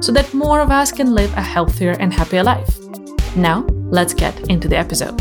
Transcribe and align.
so 0.00 0.12
that 0.12 0.32
more 0.34 0.60
of 0.60 0.70
us 0.70 0.92
can 0.92 1.14
live 1.14 1.32
a 1.34 1.42
healthier 1.42 1.92
and 1.92 2.12
happier 2.12 2.42
life. 2.42 2.78
Now, 3.36 3.66
let's 3.90 4.14
get 4.14 4.48
into 4.48 4.68
the 4.68 4.76
episode. 4.76 5.20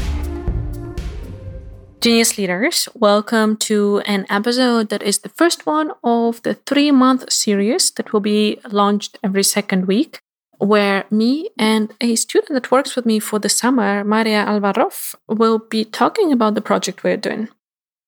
Genius 2.01 2.37
Leaders, 2.37 2.87
welcome 2.93 3.57
to 3.57 3.99
an 4.05 4.27
episode 4.29 4.89
that 4.89 5.01
is 5.01 5.19
the 5.19 5.29
first 5.29 5.65
one 5.65 5.91
of 6.03 6.41
the 6.43 6.53
three 6.53 6.91
month 6.91 7.31
series 7.31 7.89
that 7.91 8.13
will 8.13 8.19
be 8.19 8.59
launched 8.69 9.17
every 9.23 9.43
second 9.43 9.87
week, 9.87 10.19
where 10.59 11.05
me 11.09 11.49
and 11.57 11.93
a 12.01 12.15
student 12.15 12.53
that 12.53 12.69
works 12.69 12.95
with 12.95 13.07
me 13.07 13.19
for 13.19 13.39
the 13.39 13.49
summer, 13.49 14.03
Maria 14.03 14.43
Alva 14.45 14.73
Roff, 14.77 15.15
will 15.27 15.57
be 15.57 15.83
talking 15.83 16.31
about 16.31 16.53
the 16.53 16.61
project 16.61 17.03
we're 17.03 17.17
doing. 17.17 17.47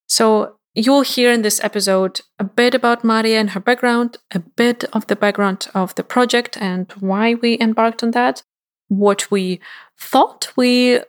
So, 0.08 0.57
You'll 0.80 1.02
hear 1.02 1.32
in 1.32 1.42
this 1.42 1.60
episode 1.64 2.22
a 2.38 2.44
bit 2.44 2.76
about 2.76 3.04
Maria 3.04 3.40
and 3.40 3.50
her 3.50 3.60
background, 3.60 4.18
a 4.30 4.38
bit 4.38 4.84
of 4.94 5.08
the 5.08 5.16
background 5.16 5.70
of 5.74 5.96
the 5.96 6.04
project 6.04 6.56
and 6.62 6.92
why 7.00 7.34
we 7.34 7.60
embarked 7.60 8.04
on 8.04 8.12
that, 8.12 8.44
what 8.88 9.32
we 9.32 9.60
thought 10.00 10.54
we, 10.56 11.00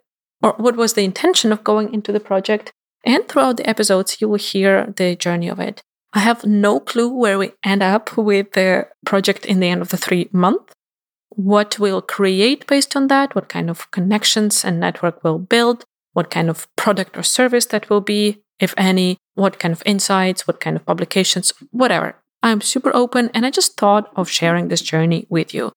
or 0.42 0.54
what 0.56 0.76
was 0.76 0.94
the 0.94 1.04
intention 1.04 1.52
of 1.52 1.64
going 1.64 1.92
into 1.92 2.12
the 2.12 2.18
project. 2.18 2.72
And 3.04 3.28
throughout 3.28 3.58
the 3.58 3.68
episodes, 3.68 4.22
you 4.22 4.28
will 4.30 4.38
hear 4.38 4.86
the 4.96 5.14
journey 5.16 5.48
of 5.48 5.60
it. 5.60 5.82
I 6.14 6.20
have 6.20 6.46
no 6.46 6.80
clue 6.80 7.10
where 7.10 7.38
we 7.38 7.52
end 7.62 7.82
up 7.82 8.16
with 8.16 8.52
the 8.52 8.88
project 9.04 9.44
in 9.44 9.60
the 9.60 9.68
end 9.68 9.82
of 9.82 9.90
the 9.90 9.98
three 9.98 10.30
months. 10.32 10.72
What 11.28 11.78
we'll 11.78 12.00
create 12.00 12.66
based 12.66 12.96
on 12.96 13.08
that, 13.08 13.34
what 13.34 13.50
kind 13.50 13.68
of 13.68 13.90
connections 13.90 14.64
and 14.64 14.80
network 14.80 15.22
we'll 15.22 15.38
build, 15.38 15.84
what 16.14 16.30
kind 16.30 16.48
of 16.48 16.74
product 16.76 17.18
or 17.18 17.22
service 17.22 17.66
that 17.66 17.90
will 17.90 18.00
be, 18.00 18.42
if 18.60 18.74
any, 18.76 19.18
what 19.34 19.58
kind 19.58 19.72
of 19.72 19.82
insights, 19.86 20.46
what 20.46 20.60
kind 20.60 20.76
of 20.76 20.84
publications, 20.86 21.52
whatever. 21.70 22.16
I'm 22.42 22.60
super 22.60 22.94
open 22.94 23.30
and 23.34 23.44
I 23.44 23.50
just 23.50 23.76
thought 23.76 24.10
of 24.16 24.30
sharing 24.30 24.68
this 24.68 24.80
journey 24.80 25.26
with 25.28 25.52
you. 25.52 25.72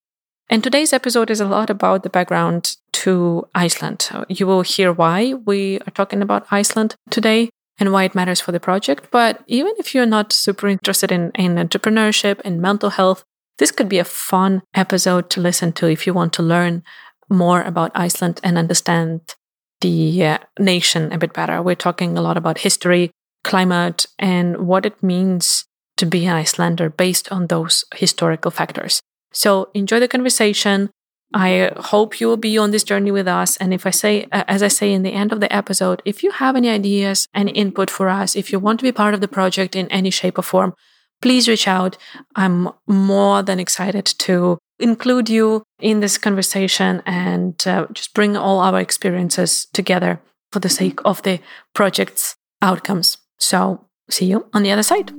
And 0.50 0.64
today's 0.64 0.94
episode 0.94 1.32
is 1.32 1.40
a 1.40 1.46
lot 1.46 1.70
about 1.70 2.04
the 2.04 2.10
background 2.10 2.76
to 2.94 3.48
Iceland. 3.56 4.10
You 4.28 4.46
will 4.46 4.62
hear 4.64 4.92
why 4.92 5.34
we 5.34 5.80
are 5.88 5.92
talking 5.92 6.22
about 6.22 6.46
Iceland 6.52 6.96
today 7.10 7.50
and 7.80 7.92
why 7.92 8.04
it 8.04 8.14
matters 8.14 8.42
for 8.42 8.52
the 8.52 8.60
project. 8.60 9.08
But 9.12 9.44
even 9.48 9.74
if 9.80 9.96
you're 9.96 10.06
not 10.06 10.34
super 10.34 10.68
interested 10.68 11.12
in, 11.12 11.32
in 11.36 11.56
entrepreneurship 11.56 12.42
and 12.44 12.62
mental 12.62 12.92
health, 12.92 13.24
this 13.58 13.72
could 13.72 13.90
be 13.90 14.00
a 14.00 14.04
fun 14.04 14.62
episode 14.74 15.30
to 15.32 15.42
listen 15.42 15.72
to 15.74 15.88
if 15.88 16.06
you 16.06 16.14
want 16.14 16.34
to 16.34 16.44
learn 16.44 16.84
more 17.30 17.62
about 17.62 17.92
Iceland 17.96 18.40
and 18.44 18.58
understand 18.58 19.36
the 19.82 20.26
uh, 20.26 20.38
nation 20.60 21.12
a 21.12 21.18
bit 21.18 21.34
better. 21.34 21.62
We're 21.62 21.76
talking 21.76 22.18
a 22.18 22.22
lot 22.22 22.38
about 22.38 22.60
history, 22.60 23.12
climate, 23.44 24.06
and 24.18 24.68
what 24.68 24.86
it 24.86 25.02
means 25.04 25.66
to 25.98 26.06
be 26.06 26.26
an 26.26 26.36
Icelander 26.36 26.90
based 26.90 27.32
on 27.32 27.48
those 27.48 27.86
historical 27.96 28.52
factors. 28.52 29.02
So 29.34 29.70
enjoy 29.74 30.00
the 30.00 30.08
conversation. 30.08 30.90
I 31.34 31.72
hope 31.78 32.20
you 32.20 32.28
will 32.28 32.38
be 32.38 32.58
on 32.58 32.72
this 32.72 32.84
journey 32.84 33.12
with 33.12 33.28
us. 33.28 33.56
And 33.58 33.74
if 33.74 33.86
I 33.86 33.92
say, 33.92 34.28
uh, 34.32 34.44
as 34.48 34.62
I 34.62 34.68
say 34.68 34.92
in 34.92 35.04
the 35.04 35.14
end 35.14 35.32
of 35.32 35.40
the 35.40 35.54
episode, 35.54 36.02
if 36.06 36.24
you 36.24 36.32
have 36.32 36.56
any 36.56 36.70
ideas, 36.70 37.28
any 37.34 37.52
input 37.52 37.90
for 37.90 38.10
us, 38.10 38.36
if 38.36 38.52
you 38.52 38.60
want 38.60 38.80
to 38.80 38.84
be 38.84 38.92
part 38.92 39.14
of 39.14 39.22
the 39.22 39.28
project 39.28 39.76
in 39.76 39.88
any 39.88 40.10
shape 40.10 40.38
or 40.38 40.42
form, 40.42 40.74
please 41.22 41.48
reach 41.48 41.68
out. 41.68 41.98
I'm 42.36 42.70
more 42.88 43.44
than 43.44 43.60
excited 43.60 44.06
to 44.06 44.58
include 44.82 45.30
you 45.30 45.64
in 45.80 46.00
this 46.00 46.18
conversation 46.18 47.02
and 47.06 47.56
uh, 47.68 47.88
just 47.94 48.14
bring 48.14 48.36
all 48.36 48.60
our 48.60 48.80
experiences 48.80 49.68
together 49.74 50.20
for 50.52 50.60
the 50.60 50.70
sake 50.70 51.00
of 51.06 51.22
the 51.24 51.40
project's 51.74 52.36
outcomes. 52.62 53.18
So, 53.40 53.88
see 54.10 54.26
you 54.26 54.48
on 54.54 54.64
the 54.64 54.72
other 54.72 54.84
side. 54.84 55.12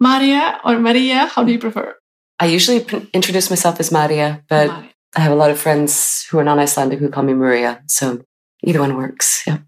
Maria 0.00 0.58
or 0.64 0.78
Maria, 0.78 1.26
how 1.26 1.44
do 1.44 1.52
you 1.52 1.58
prefer? 1.58 1.94
I 2.38 2.46
usually 2.46 2.84
introduce 3.12 3.50
myself 3.50 3.78
as 3.80 3.92
Maria, 3.92 4.42
but 4.48 4.68
Maria. 4.68 4.90
I 5.14 5.20
have 5.20 5.32
a 5.32 5.36
lot 5.36 5.50
of 5.50 5.58
friends 5.58 6.24
who 6.30 6.38
are 6.38 6.44
non 6.44 6.58
Icelandic 6.58 6.98
who 6.98 7.10
call 7.10 7.22
me 7.22 7.34
Maria. 7.34 7.82
So 7.86 8.22
either 8.64 8.80
one 8.80 8.96
works. 8.96 9.42
Yeah. 9.46 9.58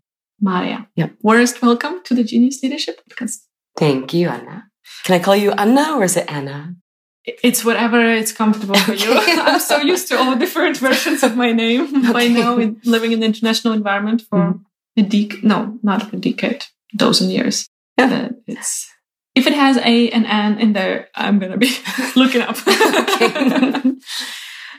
Maria. 0.40 0.88
Yeah. 0.96 1.10
Warmest 1.20 1.60
welcome 1.60 2.00
to 2.04 2.14
the 2.14 2.24
Genius 2.24 2.62
Leadership 2.62 3.00
Podcast. 3.08 3.42
Thank 3.76 4.14
you, 4.14 4.28
Anna. 4.28 4.71
Can 5.04 5.14
I 5.14 5.22
call 5.22 5.36
you 5.36 5.52
Anna 5.52 5.96
or 5.96 6.04
is 6.04 6.16
it 6.16 6.30
Anna? 6.30 6.76
It's 7.24 7.64
whatever 7.64 8.00
it's 8.12 8.32
comfortable 8.32 8.74
for 8.74 8.94
you. 8.94 9.12
I'm 9.16 9.60
so 9.60 9.78
used 9.78 10.08
to 10.08 10.18
all 10.18 10.36
different 10.36 10.76
versions 10.88 11.22
of 11.22 11.36
my 11.36 11.52
name 11.52 11.82
okay. 11.96 12.12
by 12.12 12.26
now, 12.28 12.56
living 12.84 13.12
in 13.12 13.20
the 13.20 13.26
international 13.26 13.74
environment 13.74 14.22
for 14.22 14.38
mm-hmm. 14.38 15.00
a 15.00 15.02
decade. 15.02 15.44
No, 15.44 15.78
not 15.82 16.12
a 16.12 16.16
decade, 16.16 16.64
dozen 16.96 17.30
years. 17.30 17.68
Yeah. 17.98 18.30
it's 18.46 18.88
if 19.34 19.46
it 19.46 19.54
has 19.54 19.76
a 19.78 20.10
and 20.10 20.26
an 20.26 20.58
in 20.58 20.72
there, 20.72 21.08
I'm 21.14 21.38
gonna 21.38 21.56
be 21.56 21.70
looking 22.16 22.42
up. 22.42 22.56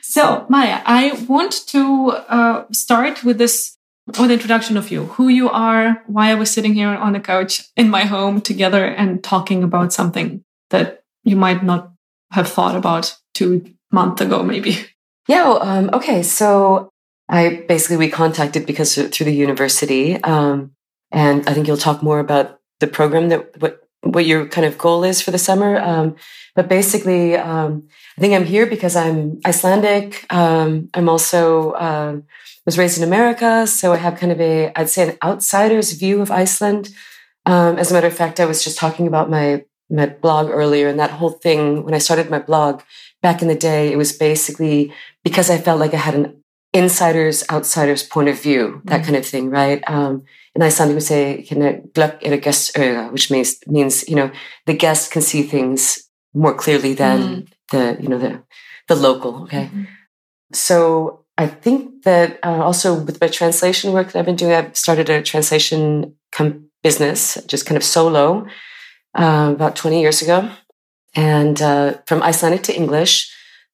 so, 0.01 0.45
Maya, 0.49 0.81
I 0.85 1.25
want 1.27 1.65
to 1.67 2.11
uh, 2.11 2.65
start 2.71 3.23
with 3.23 3.37
this 3.37 3.77
with 4.07 4.31
introduction 4.31 4.77
of 4.77 4.91
you, 4.91 5.05
who 5.05 5.27
you 5.27 5.49
are, 5.49 6.03
why 6.07 6.31
I 6.31 6.35
was 6.35 6.51
sitting 6.51 6.73
here 6.73 6.89
on 6.89 7.13
the 7.13 7.19
couch 7.19 7.63
in 7.75 7.89
my 7.89 8.05
home 8.05 8.41
together 8.41 8.85
and 8.85 9.23
talking 9.23 9.63
about 9.63 9.93
something 9.93 10.43
that 10.69 11.03
you 11.23 11.35
might 11.35 11.63
not 11.63 11.91
have 12.31 12.49
thought 12.49 12.75
about 12.75 13.15
two 13.33 13.73
months 13.91 14.21
ago, 14.21 14.43
maybe. 14.43 14.85
Yeah. 15.27 15.57
Um, 15.61 15.89
okay. 15.93 16.21
So 16.21 16.89
I 17.29 17.63
basically 17.67 17.97
we 17.97 18.09
contacted 18.09 18.65
because 18.65 18.95
through 18.95 19.25
the 19.25 19.33
university, 19.33 20.21
um, 20.23 20.73
and 21.11 21.47
I 21.47 21.53
think 21.53 21.67
you'll 21.67 21.77
talk 21.77 22.03
more 22.03 22.19
about 22.19 22.59
the 22.79 22.87
program 22.87 23.29
that 23.29 23.61
what 23.61 23.79
what 24.01 24.25
your 24.25 24.45
kind 24.47 24.67
of 24.67 24.77
goal 24.77 25.05
is 25.05 25.21
for 25.21 25.31
the 25.31 25.37
summer. 25.37 25.77
Um, 25.79 26.17
but 26.55 26.67
basically, 26.67 27.37
um, 27.37 27.87
I 28.17 28.21
think 28.21 28.33
I'm 28.33 28.43
here 28.43 28.65
because 28.65 28.95
I'm 28.95 29.39
Icelandic. 29.45 30.25
Um, 30.31 30.89
I'm 30.93 31.07
also 31.07 31.71
uh, 31.71 32.17
was 32.65 32.77
raised 32.77 32.97
in 32.97 33.03
America, 33.03 33.67
so 33.67 33.93
I 33.93 33.97
have 33.97 34.17
kind 34.17 34.31
of 34.31 34.39
a, 34.39 34.71
I'd 34.75 34.89
say, 34.89 35.09
an 35.09 35.17
outsider's 35.21 35.91
view 35.93 36.21
of 36.21 36.31
Iceland. 36.31 36.89
Um, 37.45 37.77
as 37.77 37.91
a 37.91 37.93
matter 37.93 38.07
of 38.07 38.15
fact, 38.15 38.39
I 38.39 38.45
was 38.45 38.63
just 38.63 38.77
talking 38.77 39.07
about 39.07 39.29
my 39.29 39.65
my 39.89 40.07
blog 40.07 40.49
earlier, 40.49 40.87
and 40.87 40.99
that 40.99 41.11
whole 41.11 41.31
thing 41.31 41.83
when 41.83 41.93
I 41.93 41.99
started 41.99 42.29
my 42.29 42.39
blog 42.39 42.81
back 43.21 43.41
in 43.41 43.47
the 43.47 43.55
day, 43.55 43.91
it 43.91 43.97
was 43.97 44.11
basically 44.11 44.93
because 45.23 45.49
I 45.49 45.57
felt 45.57 45.79
like 45.79 45.93
I 45.93 45.97
had 45.97 46.15
an 46.15 46.43
insider's 46.73 47.43
outsider's 47.49 48.03
point 48.03 48.29
of 48.29 48.41
view, 48.41 48.81
that 48.85 49.01
mm-hmm. 49.01 49.05
kind 49.05 49.17
of 49.17 49.25
thing, 49.25 49.49
right? 49.49 49.83
Um, 49.87 50.23
and 50.55 50.63
Icelandic 50.63 50.95
would 50.95 51.03
say, 51.03 51.45
glögg 51.93 52.23
er 52.25 52.37
gestöga, 52.37 53.11
which 53.11 53.31
means 53.31 53.59
means 53.67 54.07
you 54.07 54.15
know 54.15 54.31
the 54.65 54.73
guest 54.73 55.11
can 55.11 55.21
see 55.21 55.43
things 55.43 56.09
more 56.33 56.53
clearly 56.53 56.93
than 56.93 57.19
mm. 57.19 57.47
the 57.71 57.97
you 57.99 58.07
know 58.07 58.19
the 58.19 58.43
the 58.87 58.95
local. 58.95 59.43
Okay, 59.43 59.65
mm-hmm. 59.65 59.83
so 60.53 61.22
I 61.37 61.47
think 61.47 62.03
that 62.03 62.39
uh, 62.43 62.63
also 62.63 62.93
with 62.93 63.19
my 63.19 63.27
translation 63.27 63.91
work 63.91 64.11
that 64.11 64.19
I've 64.19 64.25
been 64.25 64.35
doing, 64.35 64.53
I've 64.53 64.77
started 64.77 65.09
a 65.09 65.21
translation 65.23 66.15
com- 66.31 66.69
business, 66.83 67.37
just 67.47 67.65
kind 67.65 67.77
of 67.77 67.83
solo, 67.83 68.45
uh, 69.17 69.51
about 69.55 69.75
20 69.75 69.99
years 69.99 70.21
ago. 70.21 70.49
And 71.15 71.61
uh, 71.61 71.95
from 72.05 72.21
Icelandic 72.21 72.63
to 72.63 72.75
English, 72.75 73.31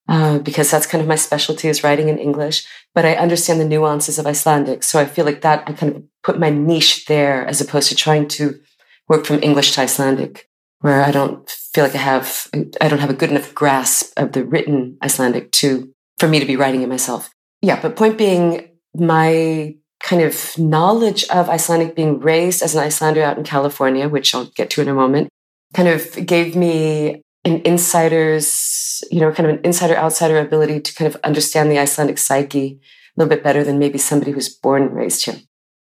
uh, 0.08 0.40
because 0.40 0.72
that's 0.72 0.88
kind 0.88 1.02
of 1.02 1.08
my 1.08 1.16
specialty 1.16 1.68
is 1.68 1.84
writing 1.84 2.10
in 2.10 2.18
English, 2.18 2.66
but 2.96 3.06
I 3.06 3.14
understand 3.16 3.60
the 3.60 3.66
nuances 3.66 4.18
of 4.18 4.26
Icelandic. 4.26 4.84
So 4.84 5.00
I 5.00 5.06
feel 5.06 5.26
like 5.26 5.42
that 5.42 5.64
I 5.68 5.74
kind 5.74 5.96
of 5.96 6.04
put 6.24 6.40
my 6.40 6.50
niche 6.50 7.06
there 7.06 7.46
as 7.46 7.62
opposed 7.62 7.90
to 7.90 7.96
trying 7.96 8.28
to 8.30 8.60
work 9.08 9.26
from 9.26 9.44
English 9.44 9.74
to 9.74 9.82
Icelandic, 9.82 10.50
where 10.80 11.04
I 11.04 11.12
don't 11.12 11.48
feel 11.50 11.84
like 11.84 11.96
I 11.96 12.00
have, 12.00 12.48
I 12.82 12.88
don't 12.88 13.00
have 13.00 13.10
a 13.10 13.14
good 13.14 13.32
enough 13.32 13.54
grasp 13.54 14.14
of 14.18 14.32
the 14.32 14.44
written 14.44 14.98
Icelandic 15.04 15.52
to, 15.54 15.94
for 16.18 16.28
me 16.28 16.40
to 16.40 16.46
be 16.46 16.56
writing 16.56 16.82
it 16.82 16.90
myself. 16.90 17.30
Yeah, 17.62 17.82
but 17.82 17.96
point 17.96 18.18
being, 18.18 18.70
my 18.96 19.76
kind 20.02 20.22
of 20.22 20.58
knowledge 20.58 21.26
of 21.30 21.50
Icelandic 21.50 21.96
being 21.96 22.20
raised 22.20 22.64
as 22.64 22.74
an 22.74 22.82
Icelander 22.82 23.22
out 23.22 23.38
in 23.38 23.44
California, 23.44 24.08
which 24.08 24.34
I'll 24.34 24.46
get 24.46 24.70
to 24.72 24.82
in 24.82 24.88
a 24.88 24.94
moment, 24.94 25.30
kind 25.74 25.88
of 25.88 26.26
gave 26.26 26.56
me 26.56 27.22
an 27.46 27.62
insider's, 27.66 29.04
you 29.12 29.20
know, 29.20 29.32
kind 29.32 29.50
of 29.50 29.56
an 29.56 29.66
insider 29.66 29.96
outsider 29.96 30.40
ability 30.40 30.80
to 30.82 30.94
kind 30.94 31.14
of 31.14 31.20
understand 31.24 31.72
the 31.72 31.80
Icelandic 31.80 32.18
psyche 32.18 32.80
a 33.18 33.22
little 33.22 33.30
bit 33.30 33.44
better 33.44 33.64
than 33.64 33.80
maybe 33.80 33.98
somebody 33.98 34.32
who's 34.32 34.50
born 34.50 34.84
and 34.84 34.96
raised 34.96 35.26
here. 35.26 35.36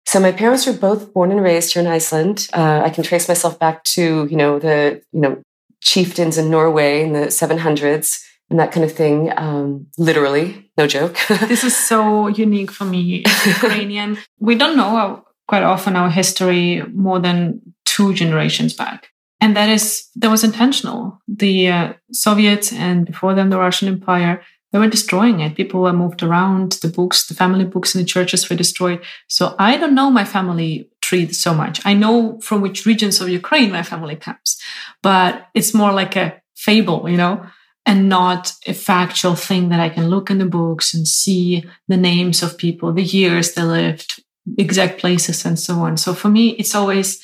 So 0.06 0.20
my 0.20 0.32
parents 0.32 0.66
were 0.66 0.72
both 0.72 1.12
born 1.14 1.30
and 1.30 1.42
raised 1.42 1.72
here 1.72 1.82
in 1.82 1.88
Iceland. 1.88 2.48
Uh, 2.52 2.82
I 2.84 2.90
can 2.90 3.04
trace 3.04 3.28
myself 3.28 3.58
back 3.58 3.84
to, 3.84 4.26
you 4.26 4.36
know, 4.36 4.58
the, 4.58 5.02
you 5.12 5.20
know, 5.20 5.42
chieftains 5.80 6.38
in 6.38 6.50
Norway 6.50 7.02
in 7.02 7.12
the 7.12 7.26
700s 7.26 8.20
and 8.50 8.58
that 8.58 8.72
kind 8.72 8.84
of 8.84 8.92
thing. 8.92 9.32
Um, 9.36 9.86
literally, 9.98 10.70
no 10.76 10.86
joke. 10.86 11.16
this 11.28 11.64
is 11.64 11.76
so 11.76 12.28
unique 12.28 12.70
for 12.70 12.84
me, 12.84 13.24
Ukrainian. 13.44 14.18
we 14.38 14.54
don't 14.54 14.76
know 14.76 14.96
our, 14.96 15.24
quite 15.46 15.62
often 15.62 15.96
our 15.96 16.10
history 16.10 16.82
more 16.92 17.20
than 17.20 17.60
two 17.84 18.14
generations 18.14 18.74
back. 18.74 19.08
And 19.40 19.56
that 19.56 19.68
is, 19.68 20.08
that 20.16 20.30
was 20.30 20.44
intentional. 20.44 21.20
The 21.26 21.68
uh, 21.68 21.92
Soviets 22.12 22.72
and 22.72 23.04
before 23.04 23.34
them 23.34 23.50
the 23.50 23.58
Russian 23.58 23.88
Empire, 23.88 24.42
they 24.70 24.78
were 24.78 24.88
destroying 24.88 25.40
it. 25.40 25.56
People 25.56 25.82
were 25.82 25.92
moved 25.92 26.22
around. 26.22 26.72
The 26.80 26.88
books, 26.88 27.26
the 27.26 27.34
family 27.34 27.64
books 27.64 27.94
in 27.94 28.00
the 28.00 28.06
churches 28.06 28.48
were 28.48 28.56
destroyed. 28.56 29.02
So 29.28 29.54
I 29.58 29.76
don't 29.76 29.94
know 29.94 30.10
my 30.10 30.24
family 30.24 30.90
tree 31.02 31.30
so 31.32 31.52
much. 31.52 31.84
I 31.84 31.92
know 31.92 32.40
from 32.40 32.62
which 32.62 32.86
regions 32.86 33.20
of 33.20 33.28
Ukraine 33.28 33.70
my 33.70 33.82
family 33.82 34.16
comes, 34.16 34.58
but 35.02 35.48
it's 35.54 35.74
more 35.74 35.92
like 35.92 36.16
a 36.16 36.40
fable, 36.54 37.08
you 37.08 37.16
know? 37.16 37.44
And 37.84 38.08
not 38.08 38.52
a 38.66 38.72
factual 38.72 39.34
thing 39.34 39.68
that 39.70 39.80
I 39.80 39.88
can 39.88 40.08
look 40.08 40.30
in 40.30 40.38
the 40.38 40.46
books 40.46 40.94
and 40.94 41.06
see 41.06 41.64
the 41.88 41.96
names 41.96 42.42
of 42.42 42.58
people, 42.58 42.92
the 42.92 43.02
years 43.02 43.54
they 43.54 43.62
lived, 43.62 44.22
exact 44.56 45.00
places, 45.00 45.44
and 45.44 45.58
so 45.58 45.74
on. 45.80 45.96
So 45.96 46.14
for 46.14 46.28
me, 46.28 46.50
it's 46.50 46.74
always 46.74 47.22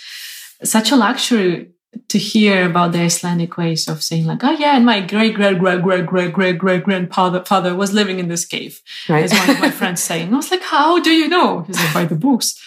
such 0.64 0.90
a 0.90 0.96
luxury 0.96 1.70
to 2.08 2.18
hear 2.18 2.66
about 2.66 2.92
the 2.92 3.00
Icelandic 3.00 3.56
ways 3.56 3.88
of 3.88 4.02
saying 4.02 4.26
like, 4.26 4.42
oh 4.42 4.50
yeah, 4.50 4.76
and 4.76 4.84
my 4.84 5.00
great 5.00 5.34
great 5.34 5.58
great 5.58 5.82
great 5.82 6.06
great 6.06 6.32
great 6.32 6.58
great 6.58 6.84
grandfather 6.84 7.44
father 7.44 7.74
was 7.74 7.92
living 7.92 8.18
in 8.18 8.28
this 8.28 8.44
cave. 8.44 8.82
Right. 9.08 9.24
As 9.24 9.32
one 9.32 9.50
of 9.50 9.60
my 9.60 9.70
friends 9.70 10.02
saying. 10.02 10.32
I 10.32 10.36
was 10.36 10.50
like, 10.50 10.62
how 10.62 11.00
do 11.00 11.10
you 11.10 11.28
know? 11.28 11.62
He's 11.62 11.78
like, 11.78 11.94
by 11.94 12.04
the 12.04 12.14
books. 12.14 12.60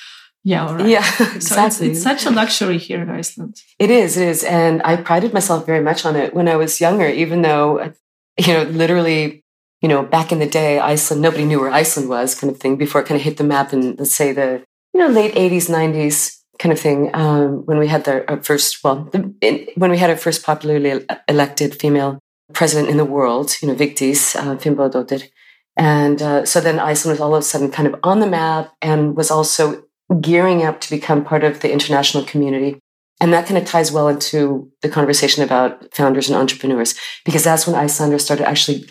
Yeah, 0.43 0.73
right. 0.73 0.87
Yeah, 0.87 1.05
exactly. 1.35 1.39
So 1.41 1.65
it's, 1.65 1.81
it's, 1.81 2.03
such 2.03 2.25
a 2.25 2.31
luxury 2.31 2.77
here 2.77 3.01
in 3.01 3.09
Iceland. 3.09 3.61
It 3.77 3.91
is, 3.91 4.17
it 4.17 4.27
is. 4.27 4.43
And 4.43 4.81
I 4.83 4.95
prided 4.95 5.33
myself 5.33 5.65
very 5.65 5.81
much 5.83 6.05
on 6.05 6.15
it 6.15 6.33
when 6.33 6.47
I 6.47 6.55
was 6.55 6.81
younger, 6.81 7.07
even 7.07 7.43
though, 7.43 7.93
you 8.37 8.53
know, 8.53 8.63
literally, 8.63 9.43
you 9.81 9.89
know, 9.89 10.03
back 10.03 10.31
in 10.31 10.39
the 10.39 10.47
day, 10.47 10.79
Iceland, 10.79 11.21
nobody 11.21 11.45
knew 11.45 11.59
where 11.59 11.71
Iceland 11.71 12.09
was 12.09 12.33
kind 12.33 12.51
of 12.51 12.59
thing 12.59 12.75
before 12.75 13.01
it 13.01 13.07
kind 13.07 13.19
of 13.19 13.23
hit 13.23 13.37
the 13.37 13.43
map 13.43 13.71
in, 13.73 13.95
let's 13.97 14.13
say, 14.13 14.31
the, 14.31 14.63
you 14.93 14.99
know, 14.99 15.07
late 15.07 15.35
80s, 15.35 15.69
90s 15.69 16.37
kind 16.57 16.73
of 16.73 16.79
thing. 16.79 17.11
Um, 17.13 17.65
when 17.65 17.77
we 17.77 17.87
had 17.87 18.05
the, 18.05 18.27
our 18.29 18.41
first, 18.41 18.83
well, 18.83 19.09
the, 19.11 19.33
in, 19.41 19.67
when 19.75 19.91
we 19.91 19.97
had 19.97 20.09
our 20.09 20.17
first 20.17 20.43
popularly 20.43 21.05
elected 21.27 21.79
female 21.79 22.19
president 22.53 22.89
in 22.89 22.97
the 22.97 23.05
world, 23.05 23.55
you 23.61 23.67
know, 23.67 23.75
Vigdís 23.75 24.35
uh, 24.35 24.55
Finnbogadóttir. 24.57 25.29
And 25.77 26.21
uh, 26.21 26.45
so 26.45 26.59
then 26.59 26.79
Iceland 26.79 27.13
was 27.13 27.21
all 27.21 27.35
of 27.35 27.39
a 27.39 27.43
sudden 27.43 27.71
kind 27.71 27.87
of 27.87 27.99
on 28.03 28.19
the 28.19 28.27
map 28.27 28.73
and 28.81 29.15
was 29.15 29.31
also 29.31 29.83
gearing 30.19 30.63
up 30.63 30.81
to 30.81 30.89
become 30.89 31.23
part 31.23 31.43
of 31.43 31.61
the 31.61 31.71
international 31.71 32.25
community. 32.25 32.79
And 33.21 33.31
that 33.33 33.45
kind 33.45 33.57
of 33.57 33.65
ties 33.65 33.91
well 33.91 34.07
into 34.07 34.71
the 34.81 34.89
conversation 34.89 35.43
about 35.43 35.93
founders 35.93 36.27
and 36.27 36.37
entrepreneurs, 36.37 36.95
because 37.23 37.43
that's 37.43 37.67
when 37.67 37.75
Icelanders 37.75 38.25
started 38.25 38.47
actually 38.47 38.89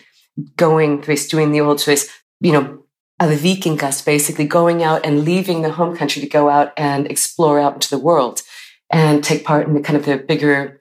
going, 0.57 1.03
through 1.03 1.17
doing 1.17 1.51
the 1.51 1.61
old 1.61 1.81
choice, 1.81 2.09
you 2.41 2.53
know, 2.53 2.85
the 3.19 3.37
vikingas, 3.37 4.05
basically 4.07 4.47
going 4.47 4.83
out 4.83 5.05
and 5.05 5.25
leaving 5.25 5.63
the 5.63 5.73
home 5.73 5.97
country 5.97 6.23
to 6.23 6.29
go 6.29 6.49
out 6.49 6.73
and 6.77 7.07
explore 7.11 7.61
out 7.61 7.75
into 7.75 7.91
the 7.91 7.99
world 7.99 8.41
and 8.89 9.23
take 9.23 9.45
part 9.45 9.67
in 9.67 9.75
the 9.75 9.81
kind 9.81 9.97
of 9.97 10.07
the 10.07 10.17
bigger, 10.17 10.81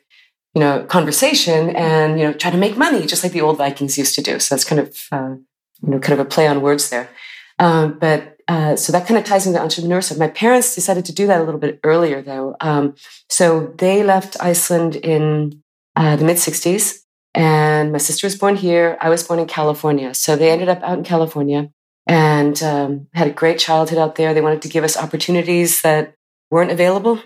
you 0.53 0.62
know, 0.62 0.85
conversation 0.85 1.75
and, 1.75 2.19
you 2.19 2.25
know, 2.25 2.33
try 2.33 2.50
to 2.50 2.57
make 2.57 2.77
money, 2.77 3.06
just 3.06 3.24
like 3.24 3.33
the 3.33 3.42
old 3.42 3.57
Vikings 3.57 3.97
used 3.97 4.15
to 4.15 4.21
do. 4.21 4.39
So 4.39 4.56
that's 4.56 4.63
kind 4.63 4.80
of, 4.80 4.97
uh, 5.12 5.35
you 5.81 5.89
know, 5.89 6.00
kind 6.00 6.19
of 6.19 6.25
a 6.25 6.30
play 6.30 6.47
on 6.47 6.62
words 6.62 6.89
there. 6.89 7.09
Um, 7.57 7.97
but 8.00 8.38
uh, 8.50 8.75
so 8.75 8.92
that 8.92 9.06
kind 9.06 9.19
of 9.19 9.24
ties 9.24 9.46
into 9.46 9.60
entrepreneurship. 9.60 10.18
My 10.18 10.28
parents 10.28 10.74
decided 10.74 11.06
to 11.06 11.13
do 11.13 11.28
that 11.28 11.40
a 11.40 11.44
little 11.44 11.60
bit 11.60 11.80
earlier, 11.84 12.19
though. 12.24 12.56
Um, 12.60 12.96
so 13.30 13.68
they 13.78 14.01
left 14.01 14.38
Iceland 14.42 14.96
in 14.96 15.62
uh, 15.96 16.16
the 16.16 16.25
mid 16.25 16.38
60s, 16.38 17.04
and 17.36 17.92
my 17.92 18.00
sister 18.00 18.25
was 18.25 18.36
born 18.36 18.56
here. 18.56 18.98
I 19.00 19.10
was 19.10 19.22
born 19.22 19.40
in 19.40 19.46
California. 19.46 20.16
So 20.16 20.36
they 20.36 20.50
ended 20.50 20.68
up 20.68 20.81
out 20.81 20.98
in 20.98 21.04
California 21.04 21.69
and 22.07 22.62
um, 22.63 23.07
had 23.13 23.28
a 23.28 23.31
great 23.31 23.60
childhood 23.60 24.00
out 24.00 24.16
there. 24.16 24.34
They 24.34 24.42
wanted 24.42 24.63
to 24.63 24.69
give 24.69 24.84
us 24.84 24.98
opportunities 24.98 25.84
that 25.84 26.16
weren't 26.50 26.72
available 26.72 27.22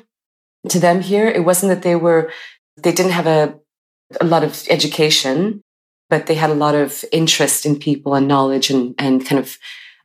to 0.67 0.77
them 0.77 0.99
here. 0.99 1.29
It 1.29 1.45
wasn't 1.45 1.69
that 1.69 1.83
they 1.83 1.95
were, 1.95 2.33
they 2.75 2.91
didn't 2.91 3.13
have 3.13 3.27
a, 3.27 3.57
a 4.19 4.25
lot 4.25 4.43
of 4.43 4.61
education, 4.69 5.61
but 6.09 6.27
they 6.27 6.35
had 6.35 6.49
a 6.49 6.55
lot 6.65 6.75
of 6.75 7.05
interest 7.13 7.65
in 7.65 7.79
people 7.79 8.13
and 8.13 8.27
knowledge 8.27 8.69
and, 8.69 8.93
and 8.97 9.25
kind 9.25 9.39
of 9.39 9.57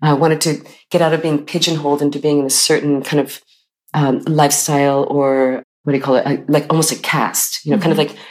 uh, 0.02 0.16
wanted 0.18 0.40
to 0.42 0.62
get 0.90 1.02
out 1.02 1.12
of 1.12 1.22
being 1.22 1.44
pigeonholed 1.44 2.02
into 2.02 2.18
being 2.18 2.40
in 2.40 2.46
a 2.46 2.50
certain 2.50 3.02
kind 3.02 3.20
of 3.20 3.40
um, 3.94 4.20
lifestyle 4.20 5.04
or 5.04 5.62
what 5.82 5.92
do 5.92 5.98
you 5.98 6.04
call 6.04 6.16
it? 6.16 6.50
like 6.50 6.66
almost 6.70 6.92
a 6.92 6.96
caste, 6.96 7.64
you 7.64 7.70
know, 7.70 7.76
mm-hmm. 7.76 7.82
kind 7.84 7.98
of 7.98 8.06
mm-hmm. 8.06 8.16
like 8.16 8.24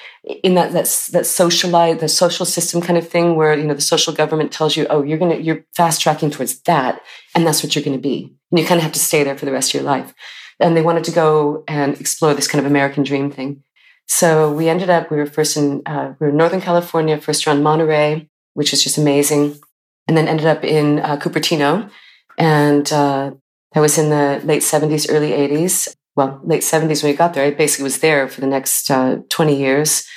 in 0.43 0.55
that 0.55 0.73
that's 0.73 1.07
that 1.07 1.25
socialized 1.25 1.99
the 1.99 2.09
social 2.09 2.45
system 2.45 2.81
kind 2.81 2.97
of 2.97 3.07
thing 3.07 3.35
where 3.35 3.57
you 3.57 3.63
know 3.63 3.73
the 3.73 3.81
social 3.81 4.13
government 4.13 4.51
tells 4.51 4.75
you 4.75 4.85
oh 4.89 5.01
you're 5.01 5.17
gonna 5.17 5.37
you're 5.37 5.63
fast 5.75 6.01
tracking 6.01 6.29
towards 6.29 6.59
that 6.61 7.01
and 7.33 7.47
that's 7.47 7.63
what 7.63 7.75
you're 7.75 7.83
gonna 7.83 7.97
be 7.97 8.35
and 8.51 8.59
you 8.59 8.65
kind 8.65 8.79
of 8.79 8.83
have 8.83 8.91
to 8.91 8.99
stay 8.99 9.23
there 9.23 9.37
for 9.37 9.45
the 9.45 9.51
rest 9.51 9.69
of 9.69 9.75
your 9.75 9.83
life 9.83 10.13
and 10.59 10.75
they 10.75 10.81
wanted 10.81 11.03
to 11.03 11.11
go 11.11 11.63
and 11.67 11.99
explore 11.99 12.33
this 12.33 12.47
kind 12.47 12.59
of 12.59 12.69
american 12.69 13.03
dream 13.03 13.31
thing 13.31 13.63
so 14.05 14.51
we 14.51 14.67
ended 14.67 14.89
up 14.89 15.09
we 15.09 15.17
were 15.17 15.25
first 15.25 15.55
in 15.55 15.81
uh, 15.85 16.13
we 16.19 16.25
were 16.25 16.31
in 16.31 16.37
northern 16.37 16.61
california 16.61 17.17
first 17.17 17.47
around 17.47 17.63
monterey 17.63 18.27
which 18.53 18.73
is 18.73 18.83
just 18.83 18.97
amazing 18.97 19.57
and 20.07 20.17
then 20.17 20.27
ended 20.27 20.45
up 20.45 20.63
in 20.63 20.99
uh, 20.99 21.17
Cupertino. 21.17 21.89
And 22.37 22.91
uh, 22.91 23.31
I 23.75 23.79
was 23.79 23.97
in 23.97 24.09
the 24.09 24.41
late 24.43 24.61
70s, 24.61 25.07
early 25.09 25.31
80s. 25.31 25.95
Well, 26.15 26.39
late 26.43 26.61
70s 26.61 27.03
when 27.03 27.11
we 27.11 27.17
got 27.17 27.33
there. 27.33 27.45
I 27.45 27.51
basically 27.51 27.83
was 27.83 27.99
there 27.99 28.27
for 28.27 28.41
the 28.41 28.47
next 28.47 28.89
uh, 28.89 29.17
20 29.29 29.55
years, 29.55 30.07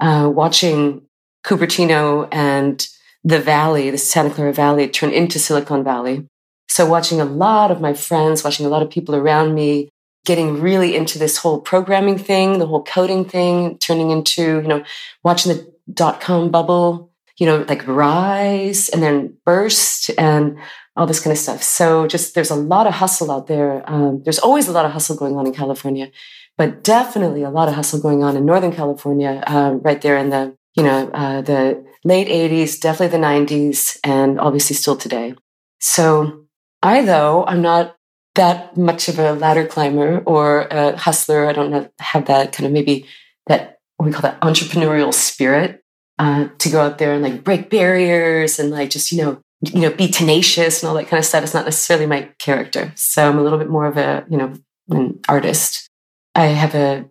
uh, 0.00 0.30
watching 0.32 1.02
Cupertino 1.44 2.28
and 2.30 2.86
the 3.24 3.40
valley, 3.40 3.90
the 3.90 3.98
Santa 3.98 4.30
Clara 4.30 4.52
Valley, 4.52 4.88
turn 4.88 5.12
into 5.12 5.38
Silicon 5.38 5.82
Valley. 5.82 6.26
So, 6.68 6.84
watching 6.84 7.20
a 7.20 7.24
lot 7.24 7.70
of 7.70 7.80
my 7.80 7.94
friends, 7.94 8.44
watching 8.44 8.66
a 8.66 8.68
lot 8.68 8.82
of 8.82 8.90
people 8.90 9.14
around 9.14 9.54
me 9.54 9.88
getting 10.26 10.60
really 10.60 10.94
into 10.94 11.18
this 11.18 11.38
whole 11.38 11.60
programming 11.60 12.18
thing, 12.18 12.58
the 12.58 12.66
whole 12.66 12.82
coding 12.82 13.24
thing, 13.24 13.78
turning 13.78 14.10
into, 14.10 14.60
you 14.60 14.68
know, 14.68 14.84
watching 15.22 15.52
the 15.52 15.72
dot 15.92 16.20
com 16.20 16.50
bubble 16.50 17.10
you 17.38 17.46
know, 17.46 17.64
like 17.68 17.86
rise 17.86 18.88
and 18.88 19.02
then 19.02 19.36
burst 19.44 20.10
and 20.18 20.58
all 20.96 21.06
this 21.06 21.20
kind 21.20 21.32
of 21.32 21.38
stuff. 21.38 21.62
So 21.62 22.06
just 22.06 22.34
there's 22.34 22.50
a 22.50 22.56
lot 22.56 22.86
of 22.86 22.94
hustle 22.94 23.30
out 23.30 23.46
there. 23.46 23.88
Um, 23.90 24.22
there's 24.22 24.38
always 24.38 24.68
a 24.68 24.72
lot 24.72 24.86
of 24.86 24.92
hustle 24.92 25.16
going 25.16 25.36
on 25.36 25.46
in 25.46 25.52
California, 25.52 26.10
but 26.56 26.82
definitely 26.82 27.42
a 27.42 27.50
lot 27.50 27.68
of 27.68 27.74
hustle 27.74 28.00
going 28.00 28.24
on 28.24 28.36
in 28.36 28.46
Northern 28.46 28.72
California, 28.72 29.42
um, 29.46 29.80
right 29.80 30.00
there 30.00 30.16
in 30.16 30.30
the, 30.30 30.56
you 30.74 30.82
know, 30.82 31.10
uh, 31.12 31.42
the 31.42 31.84
late 32.04 32.28
80s, 32.28 32.80
definitely 32.80 33.18
the 33.18 33.24
90s, 33.24 33.98
and 34.02 34.40
obviously 34.40 34.74
still 34.74 34.96
today. 34.96 35.34
So 35.80 36.46
I, 36.82 37.02
though, 37.02 37.44
I'm 37.46 37.60
not 37.60 37.96
that 38.34 38.76
much 38.76 39.08
of 39.08 39.18
a 39.18 39.32
ladder 39.32 39.66
climber 39.66 40.22
or 40.26 40.62
a 40.70 40.96
hustler. 40.96 41.46
I 41.46 41.52
don't 41.52 41.90
have 41.98 42.26
that 42.26 42.52
kind 42.52 42.66
of 42.66 42.72
maybe 42.72 43.06
that, 43.46 43.78
what 43.96 44.06
we 44.06 44.12
call 44.12 44.22
that 44.22 44.40
entrepreneurial 44.40 45.12
spirit 45.12 45.82
uh, 46.18 46.48
to 46.58 46.68
go 46.70 46.80
out 46.80 46.98
there 46.98 47.12
and 47.12 47.22
like 47.22 47.44
break 47.44 47.70
barriers 47.70 48.58
and 48.58 48.70
like 48.70 48.90
just 48.90 49.12
you 49.12 49.18
know 49.18 49.40
you 49.60 49.80
know 49.80 49.90
be 49.90 50.08
tenacious 50.08 50.82
and 50.82 50.88
all 50.88 50.96
that 50.96 51.08
kind 51.08 51.18
of 51.18 51.24
stuff. 51.24 51.42
It's 51.42 51.54
not 51.54 51.64
necessarily 51.64 52.06
my 52.06 52.30
character. 52.38 52.92
So 52.96 53.28
I'm 53.28 53.38
a 53.38 53.42
little 53.42 53.58
bit 53.58 53.68
more 53.68 53.86
of 53.86 53.96
a 53.96 54.24
you 54.28 54.36
know 54.36 54.54
an 54.88 55.20
artist. 55.28 55.88
I 56.34 56.46
have 56.46 56.74
a 56.74 57.08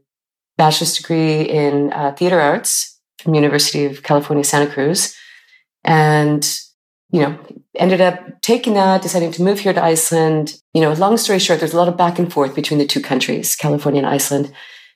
bachelor's 0.57 0.97
degree 0.97 1.41
in 1.41 1.91
uh, 1.93 2.13
theater 2.13 2.39
arts 2.39 2.99
from 3.19 3.33
University 3.33 3.85
of 3.85 4.03
California 4.03 4.43
Santa 4.43 4.71
Cruz, 4.71 5.15
and 5.83 6.59
you 7.11 7.21
know 7.21 7.37
ended 7.75 8.01
up 8.01 8.41
taking 8.41 8.73
that, 8.75 9.01
deciding 9.01 9.31
to 9.33 9.43
move 9.43 9.59
here 9.59 9.73
to 9.73 9.83
Iceland. 9.83 10.59
You 10.73 10.81
know, 10.81 10.93
long 10.93 11.17
story 11.17 11.39
short, 11.39 11.59
there's 11.59 11.73
a 11.73 11.77
lot 11.77 11.87
of 11.87 11.97
back 11.97 12.19
and 12.19 12.31
forth 12.31 12.55
between 12.55 12.79
the 12.79 12.87
two 12.87 13.01
countries, 13.01 13.55
California 13.55 13.99
and 13.99 14.09
Iceland. 14.09 14.51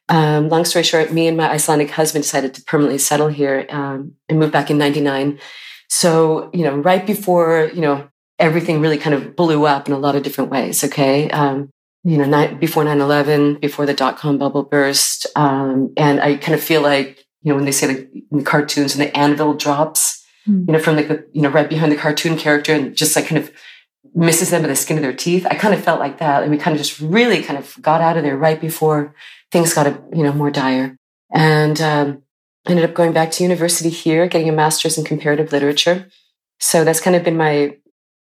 Um, 0.10 0.50
long 0.50 0.66
story 0.66 0.84
short, 0.84 1.14
me 1.14 1.28
and 1.28 1.38
my 1.38 1.50
Icelandic 1.50 1.92
husband 1.92 2.24
decided 2.24 2.54
to 2.56 2.64
permanently 2.64 2.98
settle 2.98 3.28
here 3.28 3.66
um, 3.70 4.14
and 4.28 4.40
move 4.40 4.52
back 4.52 4.72
in 4.72 4.78
99. 4.78 5.40
So, 5.88 6.50
you 6.54 6.64
know, 6.64 6.76
right 6.78 7.06
before, 7.06 7.70
you 7.74 7.82
know, 7.82 8.10
everything 8.40 8.82
really 8.82 8.98
kind 8.98 9.14
of 9.14 9.36
blew 9.36 9.66
up 9.66 9.88
in 9.88 9.94
a 9.94 10.00
lot 10.00 10.16
of 10.16 10.24
different 10.24 10.50
ways. 10.50 10.84
Okay. 10.84 11.30
Um, 11.30 11.70
you 12.04 12.18
know, 12.18 12.56
before 12.56 12.84
9 12.84 13.02
11, 13.02 13.56
before 13.56 13.86
the 13.86 13.94
dot 13.94 14.18
com 14.18 14.38
bubble 14.38 14.64
burst. 14.64 15.28
Um, 15.36 15.94
and 15.98 16.22
I 16.22 16.38
kind 16.38 16.56
of 16.56 16.64
feel 16.64 16.82
like, 16.82 17.26
you 17.42 17.52
know, 17.52 17.56
when 17.56 17.66
they 17.66 17.72
say 17.72 17.88
like 17.88 18.10
in 18.32 18.38
the 18.40 18.44
cartoons 18.44 18.96
and 18.96 19.02
the 19.02 19.16
anvil 19.16 19.54
drops, 19.54 20.26
mm. 20.48 20.66
you 20.66 20.74
know, 20.74 20.80
from 20.80 20.96
like 20.96 21.10
the, 21.10 21.28
you 21.34 21.42
know, 21.42 21.50
right 21.50 21.70
behind 21.70 21.92
the 21.92 21.98
cartoon 21.98 22.38
character 22.38 22.74
and 22.74 22.96
just 22.96 23.16
like 23.16 23.28
kind 23.28 23.44
of 23.44 23.52
misses 24.16 24.50
them 24.50 24.62
by 24.62 24.70
the 24.70 24.76
skin 24.76 24.98
of 24.98 25.04
their 25.04 25.14
teeth. 25.14 25.46
I 25.50 25.56
kind 25.56 25.74
of 25.74 25.84
felt 25.84 26.00
like 26.00 26.20
that. 26.20 26.42
And 26.42 26.52
we 26.52 26.58
kind 26.58 26.74
of 26.74 26.82
just 26.82 27.00
really 27.00 27.44
kind 27.44 27.60
of 27.60 27.78
got 27.82 28.02
out 28.02 28.18
of 28.18 28.24
there 28.24 28.38
right 28.38 28.60
before 28.60 29.14
things 29.52 29.74
got, 29.74 29.88
a, 29.88 30.02
you 30.14 30.24
know, 30.24 30.34
more 30.34 30.52
dire. 30.52 30.98
And 31.34 31.80
um, 31.82 32.24
ended 32.68 32.86
up 32.86 32.96
going 32.96 33.14
back 33.14 33.32
to 33.32 33.44
university 33.44 33.90
here, 33.90 34.28
getting 34.28 34.50
a 34.50 34.54
master's 34.54 34.98
in 34.98 35.04
comparative 35.04 35.52
literature. 35.52 36.08
So 36.60 36.84
that's 36.84 37.02
kind 37.02 37.16
of 37.16 37.24
been 37.24 37.38
my, 37.38 37.78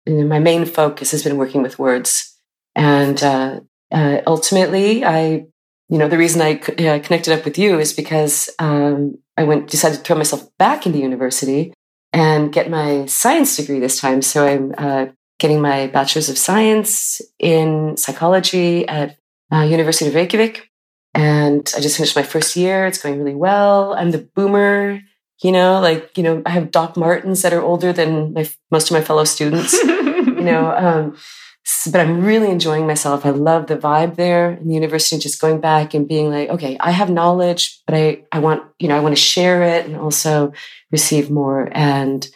you 0.07 0.15
know, 0.15 0.27
my 0.27 0.39
main 0.39 0.65
focus 0.65 1.11
has 1.11 1.23
been 1.23 1.37
working 1.37 1.63
with 1.63 1.79
words. 1.79 2.37
And 2.75 3.23
uh, 3.23 3.61
uh, 3.91 4.21
ultimately, 4.27 5.05
I, 5.05 5.45
you 5.89 5.99
know, 5.99 6.09
the 6.09 6.19
reason 6.19 6.41
I 6.41 6.55
uh, 6.55 6.99
connected 7.01 7.39
up 7.39 7.45
with 7.45 7.59
you 7.59 7.79
is 7.79 7.93
because 7.93 8.49
um, 8.59 9.17
I 9.37 9.45
went 9.45 9.69
decided 9.69 9.99
to 9.99 10.03
throw 10.03 10.17
myself 10.17 10.49
back 10.59 10.87
into 10.87 10.99
university 10.99 11.73
and 12.13 12.53
get 12.53 12.71
my 12.71 13.07
science 13.07 13.57
degree 13.57 13.81
this 13.81 14.01
time. 14.01 14.23
So 14.23 14.47
I'm 14.47 14.75
uh, 14.79 15.07
getting 15.39 15.61
my 15.61 15.89
bachelor's 15.89 16.29
of 16.29 16.39
science 16.39 17.21
in 17.39 17.97
psychology 17.97 18.89
at 18.89 19.17
uh, 19.53 19.63
University 19.63 20.09
of 20.09 20.15
Reykjavik, 20.15 20.71
and 21.15 21.71
I 21.77 21.81
just 21.81 21.97
finished 21.97 22.17
my 22.17 22.23
first 22.23 22.57
year. 22.57 22.87
It's 22.87 22.99
going 22.99 23.19
really 23.19 23.35
well. 23.35 23.95
I'm 23.95 24.11
the 24.11 24.27
boomer. 24.35 25.01
You 25.43 25.53
know, 25.53 25.81
like 25.81 26.17
you 26.17 26.23
know, 26.23 26.43
I 26.47 26.51
have 26.51 26.71
Doc 26.71 26.97
Martens 26.97 27.43
that 27.43 27.53
are 27.53 27.63
older 27.63 27.93
than 27.93 28.33
my, 28.33 28.49
most 28.71 28.91
of 28.91 28.95
my 28.95 29.03
fellow 29.03 29.25
students. 29.25 29.73
you 29.83 30.41
know, 30.41 30.75
um, 30.77 31.17
but 31.91 32.01
I'm 32.01 32.25
really 32.25 32.51
enjoying 32.51 32.87
myself. 32.87 33.25
I 33.25 33.31
love 33.31 33.67
the 33.67 33.77
vibe 33.77 34.17
there 34.17 34.53
in 34.53 34.69
the 34.69 34.75
university, 34.75 35.21
just 35.21 35.41
going 35.41 35.61
back 35.61 35.95
and 35.95 36.09
being 36.09 36.31
like, 36.31 36.49
okay, 36.51 36.77
I 36.81 36.91
have 36.91 37.09
knowledge, 37.09 37.81
but 37.87 37.95
I, 37.95 38.25
I 38.33 38.41
want, 38.41 38.65
you 38.81 38.89
know, 38.89 38.97
I 38.97 39.01
want 39.01 39.15
to 39.17 39.23
share 39.23 39.63
it 39.63 39.87
and 39.87 39.97
also 39.97 40.53
receive 40.91 41.31
more. 41.31 41.69
And, 41.73 42.27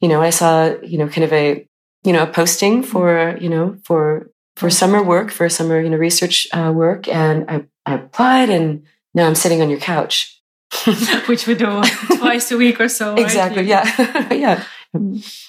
you 0.00 0.08
know, 0.08 0.22
I 0.22 0.30
saw, 0.30 0.74
you 0.82 0.98
know, 0.98 1.08
kind 1.08 1.24
of 1.24 1.32
a, 1.32 1.66
you 2.04 2.12
know, 2.12 2.22
a 2.22 2.26
posting 2.28 2.84
for, 2.84 3.36
you 3.40 3.48
know, 3.48 3.76
for, 3.84 4.30
for 4.56 4.70
summer 4.70 5.02
work, 5.02 5.30
for 5.30 5.48
summer, 5.48 5.80
you 5.80 5.90
know, 5.90 5.96
research 5.96 6.46
uh, 6.52 6.72
work. 6.74 7.08
And 7.08 7.50
I, 7.50 7.64
I 7.86 7.94
applied 7.94 8.50
and 8.50 8.84
now 9.14 9.26
I'm 9.26 9.34
sitting 9.34 9.62
on 9.62 9.70
your 9.70 9.80
couch. 9.80 10.40
Which 11.26 11.46
we 11.46 11.54
do 11.54 11.82
twice 12.18 12.50
a 12.50 12.56
week 12.56 12.80
or 12.80 12.88
so. 12.88 13.14
Exactly. 13.14 13.58
Right? 13.58 13.66
Yeah. 13.66 14.32
yeah. 14.32 14.64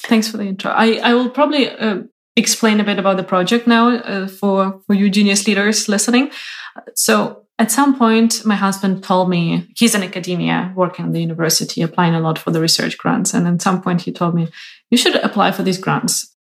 Thanks 0.03 0.27
for 0.27 0.37
the 0.37 0.45
intro. 0.45 0.71
I, 0.71 0.99
I 1.03 1.13
will 1.13 1.29
probably 1.29 1.69
uh, 1.69 2.01
explain 2.35 2.79
a 2.79 2.83
bit 2.83 2.99
about 2.99 3.17
the 3.17 3.23
project 3.23 3.67
now 3.67 3.89
uh, 3.89 4.27
for 4.27 4.81
for 4.85 4.93
you 4.93 5.09
genius 5.09 5.47
leaders 5.47 5.87
listening. 5.87 6.31
So 6.95 7.45
at 7.57 7.71
some 7.71 7.97
point, 7.97 8.43
my 8.45 8.55
husband 8.55 9.03
told 9.03 9.29
me 9.29 9.67
he's 9.75 9.95
in 9.95 10.03
academia, 10.03 10.73
working 10.75 11.05
at 11.05 11.13
the 11.13 11.21
university, 11.21 11.81
applying 11.81 12.15
a 12.15 12.19
lot 12.19 12.37
for 12.37 12.51
the 12.51 12.59
research 12.59 12.97
grants. 12.97 13.33
And 13.33 13.47
at 13.47 13.61
some 13.61 13.81
point, 13.81 14.01
he 14.01 14.11
told 14.11 14.35
me, 14.35 14.47
"You 14.89 14.97
should 14.97 15.15
apply 15.15 15.51
for 15.51 15.63
these 15.63 15.77
grants." 15.77 16.34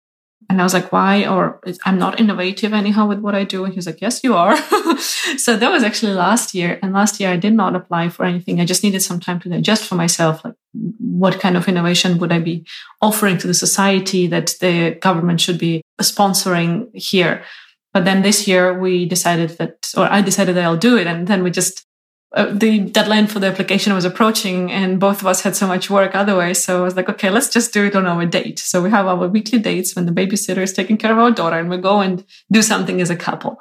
And 0.49 0.61
I 0.61 0.65
was 0.65 0.75
like, 0.75 0.93
why? 0.93 1.27
Or 1.27 1.61
I'm 1.85 1.99
not 1.99 2.21
innovative 2.21 2.73
anyhow 2.73 3.07
with 3.07 3.21
what 3.21 3.35
I 3.35 3.45
do. 3.45 3.65
And 3.65 3.73
he's 3.73 3.87
like, 3.87 4.01
yes, 4.01 4.23
you 4.23 4.35
are. 4.35 4.57
so 5.37 5.57
that 5.57 5.71
was 5.71 5.83
actually 5.83 6.15
last 6.15 6.55
year. 6.55 6.79
And 6.83 6.93
last 6.93 7.21
year 7.21 7.31
I 7.31 7.37
did 7.37 7.55
not 7.55 7.75
apply 7.75 8.09
for 8.09 8.25
anything. 8.25 8.61
I 8.61 8.65
just 8.65 8.83
needed 8.83 9.01
some 9.01 9.21
time 9.21 9.41
to 9.41 9.49
digest 9.49 9.85
for 9.85 9.95
myself. 9.95 10.45
Like, 10.45 10.55
what 10.99 11.41
kind 11.41 11.57
of 11.57 11.69
innovation 11.69 12.19
would 12.19 12.33
I 12.33 12.39
be 12.39 12.67
offering 13.01 13.39
to 13.39 13.47
the 13.47 13.55
society 13.55 14.27
that 14.27 14.55
the 14.61 14.99
government 15.01 15.41
should 15.41 15.59
be 15.59 15.83
sponsoring 16.01 16.89
here? 16.95 17.45
But 17.93 18.05
then 18.05 18.23
this 18.23 18.49
year 18.49 18.79
we 18.79 19.07
decided 19.07 19.51
that, 19.59 19.91
or 19.97 20.11
I 20.11 20.23
decided 20.23 20.57
that 20.57 20.65
I'll 20.65 20.77
do 20.77 20.97
it. 20.97 21.07
And 21.07 21.27
then 21.27 21.43
we 21.43 21.51
just 21.51 21.87
uh, 22.35 22.51
the 22.51 22.79
deadline 22.79 23.27
for 23.27 23.41
the 23.41 23.47
application 23.47 23.93
was 23.93 24.05
approaching 24.05 24.73
and 24.73 24.99
both 24.99 25.21
of 25.21 25.27
us 25.27 25.43
had 25.43 25.55
so 25.55 25.67
much 25.67 25.91
work 25.91 26.15
otherwise. 26.15 26.63
So 26.65 26.81
I 26.81 26.83
was 26.83 26.97
like, 26.97 27.09
okay, 27.09 27.29
let's 27.29 27.49
just 27.49 27.75
do 27.75 27.85
it 27.85 27.95
on 27.95 28.07
our 28.07 28.25
date. 28.25 28.59
So 28.59 28.81
we 28.81 28.91
have 28.91 29.07
our 29.07 29.29
weekly 29.29 29.59
dates 29.59 29.95
when 29.95 30.07
the 30.07 30.13
babysitter 30.13 30.63
is 30.63 30.73
taking 30.73 30.97
care 30.97 31.13
of 31.13 31.19
our 31.19 31.31
daughter 31.31 31.59
and 31.59 31.69
we 31.69 31.77
go 31.77 32.01
and 32.01 32.25
do 32.51 32.63
something 32.63 33.01
as 33.01 33.11
a 33.11 33.17
couple. 33.17 33.61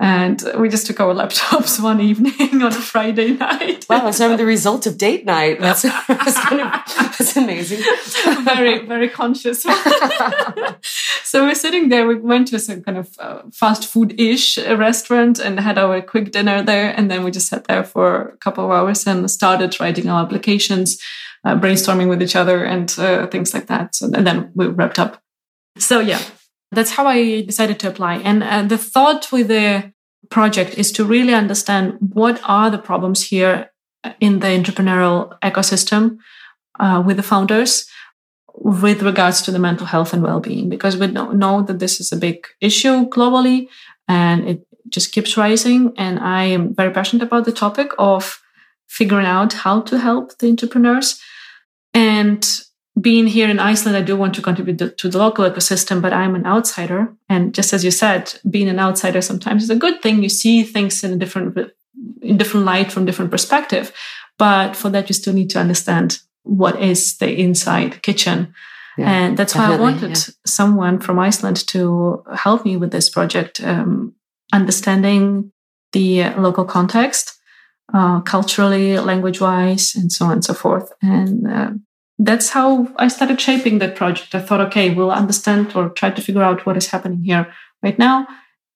And 0.00 0.40
we 0.56 0.68
just 0.68 0.86
took 0.86 1.00
our 1.00 1.12
laptops 1.20 1.82
one 1.82 2.00
evening 2.00 2.34
on 2.62 2.68
a 2.68 2.72
Friday 2.72 3.32
night. 3.32 3.86
Wow, 3.90 4.06
it's 4.06 4.20
never 4.20 4.36
the 4.36 4.44
result 4.44 4.86
of 4.86 4.96
date 4.96 5.24
night. 5.24 5.60
That's, 5.60 5.82
that's, 5.82 6.38
kind 6.38 6.60
of, 6.60 6.68
that's 6.96 7.36
amazing. 7.36 7.80
very, 8.44 8.86
very 8.86 9.08
conscious. 9.08 9.62
so 11.24 11.44
we're 11.44 11.54
sitting 11.54 11.88
there. 11.88 12.06
We 12.06 12.14
went 12.14 12.48
to 12.48 12.60
some 12.60 12.82
kind 12.82 12.98
of 12.98 13.08
uh, 13.18 13.42
fast 13.52 13.88
food 13.88 14.18
ish 14.20 14.56
restaurant 14.58 15.40
and 15.40 15.58
had 15.58 15.78
our 15.78 16.00
quick 16.00 16.30
dinner 16.30 16.62
there. 16.62 16.94
And 16.96 17.10
then 17.10 17.24
we 17.24 17.32
just 17.32 17.48
sat 17.48 17.64
there 17.64 17.82
for 17.82 18.28
a 18.28 18.36
couple 18.36 18.64
of 18.64 18.70
hours 18.70 19.06
and 19.06 19.28
started 19.28 19.78
writing 19.80 20.08
our 20.08 20.22
applications, 20.22 21.02
uh, 21.44 21.56
brainstorming 21.56 22.08
with 22.08 22.22
each 22.22 22.36
other 22.36 22.64
and 22.64 22.94
uh, 22.98 23.26
things 23.26 23.52
like 23.52 23.66
that. 23.66 23.96
So, 23.96 24.10
and 24.14 24.24
then 24.24 24.52
we 24.54 24.68
wrapped 24.68 25.00
up. 25.00 25.20
So 25.76 25.98
yeah, 26.00 26.20
that's 26.70 26.92
how 26.92 27.06
I 27.06 27.42
decided 27.42 27.78
to 27.80 27.88
apply. 27.88 28.16
And 28.16 28.42
uh, 28.42 28.62
the 28.62 28.78
thought 28.78 29.32
with 29.32 29.48
the 29.48 29.92
project 30.30 30.76
is 30.76 30.92
to 30.92 31.04
really 31.04 31.34
understand 31.34 31.96
what 32.00 32.40
are 32.44 32.70
the 32.70 32.78
problems 32.78 33.24
here 33.24 33.70
in 34.20 34.40
the 34.40 34.48
entrepreneurial 34.48 35.38
ecosystem 35.40 36.18
uh, 36.78 37.02
with 37.04 37.16
the 37.16 37.22
founders 37.22 37.88
with 38.60 39.02
regards 39.02 39.42
to 39.42 39.50
the 39.50 39.58
mental 39.58 39.86
health 39.86 40.12
and 40.12 40.22
well-being 40.22 40.68
because 40.68 40.96
we 40.96 41.06
know 41.06 41.62
that 41.62 41.78
this 41.78 42.00
is 42.00 42.10
a 42.12 42.16
big 42.16 42.46
issue 42.60 43.08
globally 43.08 43.68
and 44.08 44.48
it 44.48 44.66
just 44.88 45.12
keeps 45.12 45.36
rising 45.36 45.92
and 45.96 46.18
i 46.18 46.42
am 46.42 46.74
very 46.74 46.90
passionate 46.90 47.22
about 47.22 47.44
the 47.44 47.52
topic 47.52 47.92
of 47.98 48.42
figuring 48.88 49.26
out 49.26 49.52
how 49.52 49.80
to 49.80 49.98
help 49.98 50.36
the 50.38 50.48
entrepreneurs 50.48 51.20
and 51.94 52.62
being 53.00 53.26
here 53.26 53.48
in 53.48 53.58
Iceland, 53.58 53.96
I 53.96 54.02
do 54.02 54.16
want 54.16 54.34
to 54.34 54.42
contribute 54.42 54.98
to 54.98 55.08
the 55.08 55.18
local 55.18 55.48
ecosystem, 55.48 56.00
but 56.00 56.12
I'm 56.12 56.34
an 56.34 56.46
outsider. 56.46 57.12
And 57.28 57.54
just 57.54 57.72
as 57.72 57.84
you 57.84 57.90
said, 57.90 58.32
being 58.48 58.68
an 58.68 58.78
outsider 58.78 59.20
sometimes 59.20 59.62
is 59.62 59.70
a 59.70 59.76
good 59.76 60.02
thing. 60.02 60.22
You 60.22 60.28
see 60.28 60.62
things 60.62 61.04
in 61.04 61.12
a 61.12 61.16
different, 61.16 61.56
in 62.22 62.38
different 62.38 62.66
light 62.66 62.90
from 62.90 63.04
different 63.04 63.30
perspective. 63.30 63.92
But 64.38 64.74
for 64.74 64.88
that, 64.90 65.08
you 65.08 65.14
still 65.14 65.34
need 65.34 65.50
to 65.50 65.60
understand 65.60 66.20
what 66.42 66.80
is 66.80 67.18
the 67.18 67.30
inside 67.30 68.02
kitchen. 68.02 68.54
Yeah, 68.96 69.10
and 69.10 69.36
that's 69.36 69.54
why 69.54 69.74
I 69.74 69.76
wanted 69.76 70.10
yeah. 70.10 70.34
someone 70.44 70.98
from 70.98 71.18
Iceland 71.18 71.66
to 71.68 72.24
help 72.34 72.64
me 72.64 72.76
with 72.76 72.90
this 72.90 73.08
project, 73.08 73.60
um, 73.62 74.14
understanding 74.52 75.52
the 75.92 76.30
local 76.30 76.64
context, 76.64 77.38
uh, 77.94 78.20
culturally, 78.22 78.98
language 78.98 79.40
wise, 79.40 79.94
and 79.94 80.10
so 80.10 80.26
on 80.26 80.32
and 80.32 80.44
so 80.44 80.52
forth. 80.52 80.90
And 81.00 81.46
uh, 81.46 81.70
that's 82.18 82.50
how 82.50 82.88
I 82.96 83.08
started 83.08 83.40
shaping 83.40 83.78
that 83.78 83.94
project. 83.94 84.34
I 84.34 84.40
thought, 84.40 84.60
okay, 84.62 84.90
we'll 84.90 85.10
understand 85.10 85.74
or 85.76 85.90
try 85.90 86.10
to 86.10 86.22
figure 86.22 86.42
out 86.42 86.66
what 86.66 86.76
is 86.76 86.88
happening 86.88 87.22
here 87.22 87.52
right 87.82 87.98
now 87.98 88.26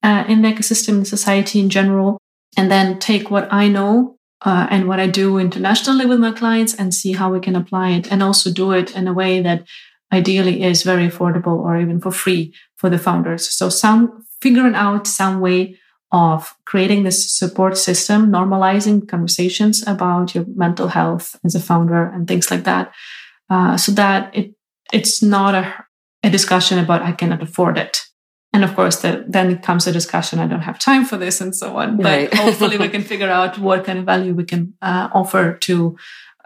uh, 0.02 0.24
in 0.28 0.42
the 0.42 0.48
ecosystem, 0.48 0.98
in 0.98 1.04
society 1.04 1.58
in 1.58 1.68
general, 1.68 2.18
and 2.56 2.70
then 2.70 2.98
take 2.98 3.30
what 3.30 3.52
I 3.52 3.68
know 3.68 4.16
uh, 4.42 4.68
and 4.70 4.86
what 4.86 5.00
I 5.00 5.08
do 5.08 5.38
internationally 5.38 6.06
with 6.06 6.20
my 6.20 6.32
clients 6.32 6.74
and 6.74 6.94
see 6.94 7.12
how 7.12 7.32
we 7.32 7.40
can 7.40 7.56
apply 7.56 7.90
it 7.90 8.10
and 8.12 8.22
also 8.22 8.52
do 8.52 8.70
it 8.72 8.94
in 8.94 9.08
a 9.08 9.12
way 9.12 9.40
that 9.42 9.66
ideally 10.12 10.62
is 10.62 10.82
very 10.82 11.08
affordable 11.08 11.58
or 11.58 11.80
even 11.80 12.00
for 12.00 12.12
free 12.12 12.54
for 12.76 12.90
the 12.90 12.98
founders. 12.98 13.48
So 13.48 13.68
some 13.68 14.24
figuring 14.40 14.74
out 14.74 15.06
some 15.06 15.40
way 15.40 15.78
of 16.12 16.54
creating 16.66 17.04
this 17.04 17.32
support 17.32 17.78
system, 17.78 18.30
normalizing 18.30 19.08
conversations 19.08 19.82
about 19.86 20.34
your 20.34 20.44
mental 20.54 20.88
health 20.88 21.36
as 21.44 21.54
a 21.54 21.60
founder 21.60 22.04
and 22.04 22.28
things 22.28 22.50
like 22.50 22.64
that 22.64 22.92
uh, 23.52 23.76
so 23.76 23.92
that 23.92 24.34
it 24.34 24.54
it's 24.92 25.22
not 25.22 25.54
a, 25.54 25.84
a 26.22 26.30
discussion 26.30 26.78
about 26.78 27.02
I 27.02 27.12
cannot 27.12 27.42
afford 27.42 27.76
it. 27.76 28.00
And 28.54 28.64
of 28.64 28.74
course, 28.74 29.00
the, 29.00 29.24
then 29.26 29.50
it 29.50 29.62
comes 29.62 29.86
a 29.86 29.92
discussion. 29.92 30.38
I 30.38 30.46
don't 30.46 30.60
have 30.60 30.78
time 30.78 31.04
for 31.04 31.16
this, 31.18 31.40
and 31.40 31.54
so 31.54 31.76
on. 31.76 31.96
But 31.96 32.04
right. 32.04 32.34
hopefully, 32.44 32.78
we 32.78 32.88
can 32.88 33.02
figure 33.02 33.30
out 33.30 33.58
what 33.58 33.84
kind 33.84 33.98
of 33.98 34.06
value 34.06 34.34
we 34.34 34.44
can 34.44 34.74
uh, 34.82 35.08
offer 35.12 35.54
to 35.68 35.96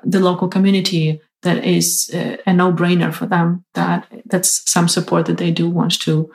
the 0.05 0.21
local 0.21 0.49
community 0.49 1.21
that 1.43 1.65
is 1.65 2.11
uh, 2.15 2.37
a 2.47 2.53
no-brainer 2.53 3.13
for 3.13 3.27
them. 3.27 3.65
That 3.75 4.07
that's 4.25 4.69
some 4.71 4.89
support 4.89 5.27
that 5.27 5.39
they 5.39 5.51
do 5.51 5.71
want 5.71 6.01
to 6.03 6.31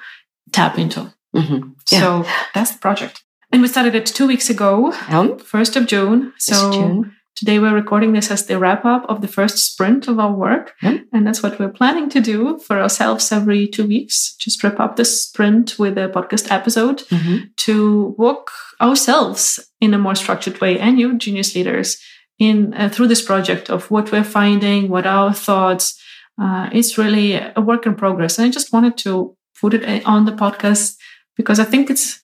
tap 0.52 0.78
into. 0.78 1.14
Mm-hmm. 1.36 1.70
Yeah. 1.92 2.00
So 2.00 2.26
that's 2.54 2.72
the 2.72 2.80
project. 2.80 3.24
And 3.52 3.62
we 3.62 3.68
started 3.68 3.96
it 3.96 4.06
two 4.06 4.28
weeks 4.28 4.50
ago, 4.50 4.92
first 5.40 5.76
of 5.76 5.88
June. 5.88 6.34
So 6.38 6.72
June. 6.72 7.16
Today 7.42 7.58
we're 7.58 7.74
recording 7.74 8.14
this 8.14 8.30
as 8.30 8.46
the 8.46 8.60
wrap 8.60 8.86
up 8.86 9.04
of 9.10 9.22
the 9.22 9.28
first 9.28 9.58
sprint 9.58 10.08
of 10.08 10.20
our 10.20 10.32
work. 10.32 10.76
Mm-hmm. 10.84 11.06
And 11.12 11.26
that's 11.26 11.42
what 11.42 11.58
we're 11.60 11.72
planning 11.72 12.08
to 12.12 12.22
do 12.22 12.60
for 12.60 12.80
ourselves 12.80 13.32
every 13.32 13.68
two 13.68 13.88
weeks. 13.88 14.36
Just 14.36 14.64
wrap 14.64 14.80
up 14.80 14.96
the 14.96 15.06
sprint 15.06 15.80
with 15.80 15.98
a 15.98 16.08
podcast 16.10 16.52
episode 16.52 17.00
mm-hmm. 17.10 17.46
to 17.58 18.14
walk 18.20 18.52
ourselves 18.80 19.60
in 19.80 19.96
a 19.96 19.98
more 19.98 20.14
structured 20.14 20.62
way 20.62 20.78
and 20.78 21.00
you 21.00 21.18
genius 21.18 21.56
leaders 21.56 21.98
in 22.38 22.76
uh, 22.76 22.90
through 22.90 23.08
this 23.08 23.24
project 23.24 23.72
of 23.72 23.90
what 23.90 24.12
we're 24.12 24.24
finding, 24.24 24.88
what 24.88 25.08
our 25.08 25.34
thoughts. 25.34 26.00
Uh, 26.40 26.70
it's 26.72 26.96
really 27.00 27.34
a 27.34 27.60
work 27.60 27.88
in 27.88 27.96
progress. 27.96 28.38
And 28.38 28.46
I 28.46 28.52
just 28.52 28.72
wanted 28.72 28.98
to 28.98 29.36
put 29.60 29.74
it 29.74 29.84
uh, 29.84 30.08
on 30.08 30.26
the 30.26 30.32
podcast 30.32 30.96
because 31.36 31.60
I 31.60 31.64
think 31.64 31.90
it's 31.90 32.21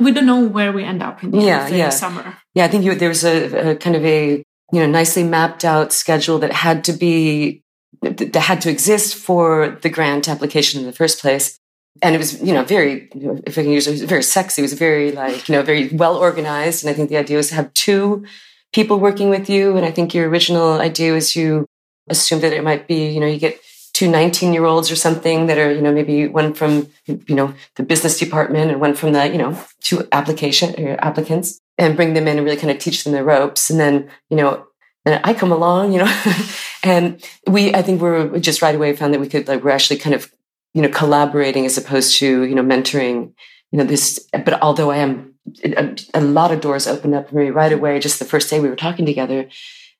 we 0.00 0.12
don't 0.12 0.26
know 0.26 0.44
where 0.44 0.72
we 0.72 0.84
end 0.84 1.02
up 1.02 1.22
in 1.22 1.30
the, 1.30 1.38
yeah, 1.38 1.68
yeah. 1.68 1.90
summer. 1.90 2.36
Yeah, 2.54 2.64
I 2.64 2.68
think 2.68 2.84
you, 2.84 2.94
there 2.94 3.08
was 3.08 3.24
a, 3.24 3.70
a, 3.70 3.76
kind 3.76 3.96
of 3.96 4.04
a 4.04 4.42
you 4.72 4.80
know 4.80 4.86
nicely 4.86 5.22
mapped 5.22 5.64
out 5.64 5.92
schedule 5.92 6.38
that 6.38 6.52
had 6.52 6.84
to 6.84 6.92
be 6.92 7.62
that 8.02 8.34
had 8.34 8.60
to 8.62 8.70
exist 8.70 9.16
for 9.16 9.78
the 9.82 9.88
grant 9.88 10.28
application 10.28 10.80
in 10.80 10.86
the 10.86 10.92
first 10.92 11.20
place. 11.20 11.58
And 12.02 12.14
it 12.14 12.18
was, 12.18 12.42
you 12.42 12.52
know, 12.52 12.62
very, 12.62 13.08
if 13.46 13.56
I 13.56 13.62
can 13.62 13.72
use 13.72 13.86
it, 13.86 13.92
it 13.92 13.94
was 13.94 14.02
very 14.02 14.22
sexy. 14.22 14.60
It 14.60 14.64
was 14.64 14.74
very 14.74 15.12
like, 15.12 15.48
you 15.48 15.54
know, 15.54 15.62
very 15.62 15.88
well 15.88 16.16
organized. 16.16 16.84
And 16.84 16.90
I 16.90 16.94
think 16.94 17.08
the 17.08 17.16
idea 17.16 17.38
was 17.38 17.48
to 17.48 17.54
have 17.54 17.72
two 17.72 18.26
people 18.74 19.00
working 19.00 19.30
with 19.30 19.48
you. 19.48 19.76
And 19.78 19.86
I 19.86 19.90
think 19.90 20.12
your 20.12 20.28
original 20.28 20.78
idea 20.78 21.14
was 21.14 21.34
you 21.34 21.64
assume 22.08 22.40
that 22.40 22.52
it 22.52 22.62
might 22.62 22.86
be, 22.86 23.08
you 23.08 23.20
know, 23.20 23.26
you 23.26 23.38
get 23.38 23.58
two 23.96 24.10
19 24.10 24.52
year 24.52 24.66
olds 24.66 24.90
or 24.90 24.96
something 24.96 25.46
that 25.46 25.56
are, 25.56 25.72
you 25.72 25.80
know, 25.80 25.90
maybe 25.90 26.28
one 26.28 26.52
from, 26.52 26.86
you 27.06 27.34
know, 27.34 27.54
the 27.76 27.82
business 27.82 28.18
department 28.18 28.70
and 28.70 28.78
one 28.78 28.94
from 28.94 29.12
the, 29.12 29.26
you 29.26 29.38
know, 29.38 29.58
two 29.80 30.06
application 30.12 30.74
uh, 30.86 30.96
applicants 30.98 31.62
and 31.78 31.96
bring 31.96 32.12
them 32.12 32.28
in 32.28 32.36
and 32.36 32.44
really 32.44 32.58
kind 32.58 32.70
of 32.70 32.78
teach 32.78 33.04
them 33.04 33.14
the 33.14 33.24
ropes. 33.24 33.70
And 33.70 33.80
then, 33.80 34.10
you 34.28 34.36
know, 34.36 34.66
then 35.06 35.18
I 35.24 35.32
come 35.32 35.50
along, 35.50 35.94
you 35.94 36.00
know, 36.00 36.22
and 36.82 37.24
we, 37.46 37.74
I 37.74 37.80
think 37.80 38.02
we're 38.02 38.38
just 38.38 38.60
right 38.60 38.74
away 38.74 38.94
found 38.94 39.14
that 39.14 39.20
we 39.20 39.30
could 39.30 39.48
like, 39.48 39.64
we're 39.64 39.70
actually 39.70 39.98
kind 39.98 40.14
of, 40.14 40.30
you 40.74 40.82
know, 40.82 40.90
collaborating 40.90 41.64
as 41.64 41.78
opposed 41.78 42.18
to, 42.18 42.42
you 42.44 42.54
know, 42.54 42.62
mentoring, 42.62 43.32
you 43.72 43.78
know, 43.78 43.84
this, 43.84 44.28
but 44.30 44.60
although 44.60 44.90
I 44.90 44.98
am, 44.98 45.32
a, 45.64 45.96
a 46.12 46.20
lot 46.20 46.52
of 46.52 46.60
doors 46.60 46.86
opened 46.86 47.14
up 47.14 47.30
for 47.30 47.36
me 47.36 47.48
right 47.48 47.72
away, 47.72 47.98
just 47.98 48.18
the 48.18 48.26
first 48.26 48.50
day 48.50 48.60
we 48.60 48.68
were 48.68 48.76
talking 48.76 49.06
together. 49.06 49.48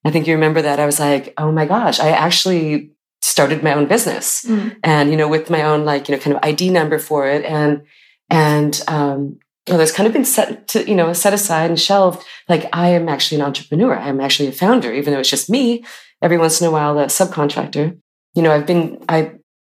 I 0.04 0.10
think 0.10 0.26
you 0.26 0.34
remember 0.34 0.60
that 0.60 0.80
I 0.80 0.84
was 0.84 1.00
like, 1.00 1.32
oh 1.38 1.50
my 1.50 1.64
gosh, 1.64 1.98
I 1.98 2.10
actually 2.10 2.90
started 3.22 3.62
my 3.62 3.72
own 3.72 3.86
business 3.86 4.44
mm. 4.44 4.76
and, 4.82 5.10
you 5.10 5.16
know, 5.16 5.28
with 5.28 5.50
my 5.50 5.62
own 5.62 5.84
like, 5.84 6.08
you 6.08 6.14
know, 6.14 6.20
kind 6.20 6.36
of 6.36 6.42
ID 6.42 6.70
number 6.70 6.98
for 6.98 7.26
it. 7.26 7.44
And, 7.44 7.82
and, 8.30 8.80
um, 8.88 9.38
well, 9.68 9.78
there's 9.78 9.92
kind 9.92 10.06
of 10.06 10.12
been 10.12 10.24
set 10.24 10.68
to, 10.68 10.88
you 10.88 10.94
know, 10.94 11.12
set 11.12 11.34
aside 11.34 11.70
and 11.70 11.80
shelved. 11.80 12.24
Like 12.48 12.68
I 12.72 12.90
am 12.90 13.08
actually 13.08 13.40
an 13.40 13.46
entrepreneur. 13.46 13.98
I'm 13.98 14.20
actually 14.20 14.48
a 14.48 14.52
founder, 14.52 14.92
even 14.92 15.12
though 15.12 15.20
it's 15.20 15.30
just 15.30 15.50
me. 15.50 15.84
Every 16.22 16.38
once 16.38 16.60
in 16.60 16.66
a 16.66 16.70
while, 16.70 16.98
a 16.98 17.06
subcontractor. 17.06 17.98
You 18.34 18.42
know, 18.42 18.52
I've 18.52 18.66
been, 18.66 19.04
I, 19.08 19.32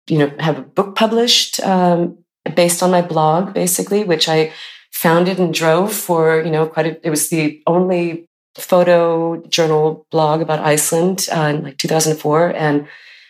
you 0.08 0.18
know, 0.18 0.32
have 0.38 0.58
a 0.58 0.62
book 0.62 0.94
published 0.94 1.58
um, 1.60 2.18
based 2.54 2.82
on 2.82 2.90
my 2.90 3.02
blog, 3.02 3.54
basically, 3.54 4.04
which 4.04 4.28
I 4.28 4.52
founded 4.92 5.38
and 5.38 5.54
drove 5.54 5.92
for, 5.92 6.42
you 6.42 6.50
know, 6.50 6.66
quite 6.66 6.86
a, 6.86 7.06
it 7.06 7.10
was 7.10 7.28
the 7.28 7.62
only 7.66 8.28
photo 8.56 9.42
journal 9.46 10.06
blog 10.10 10.42
about 10.42 10.60
Iceland 10.60 11.28
uh, 11.34 11.40
in 11.42 11.62
like 11.62 11.78
2004. 11.78 12.54
And 12.56 12.88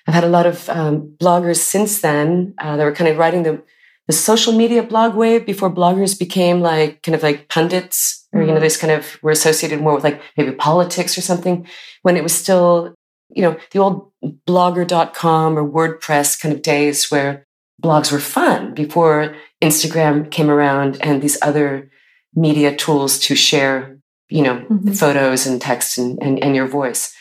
I've 0.08 0.14
had 0.14 0.24
a 0.24 0.28
lot 0.28 0.46
of 0.46 0.70
um, 0.70 1.14
bloggers 1.20 1.58
since 1.58 2.00
then 2.00 2.54
uh, 2.58 2.78
that 2.78 2.84
were 2.84 2.94
kind 2.94 3.10
of 3.10 3.18
writing 3.18 3.42
the, 3.42 3.62
the 4.06 4.14
social 4.14 4.54
media 4.54 4.82
blog 4.82 5.14
wave 5.14 5.44
before 5.44 5.70
bloggers 5.70 6.18
became 6.18 6.62
like 6.62 7.02
kind 7.02 7.14
of 7.14 7.22
like 7.22 7.50
pundits 7.50 8.26
or, 8.32 8.40
you 8.40 8.46
know, 8.46 8.54
mm-hmm. 8.54 8.62
this 8.62 8.78
kind 8.78 8.90
of 8.90 9.18
were 9.22 9.30
associated 9.30 9.82
more 9.82 9.94
with 9.94 10.04
like 10.04 10.22
maybe 10.38 10.52
politics 10.52 11.18
or 11.18 11.20
something 11.20 11.66
when 12.02 12.16
it 12.16 12.22
was 12.22 12.32
still, 12.32 12.94
you 13.28 13.42
know, 13.42 13.58
the 13.72 13.80
old 13.80 14.10
blogger.com 14.46 15.58
or 15.58 15.68
WordPress 15.68 16.40
kind 16.40 16.54
of 16.54 16.62
days 16.62 17.10
where 17.10 17.46
blogs 17.82 18.10
were 18.10 18.18
fun 18.18 18.72
before 18.72 19.36
Instagram 19.62 20.30
came 20.30 20.48
around 20.48 20.96
and 21.02 21.20
these 21.20 21.36
other 21.42 21.90
media 22.34 22.74
tools 22.74 23.18
to 23.18 23.34
share, 23.34 23.98
you 24.30 24.42
know, 24.42 24.56
mm-hmm. 24.56 24.92
photos 24.92 25.46
and 25.46 25.60
text 25.60 25.98
and, 25.98 26.18
and, 26.22 26.42
and, 26.42 26.56
your 26.56 26.66
voice. 26.66 27.14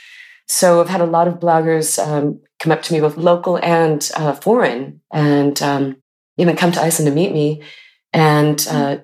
So 0.48 0.80
I've 0.80 0.90
had 0.90 1.02
a 1.02 1.06
lot 1.06 1.28
of 1.28 1.36
bloggers 1.36 2.02
um, 2.06 2.40
come 2.60 2.72
up 2.72 2.82
to 2.84 2.94
me, 2.94 3.02
both 3.02 3.18
local 3.18 3.58
and 3.58 4.10
uh, 4.16 4.34
foreign, 4.34 5.02
and 5.12 5.62
um, 5.62 5.98
even 6.38 6.56
come 6.56 6.72
to 6.72 6.82
Iceland 6.82 7.10
to 7.10 7.16
meet 7.16 7.34
me 7.34 7.62
and 8.14 8.60
uh, 8.70 8.74
mm-hmm. 8.74 9.02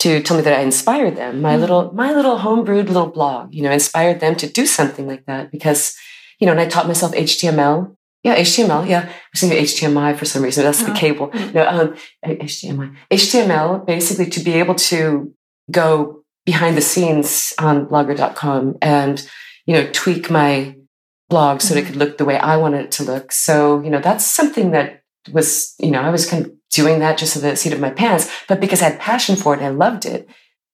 to 0.00 0.22
tell 0.22 0.36
me 0.36 0.42
that 0.44 0.58
I 0.58 0.62
inspired 0.62 1.16
them. 1.16 1.42
My 1.42 1.52
mm-hmm. 1.52 1.60
little, 1.60 1.92
my 1.92 2.12
little 2.12 2.38
homebrewed 2.38 2.86
little 2.86 3.08
blog, 3.08 3.52
you 3.54 3.62
know, 3.62 3.72
inspired 3.72 4.20
them 4.20 4.36
to 4.36 4.48
do 4.48 4.64
something 4.64 5.06
like 5.06 5.26
that 5.26 5.50
because, 5.50 5.96
you 6.38 6.46
know, 6.46 6.52
and 6.52 6.60
I 6.60 6.66
taught 6.66 6.86
myself 6.86 7.12
HTML. 7.12 7.94
Yeah, 8.22 8.36
HTML. 8.36 8.88
Yeah, 8.88 9.02
I 9.08 9.12
was 9.32 9.40
thinking 9.40 9.62
HDMI 9.62 10.16
for 10.16 10.24
some 10.24 10.42
reason. 10.42 10.64
That's 10.64 10.82
oh. 10.82 10.86
the 10.86 10.94
cable. 10.94 11.28
Mm-hmm. 11.28 11.52
No, 11.52 11.66
um, 11.66 11.96
HDMI. 12.24 12.96
HTML 13.10 13.86
basically 13.86 14.26
to 14.30 14.40
be 14.40 14.54
able 14.54 14.74
to 14.76 15.32
go 15.70 16.22
behind 16.44 16.76
the 16.76 16.80
scenes 16.80 17.52
on 17.58 17.86
blogger.com 17.86 18.78
and, 18.80 19.28
you 19.66 19.74
know, 19.74 19.88
tweak 19.92 20.30
my 20.30 20.76
blog 21.28 21.60
so 21.60 21.74
mm-hmm. 21.74 21.78
it 21.78 21.86
could 21.86 21.96
look 21.96 22.18
the 22.18 22.24
way 22.24 22.38
I 22.38 22.56
wanted 22.56 22.86
it 22.86 22.92
to 22.92 23.02
look. 23.02 23.32
So, 23.32 23.82
you 23.82 23.90
know, 23.90 24.00
that's 24.00 24.24
something 24.24 24.70
that 24.70 25.02
was, 25.32 25.74
you 25.78 25.90
know, 25.90 26.00
I 26.00 26.10
was 26.10 26.28
kind 26.28 26.46
of 26.46 26.52
doing 26.70 27.00
that 27.00 27.18
just 27.18 27.36
at 27.36 27.42
the 27.42 27.56
seat 27.56 27.72
of 27.72 27.80
my 27.80 27.90
pants, 27.90 28.30
but 28.48 28.60
because 28.60 28.82
I 28.82 28.90
had 28.90 29.00
passion 29.00 29.36
for 29.36 29.54
it 29.54 29.58
and 29.58 29.66
I 29.66 29.70
loved 29.70 30.06
it. 30.06 30.28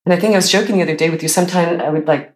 And 0.04 0.12
I 0.12 0.18
think 0.18 0.32
I 0.32 0.38
was 0.38 0.50
joking 0.50 0.76
the 0.76 0.82
other 0.82 0.96
day 0.96 1.10
with 1.10 1.22
you. 1.22 1.28
Sometimes 1.28 1.80
I 1.80 1.88
would 1.88 2.06
like, 2.06 2.34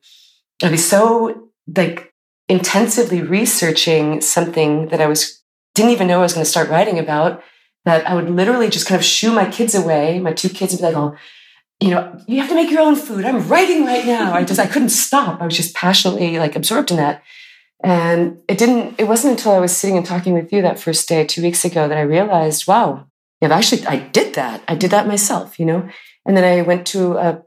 I'd 0.62 0.70
be 0.70 0.76
so 0.76 1.50
like 1.76 2.14
intensively 2.48 3.22
researching 3.22 4.20
something 4.20 4.88
that 4.88 5.00
I 5.00 5.06
was, 5.06 5.42
didn't 5.74 5.90
even 5.90 6.06
know 6.06 6.20
I 6.20 6.22
was 6.22 6.32
going 6.32 6.44
to 6.44 6.50
start 6.50 6.70
writing 6.70 6.98
about 6.98 7.42
that 7.84 8.08
I 8.08 8.14
would 8.14 8.30
literally 8.30 8.68
just 8.68 8.86
kind 8.86 8.98
of 8.98 9.04
shoo 9.04 9.32
my 9.32 9.50
kids 9.50 9.74
away. 9.74 10.20
My 10.20 10.32
two 10.32 10.48
kids 10.48 10.72
would 10.72 10.78
be 10.78 10.86
like, 10.86 10.96
oh, 10.96 11.16
you 11.80 11.90
know, 11.90 12.18
you 12.26 12.40
have 12.40 12.48
to 12.48 12.54
make 12.54 12.70
your 12.70 12.80
own 12.80 12.96
food. 12.96 13.24
I'm 13.24 13.46
writing 13.48 13.84
right 13.84 14.06
now. 14.06 14.32
I 14.32 14.44
just, 14.44 14.60
I 14.60 14.66
couldn't 14.66 14.88
stop. 14.88 15.40
I 15.40 15.44
was 15.44 15.56
just 15.56 15.74
passionately 15.74 16.38
like 16.38 16.56
absorbed 16.56 16.90
in 16.90 16.96
that. 16.96 17.22
And 17.84 18.38
it 18.48 18.56
didn't, 18.56 18.98
it 18.98 19.04
wasn't 19.04 19.32
until 19.32 19.52
I 19.52 19.58
was 19.58 19.76
sitting 19.76 19.96
and 19.96 20.06
talking 20.06 20.32
with 20.32 20.52
you 20.52 20.62
that 20.62 20.80
first 20.80 21.08
day, 21.08 21.26
two 21.26 21.42
weeks 21.42 21.64
ago, 21.64 21.86
that 21.86 21.98
I 21.98 22.02
realized, 22.02 22.66
wow, 22.66 23.06
yeah, 23.42 23.52
actually, 23.52 23.86
I 23.86 23.98
did 23.98 24.34
that. 24.34 24.62
I 24.66 24.74
did 24.74 24.90
that 24.92 25.06
myself, 25.06 25.58
you 25.58 25.66
know? 25.66 25.86
And 26.24 26.36
then 26.36 26.44
I 26.44 26.62
went 26.62 26.86
to, 26.88 27.12
a, 27.18 27.42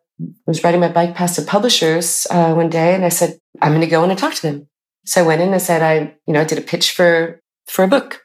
was 0.45 0.63
riding 0.63 0.79
my 0.79 0.91
bike 0.91 1.15
past 1.15 1.35
the 1.35 1.41
publishers 1.41 2.27
uh, 2.29 2.53
one 2.53 2.69
day 2.69 2.93
and 2.93 3.03
I 3.03 3.09
said, 3.09 3.39
I'm 3.61 3.71
going 3.71 3.81
to 3.81 3.87
go 3.87 4.03
in 4.03 4.11
and 4.11 4.19
talk 4.19 4.35
to 4.35 4.41
them. 4.41 4.67
So 5.05 5.23
I 5.23 5.25
went 5.25 5.41
in 5.41 5.47
and 5.47 5.55
I 5.55 5.59
said, 5.59 5.81
I, 5.81 6.13
you 6.27 6.33
know, 6.33 6.41
I 6.41 6.43
did 6.43 6.59
a 6.59 6.61
pitch 6.61 6.91
for, 6.91 7.41
for 7.67 7.83
a 7.83 7.87
book. 7.87 8.21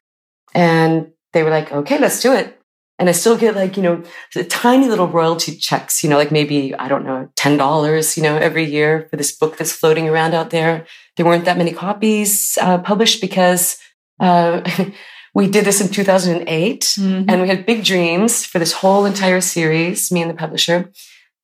And 0.54 1.12
they 1.32 1.42
were 1.42 1.50
like, 1.50 1.72
okay, 1.72 1.98
let's 1.98 2.20
do 2.20 2.32
it. 2.34 2.60
And 2.98 3.08
I 3.08 3.12
still 3.12 3.36
get 3.36 3.56
like, 3.56 3.76
you 3.76 3.82
know, 3.82 4.04
tiny 4.48 4.88
little 4.88 5.08
royalty 5.08 5.56
checks, 5.56 6.04
you 6.04 6.10
know, 6.10 6.16
like 6.16 6.30
maybe, 6.30 6.74
I 6.76 6.86
don't 6.86 7.04
know, 7.04 7.28
$10, 7.36 8.16
you 8.16 8.22
know, 8.22 8.36
every 8.36 8.64
year 8.64 9.08
for 9.10 9.16
this 9.16 9.36
book 9.36 9.56
that's 9.56 9.72
floating 9.72 10.08
around 10.08 10.32
out 10.32 10.50
there. 10.50 10.86
There 11.16 11.26
weren't 11.26 11.44
that 11.46 11.58
many 11.58 11.72
copies 11.72 12.56
uh, 12.60 12.78
published 12.78 13.20
because 13.20 13.78
uh, 14.20 14.62
we 15.34 15.48
did 15.48 15.64
this 15.64 15.80
in 15.80 15.88
2008 15.88 16.80
mm-hmm. 16.80 17.28
and 17.28 17.42
we 17.42 17.48
had 17.48 17.66
big 17.66 17.84
dreams 17.84 18.46
for 18.46 18.60
this 18.60 18.72
whole 18.72 19.04
entire 19.04 19.40
series, 19.40 20.12
me 20.12 20.22
and 20.22 20.30
the 20.30 20.34
publisher. 20.34 20.92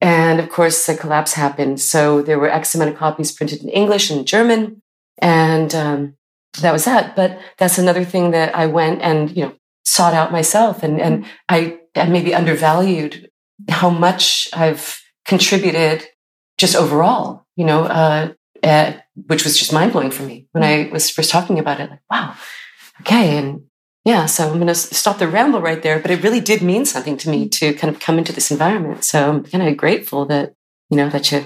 And 0.00 0.38
of 0.40 0.48
course, 0.50 0.86
the 0.86 0.94
collapse 0.94 1.34
happened. 1.34 1.80
So 1.80 2.22
there 2.22 2.38
were 2.38 2.48
X 2.48 2.74
amount 2.74 2.92
of 2.92 2.96
copies 2.96 3.32
printed 3.32 3.62
in 3.62 3.68
English 3.68 4.08
and 4.10 4.26
German. 4.26 4.82
And 5.18 5.74
um, 5.74 6.14
that 6.60 6.72
was 6.72 6.84
that. 6.84 7.16
But 7.16 7.38
that's 7.58 7.76
another 7.76 8.04
thing 8.04 8.30
that 8.30 8.54
I 8.56 8.66
went 8.66 9.02
and, 9.02 9.36
you 9.36 9.44
know, 9.44 9.52
sought 9.90 10.14
out 10.14 10.30
myself. 10.30 10.82
And, 10.82 11.00
and 11.00 11.24
mm-hmm. 11.24 11.32
I, 11.48 11.78
I 11.96 12.08
maybe 12.08 12.34
undervalued 12.34 13.28
how 13.68 13.90
much 13.90 14.48
I've 14.52 15.00
contributed 15.26 16.06
just 16.58 16.76
overall, 16.76 17.46
you 17.56 17.64
know, 17.64 17.84
uh, 17.84 18.32
at, 18.62 19.04
which 19.26 19.44
was 19.44 19.58
just 19.58 19.72
mind 19.72 19.92
blowing 19.92 20.10
for 20.10 20.22
me 20.22 20.46
when 20.52 20.62
I 20.62 20.84
mm-hmm. 20.84 20.92
was 20.92 21.10
first 21.10 21.30
talking 21.30 21.58
about 21.58 21.80
it. 21.80 21.90
Like, 21.90 22.02
wow, 22.10 22.36
okay. 23.00 23.36
And 23.36 23.62
yeah, 24.04 24.26
so 24.26 24.48
I'm 24.48 24.54
going 24.54 24.66
to 24.68 24.74
stop 24.74 25.18
the 25.18 25.28
ramble 25.28 25.60
right 25.60 25.82
there. 25.82 25.98
But 25.98 26.10
it 26.10 26.22
really 26.22 26.40
did 26.40 26.62
mean 26.62 26.84
something 26.84 27.16
to 27.18 27.28
me 27.28 27.48
mm-hmm. 27.48 27.48
to 27.48 27.74
kind 27.74 27.92
of 27.92 28.00
come 28.00 28.18
into 28.18 28.32
this 28.32 28.50
environment. 28.50 29.04
So 29.04 29.28
I'm 29.28 29.44
kind 29.44 29.66
of 29.66 29.76
grateful 29.76 30.24
that, 30.26 30.54
you 30.88 30.96
know, 30.96 31.08
that 31.10 31.32
you 31.32 31.44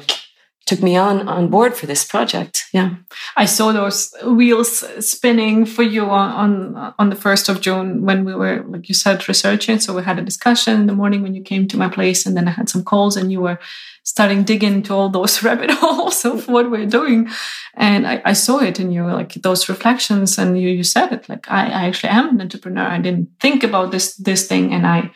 took 0.67 0.83
me 0.83 0.97
on 0.97 1.29
on 1.29 1.49
board 1.49 1.77
for 1.77 1.87
this 1.87 2.05
project. 2.05 2.65
Yeah, 2.73 2.95
I 3.37 3.45
saw 3.45 3.73
those 3.73 4.15
wheels 4.25 4.85
spinning 5.07 5.67
for 5.67 5.83
you 5.83 6.05
on 6.05 6.75
on, 6.77 6.95
on 6.99 7.11
the 7.11 7.17
first 7.17 7.49
of 7.49 7.61
June 7.61 8.05
when 8.05 8.25
we 8.25 8.35
were, 8.35 8.65
like 8.67 8.89
you 8.89 8.95
said, 8.95 9.27
researching. 9.29 9.79
So 9.79 9.95
we 9.95 10.03
had 10.03 10.19
a 10.19 10.23
discussion 10.23 10.81
in 10.81 10.87
the 10.87 10.95
morning 10.95 11.23
when 11.23 11.35
you 11.35 11.43
came 11.43 11.69
to 11.69 11.77
my 11.77 11.89
place, 11.89 12.25
and 12.27 12.37
then 12.37 12.49
I 12.49 12.53
had 12.53 12.69
some 12.69 12.83
calls, 12.85 13.17
and 13.17 13.31
you 13.31 13.41
were 13.41 13.59
starting 14.05 14.45
digging 14.45 14.75
into 14.75 14.95
all 14.95 15.09
those 15.09 15.43
rabbit 15.47 15.71
holes 15.71 16.25
of 16.25 16.49
what 16.49 16.71
we're 16.71 16.87
doing. 16.87 17.29
And 17.75 18.07
I, 18.07 18.23
I 18.25 18.33
saw 18.33 18.61
it 18.61 18.79
in 18.81 18.93
you, 18.93 19.05
like 19.07 19.35
those 19.35 19.69
reflections, 19.69 20.39
and 20.39 20.59
you 20.61 20.69
you 20.69 20.85
said 20.85 21.13
it 21.13 21.29
like 21.29 21.51
I, 21.51 21.67
I 21.67 21.87
actually 21.89 22.11
am 22.11 22.31
an 22.31 22.41
entrepreneur. 22.41 22.87
I 22.87 22.99
didn't 22.99 23.29
think 23.41 23.65
about 23.65 23.91
this 23.91 24.17
this 24.17 24.47
thing, 24.47 24.73
and 24.73 24.87
I. 24.87 25.11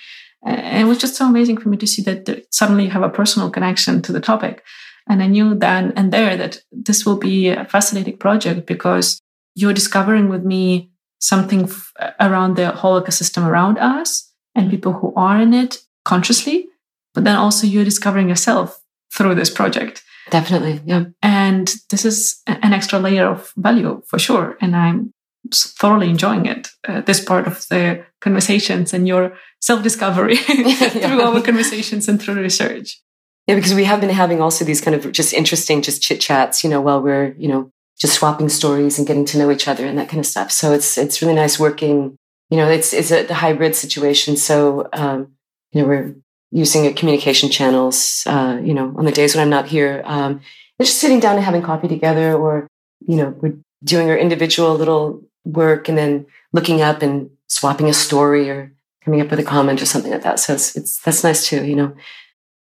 And 0.45 0.83
it 0.83 0.85
was 0.85 0.99
just 0.99 1.17
so 1.17 1.27
amazing 1.27 1.59
for 1.59 1.69
me 1.69 1.77
to 1.79 1.87
see 1.87 2.01
that 2.03 2.47
suddenly 2.55 2.85
you 2.85 2.91
have 2.91 3.03
a 3.03 3.09
personal 3.09 3.51
connection 3.51 4.03
to 4.03 4.13
the 4.13 4.21
topic. 4.21 4.63
And 5.09 5.23
I 5.23 5.27
knew 5.27 5.55
then 5.55 5.93
and 5.97 6.13
there 6.13 6.37
that 6.37 6.61
this 6.71 7.07
will 7.07 7.17
be 7.17 7.49
a 7.49 7.65
fascinating 7.65 8.19
project 8.19 8.67
because 8.67 9.21
you're 9.55 9.73
discovering 9.73 10.29
with 10.29 10.45
me 10.45 10.91
something 11.21 11.65
f- 11.65 11.93
around 12.21 12.57
the 12.57 12.71
whole 12.71 13.01
ecosystem 13.01 13.47
around 13.47 13.79
us 13.79 14.33
and 14.55 14.71
people 14.71 14.93
who 14.93 15.13
are 15.17 15.41
in 15.41 15.55
it 15.55 15.79
consciously, 16.05 16.69
but 17.15 17.25
then 17.25 17.37
also 17.37 17.67
you're 17.67 17.85
discovering 17.85 18.29
yourself 18.29 18.81
through 19.13 19.35
this 19.35 19.51
project. 19.51 20.03
Definitely. 20.31 20.81
Yeah. 20.85 21.05
And 21.23 21.73
this 21.91 22.05
is 22.05 22.43
an 22.47 22.73
extra 22.73 22.99
layer 22.99 23.27
of 23.27 23.53
value 23.57 24.03
for 24.07 24.19
sure. 24.19 24.59
And 24.61 24.77
I'm 24.77 25.13
thoroughly 25.53 26.11
enjoying 26.11 26.47
it, 26.47 26.69
uh, 26.87 27.01
this 27.01 27.25
part 27.25 27.47
of 27.47 27.67
the 27.69 28.05
conversations 28.21 28.93
and 28.93 29.09
your 29.09 29.37
self 29.61 29.83
discovery 29.83 30.37
through 30.37 31.23
our 31.23 31.41
conversations 31.41 32.09
and 32.09 32.21
through 32.21 32.43
research. 32.43 33.01
Yeah, 33.49 33.55
because 33.55 33.73
we 33.73 33.85
have 33.85 34.03
been 34.03 34.11
having 34.11 34.43
also 34.43 34.67
these 34.67 34.83
kind 34.83 34.95
of 34.95 35.11
just 35.11 35.33
interesting, 35.33 35.81
just 35.81 36.03
chit 36.03 36.21
chats, 36.21 36.63
you 36.63 36.69
know, 36.69 36.83
while 36.83 37.01
we're, 37.01 37.35
you 37.39 37.49
know, 37.49 37.71
just 37.99 38.13
swapping 38.13 38.51
stories 38.51 38.99
and 38.99 39.07
getting 39.07 39.25
to 39.25 39.39
know 39.39 39.51
each 39.51 39.67
other 39.67 39.87
and 39.87 39.99
that 39.99 40.11
kind 40.11 40.21
of 40.21 40.27
stuff. 40.27 40.53
So 40.53 40.73
it's 40.73 40.99
it's 40.99 41.23
really 41.23 41.35
nice 41.35 41.59
working. 41.59 42.17
You 42.51 42.59
know, 42.59 42.69
it's 42.69 42.93
it's 42.93 43.11
a 43.11 43.33
hybrid 43.33 43.75
situation. 43.75 44.37
So 44.37 44.89
um, 44.93 45.33
you 45.73 45.81
know, 45.81 45.89
we're 45.89 46.15
using 46.51 46.87
a 46.87 46.93
communication 46.93 47.49
channels. 47.49 48.23
Uh, 48.27 48.61
you 48.63 48.75
know, 48.75 48.95
on 48.99 49.07
the 49.07 49.13
days 49.13 49.35
when 49.35 49.43
I'm 49.43 49.51
not 49.51 49.67
here, 49.69 50.03
um, 50.05 50.43
just 50.79 51.01
sitting 51.01 51.19
down 51.19 51.37
and 51.37 51.45
having 51.45 51.63
coffee 51.63 51.89
together, 51.89 52.37
or 52.37 52.69
you 53.07 53.17
know, 53.17 53.35
we're 53.41 53.57
doing 53.83 54.11
our 54.11 54.19
individual 54.19 54.75
little 54.75 55.23
work 55.47 55.89
and 55.89 55.97
then 55.97 56.27
looking 56.53 56.83
up 56.83 57.01
and 57.01 57.31
swapping 57.47 57.89
a 57.89 57.95
story 57.95 58.51
or 58.51 58.75
coming 59.03 59.23
up 59.23 59.31
with 59.31 59.41
a 59.41 59.45
comment 59.45 59.81
or 59.81 59.87
something 59.87 60.13
like 60.13 60.23
that. 60.23 60.39
So 60.39 60.53
it's, 60.53 60.77
it's 60.77 61.01
that's 61.01 61.25
nice 61.25 61.47
too. 61.47 61.65
You 61.65 61.77
know, 61.77 61.95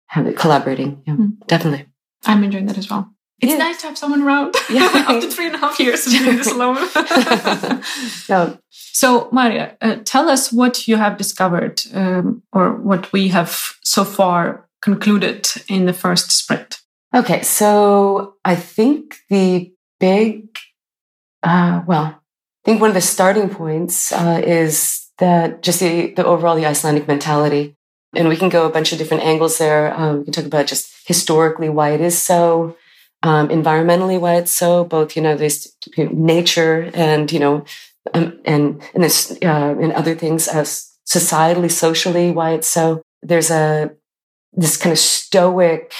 have 0.08 0.26
it 0.26 0.36
collaborating. 0.36 1.02
Yeah, 1.06 1.14
mm. 1.14 1.46
definitely. 1.46 1.86
I'm 2.24 2.42
enjoying 2.44 2.66
that 2.66 2.78
as 2.78 2.90
well. 2.90 3.10
it's 3.40 3.52
yeah. 3.52 3.58
nice 3.58 3.80
to 3.82 3.88
have 3.88 3.98
someone 3.98 4.22
around 4.22 4.54
yeah. 4.70 4.90
after 5.08 5.30
three 5.30 5.46
and 5.46 5.54
a 5.54 5.58
half 5.58 5.78
years 5.78 6.06
of 6.06 6.12
doing 6.12 6.36
this 6.36 6.50
alone. 6.50 6.76
no. 8.28 8.58
So, 8.70 9.28
Maria, 9.30 9.76
uh, 9.80 9.96
tell 10.04 10.28
us 10.28 10.52
what 10.52 10.88
you 10.88 10.96
have 10.96 11.16
discovered 11.16 11.80
um, 11.94 12.42
or 12.52 12.74
what 12.74 13.12
we 13.12 13.28
have 13.28 13.56
so 13.84 14.04
far 14.04 14.68
concluded 14.82 15.48
in 15.68 15.86
the 15.86 15.92
first 15.92 16.32
sprint. 16.32 16.80
Okay, 17.14 17.42
so 17.42 18.34
I 18.44 18.56
think 18.56 19.16
the 19.30 19.72
big, 20.00 20.58
uh, 21.42 21.82
well, 21.86 22.04
I 22.04 22.64
think 22.64 22.80
one 22.80 22.90
of 22.90 22.94
the 22.94 23.00
starting 23.00 23.48
points 23.48 24.12
uh, 24.12 24.42
is 24.44 25.08
that 25.18 25.62
just 25.62 25.80
the, 25.80 26.12
the 26.14 26.24
overall 26.24 26.56
the 26.56 26.66
Icelandic 26.66 27.08
mentality. 27.08 27.76
And 28.18 28.28
we 28.28 28.36
can 28.36 28.48
go 28.48 28.66
a 28.66 28.70
bunch 28.70 28.92
of 28.92 28.98
different 28.98 29.22
angles 29.22 29.58
there. 29.58 29.94
Um, 29.94 30.18
we 30.18 30.24
can 30.24 30.32
talk 30.32 30.44
about 30.44 30.66
just 30.66 30.92
historically 31.06 31.68
why 31.68 31.90
it 31.90 32.00
is 32.00 32.20
so, 32.20 32.76
um, 33.22 33.48
environmentally 33.48 34.20
why 34.20 34.34
it's 34.34 34.52
so, 34.52 34.84
both, 34.84 35.14
you 35.16 35.22
know, 35.22 35.36
this 35.36 35.72
nature 35.96 36.90
and, 36.94 37.30
you 37.30 37.38
know, 37.38 37.64
um, 38.14 38.40
and, 38.44 38.82
and 38.92 39.04
this, 39.04 39.38
uh, 39.42 39.74
and 39.80 39.92
other 39.92 40.16
things 40.16 40.48
as 40.48 40.92
societally, 41.06 41.70
socially, 41.70 42.32
why 42.32 42.50
it's 42.50 42.66
so. 42.66 43.02
There's 43.22 43.50
a, 43.50 43.92
this 44.52 44.76
kind 44.76 44.92
of 44.92 44.98
stoic 44.98 45.92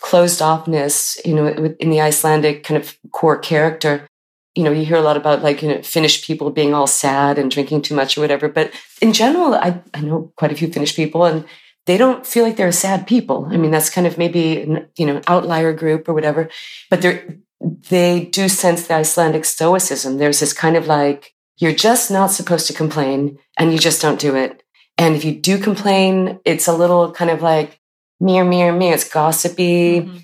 closed 0.00 0.40
offness, 0.40 1.18
you 1.24 1.34
know, 1.34 1.46
in 1.80 1.88
the 1.88 2.02
Icelandic 2.02 2.62
kind 2.62 2.78
of 2.82 2.98
core 3.10 3.38
character 3.38 4.06
you 4.54 4.62
know, 4.62 4.70
you 4.70 4.84
hear 4.84 4.96
a 4.96 5.02
lot 5.02 5.16
about 5.16 5.42
like, 5.42 5.62
you 5.62 5.68
know, 5.68 5.82
Finnish 5.82 6.24
people 6.24 6.50
being 6.50 6.74
all 6.74 6.86
sad 6.86 7.38
and 7.38 7.50
drinking 7.50 7.82
too 7.82 7.94
much 7.94 8.16
or 8.16 8.20
whatever. 8.20 8.48
But 8.48 8.70
in 9.02 9.12
general, 9.12 9.54
I, 9.54 9.82
I 9.92 10.00
know 10.00 10.32
quite 10.36 10.52
a 10.52 10.54
few 10.54 10.68
Finnish 10.68 10.94
people 10.94 11.24
and 11.24 11.44
they 11.86 11.96
don't 11.96 12.26
feel 12.26 12.44
like 12.44 12.56
they're 12.56 12.72
sad 12.72 13.06
people. 13.06 13.48
I 13.50 13.56
mean, 13.56 13.70
that's 13.70 13.90
kind 13.90 14.06
of 14.06 14.16
maybe, 14.16 14.64
you 14.96 15.06
know, 15.06 15.16
an 15.16 15.24
outlier 15.26 15.72
group 15.72 16.08
or 16.08 16.14
whatever, 16.14 16.48
but 16.88 17.02
they're, 17.02 17.38
they 17.60 18.26
do 18.26 18.48
sense 18.48 18.86
the 18.86 18.94
Icelandic 18.94 19.44
stoicism. 19.44 20.18
There's 20.18 20.40
this 20.40 20.52
kind 20.52 20.76
of 20.76 20.86
like, 20.86 21.34
you're 21.58 21.74
just 21.74 22.10
not 22.10 22.30
supposed 22.30 22.66
to 22.68 22.72
complain 22.72 23.38
and 23.58 23.72
you 23.72 23.78
just 23.78 24.00
don't 24.00 24.20
do 24.20 24.34
it. 24.36 24.62
And 24.98 25.16
if 25.16 25.24
you 25.24 25.34
do 25.34 25.58
complain, 25.58 26.40
it's 26.44 26.68
a 26.68 26.76
little 26.76 27.12
kind 27.12 27.30
of 27.30 27.42
like, 27.42 27.80
me 28.20 28.38
or 28.38 28.44
me 28.44 28.62
or 28.62 28.72
me, 28.72 28.92
it's 28.92 29.08
gossipy. 29.08 30.00
Mm-hmm. 30.00 30.16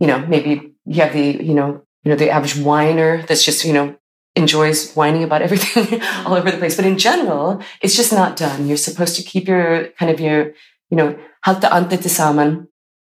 You 0.00 0.06
know, 0.06 0.18
maybe 0.26 0.74
you 0.84 1.02
have 1.02 1.12
the, 1.12 1.42
you 1.44 1.54
know, 1.54 1.82
you 2.08 2.14
know, 2.14 2.16
the 2.16 2.30
average 2.30 2.56
whiner 2.56 3.20
that's 3.26 3.44
just, 3.44 3.66
you 3.66 3.72
know, 3.74 3.94
enjoys 4.34 4.94
whining 4.94 5.22
about 5.24 5.42
everything 5.42 6.00
all 6.24 6.32
over 6.32 6.50
the 6.50 6.56
place. 6.56 6.74
But 6.74 6.86
in 6.86 6.96
general, 6.96 7.62
it's 7.82 7.94
just 7.94 8.14
not 8.14 8.34
done. 8.34 8.66
You're 8.66 8.78
supposed 8.78 9.14
to 9.16 9.22
keep 9.22 9.46
your 9.46 9.88
kind 9.98 10.10
of 10.10 10.18
your, 10.18 10.54
you 10.88 10.96
know, 10.96 11.18
halta 11.44 11.68
andlitið 11.68 12.08
saman, 12.08 12.68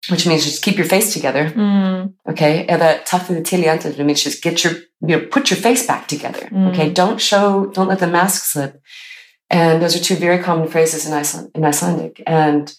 which 0.09 0.27
means 0.27 0.45
just 0.45 0.63
keep 0.63 0.79
your 0.79 0.87
face 0.87 1.13
together. 1.13 1.51
Mm. 1.51 2.15
Okay. 2.31 2.65
Til 2.65 3.67
í 3.67 3.69
andlitið 3.69 4.03
means 4.07 4.25
just 4.25 4.43
get 4.43 4.65
your, 4.65 4.73
you 5.03 5.19
know, 5.19 5.27
put 5.27 5.51
your 5.51 5.61
face 5.61 5.87
back 5.87 6.09
together. 6.09 6.49
Mm. 6.49 6.71
Okay. 6.71 6.91
Don't 6.91 7.21
show, 7.21 7.67
don't 7.67 7.89
let 7.89 7.99
the 7.99 8.07
mask 8.07 8.45
slip. 8.45 8.81
And 9.51 9.83
those 9.83 9.95
are 9.95 10.03
two 10.03 10.17
very 10.17 10.43
common 10.43 10.69
phrases 10.69 11.05
in 11.05 11.13
Iceland, 11.13 11.51
in 11.55 11.67
Icelandic. 11.67 12.23
And 12.27 12.75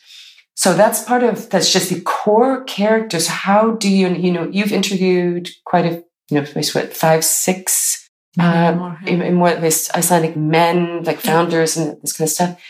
so 0.58 0.74
that's 0.74 1.04
part 1.04 1.22
of 1.22 1.52
that's 1.52 1.72
just 1.72 1.92
the 1.92 2.02
core 2.02 2.64
characters. 2.64 3.28
How 3.28 3.76
do 3.76 3.88
you 3.88 4.08
you 4.10 4.32
know 4.32 4.50
you've 4.52 4.74
interviewed 4.74 5.50
quite 5.64 5.86
a 5.86 6.04
you 6.30 6.40
know 6.40 6.46
what 6.74 6.94
five 6.94 7.24
six 7.24 8.10
uh, 8.40 8.74
more, 8.74 9.00
yeah. 9.04 9.24
in, 9.24 9.40
what 9.40 9.62
this 9.62 9.90
Icelandic 9.96 10.36
men 10.36 11.04
like 11.04 11.20
founders 11.20 11.78
and 11.78 12.02
this 12.02 12.14
kind 12.14 12.28
of 12.28 12.32
stuff, 12.32 12.62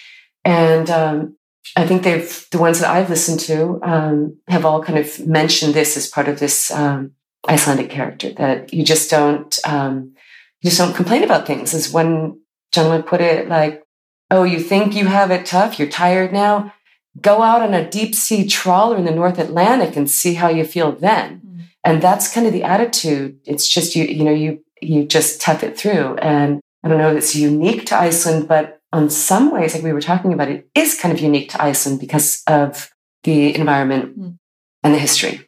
and 0.45 0.89
um, 0.89 1.37
I 1.75 1.85
think 1.85 2.03
they've 2.03 2.47
the 2.51 2.59
ones 2.59 2.79
that 2.79 2.89
I've 2.89 3.09
listened 3.09 3.39
to 3.41 3.79
um, 3.83 4.37
have 4.47 4.65
all 4.65 4.83
kind 4.83 4.99
of 4.99 5.25
mentioned 5.27 5.73
this 5.73 5.97
as 5.97 6.07
part 6.07 6.27
of 6.27 6.39
this 6.39 6.71
um, 6.71 7.11
Icelandic 7.49 7.89
character 7.89 8.31
that 8.33 8.73
you 8.73 8.83
just 8.83 9.09
don't 9.09 9.57
um, 9.65 10.13
you 10.61 10.69
just 10.69 10.79
don't 10.79 10.95
complain 10.95 11.23
about 11.23 11.47
things. 11.47 11.73
As 11.73 11.91
one 11.91 12.39
gentleman 12.71 13.03
put 13.03 13.21
it, 13.21 13.49
like, 13.49 13.83
"Oh, 14.31 14.43
you 14.43 14.59
think 14.59 14.95
you 14.95 15.07
have 15.07 15.31
it 15.31 15.45
tough? 15.45 15.79
You're 15.79 15.89
tired 15.89 16.31
now." 16.31 16.73
go 17.21 17.41
out 17.41 17.61
on 17.61 17.73
a 17.73 17.89
deep 17.89 18.15
sea 18.15 18.47
trawler 18.47 18.97
in 18.97 19.05
the 19.05 19.11
North 19.11 19.39
Atlantic 19.39 19.95
and 19.95 20.09
see 20.09 20.35
how 20.35 20.49
you 20.49 20.63
feel 20.63 20.91
then. 20.91 21.41
And 21.87 22.01
that's 22.01 22.33
kind 22.33 22.45
of 22.45 22.51
the 22.51 22.63
attitude. 22.63 23.39
It's 23.45 23.65
just 23.65 23.95
you, 23.95 24.03
you 24.03 24.25
know, 24.25 24.33
you 24.33 24.61
you 24.81 25.05
just 25.05 25.39
tough 25.39 25.63
it 25.63 25.77
through. 25.77 26.15
And 26.17 26.59
I 26.83 26.89
don't 26.89 26.97
know 26.97 27.11
if 27.11 27.17
it's 27.17 27.33
unique 27.33 27.85
to 27.87 27.95
Iceland, 27.97 28.49
but 28.49 28.81
on 28.91 29.09
some 29.09 29.51
ways, 29.51 29.73
like 29.73 29.83
we 29.83 29.93
were 29.93 30.01
talking 30.01 30.33
about, 30.33 30.49
it 30.49 30.69
is 30.75 30.99
kind 30.99 31.13
of 31.13 31.21
unique 31.21 31.49
to 31.51 31.63
Iceland 31.63 32.01
because 32.01 32.43
of 32.45 32.89
the 33.23 33.55
environment 33.55 34.19
mm. 34.19 34.37
and 34.83 34.93
the 34.93 34.99
history. 34.99 35.47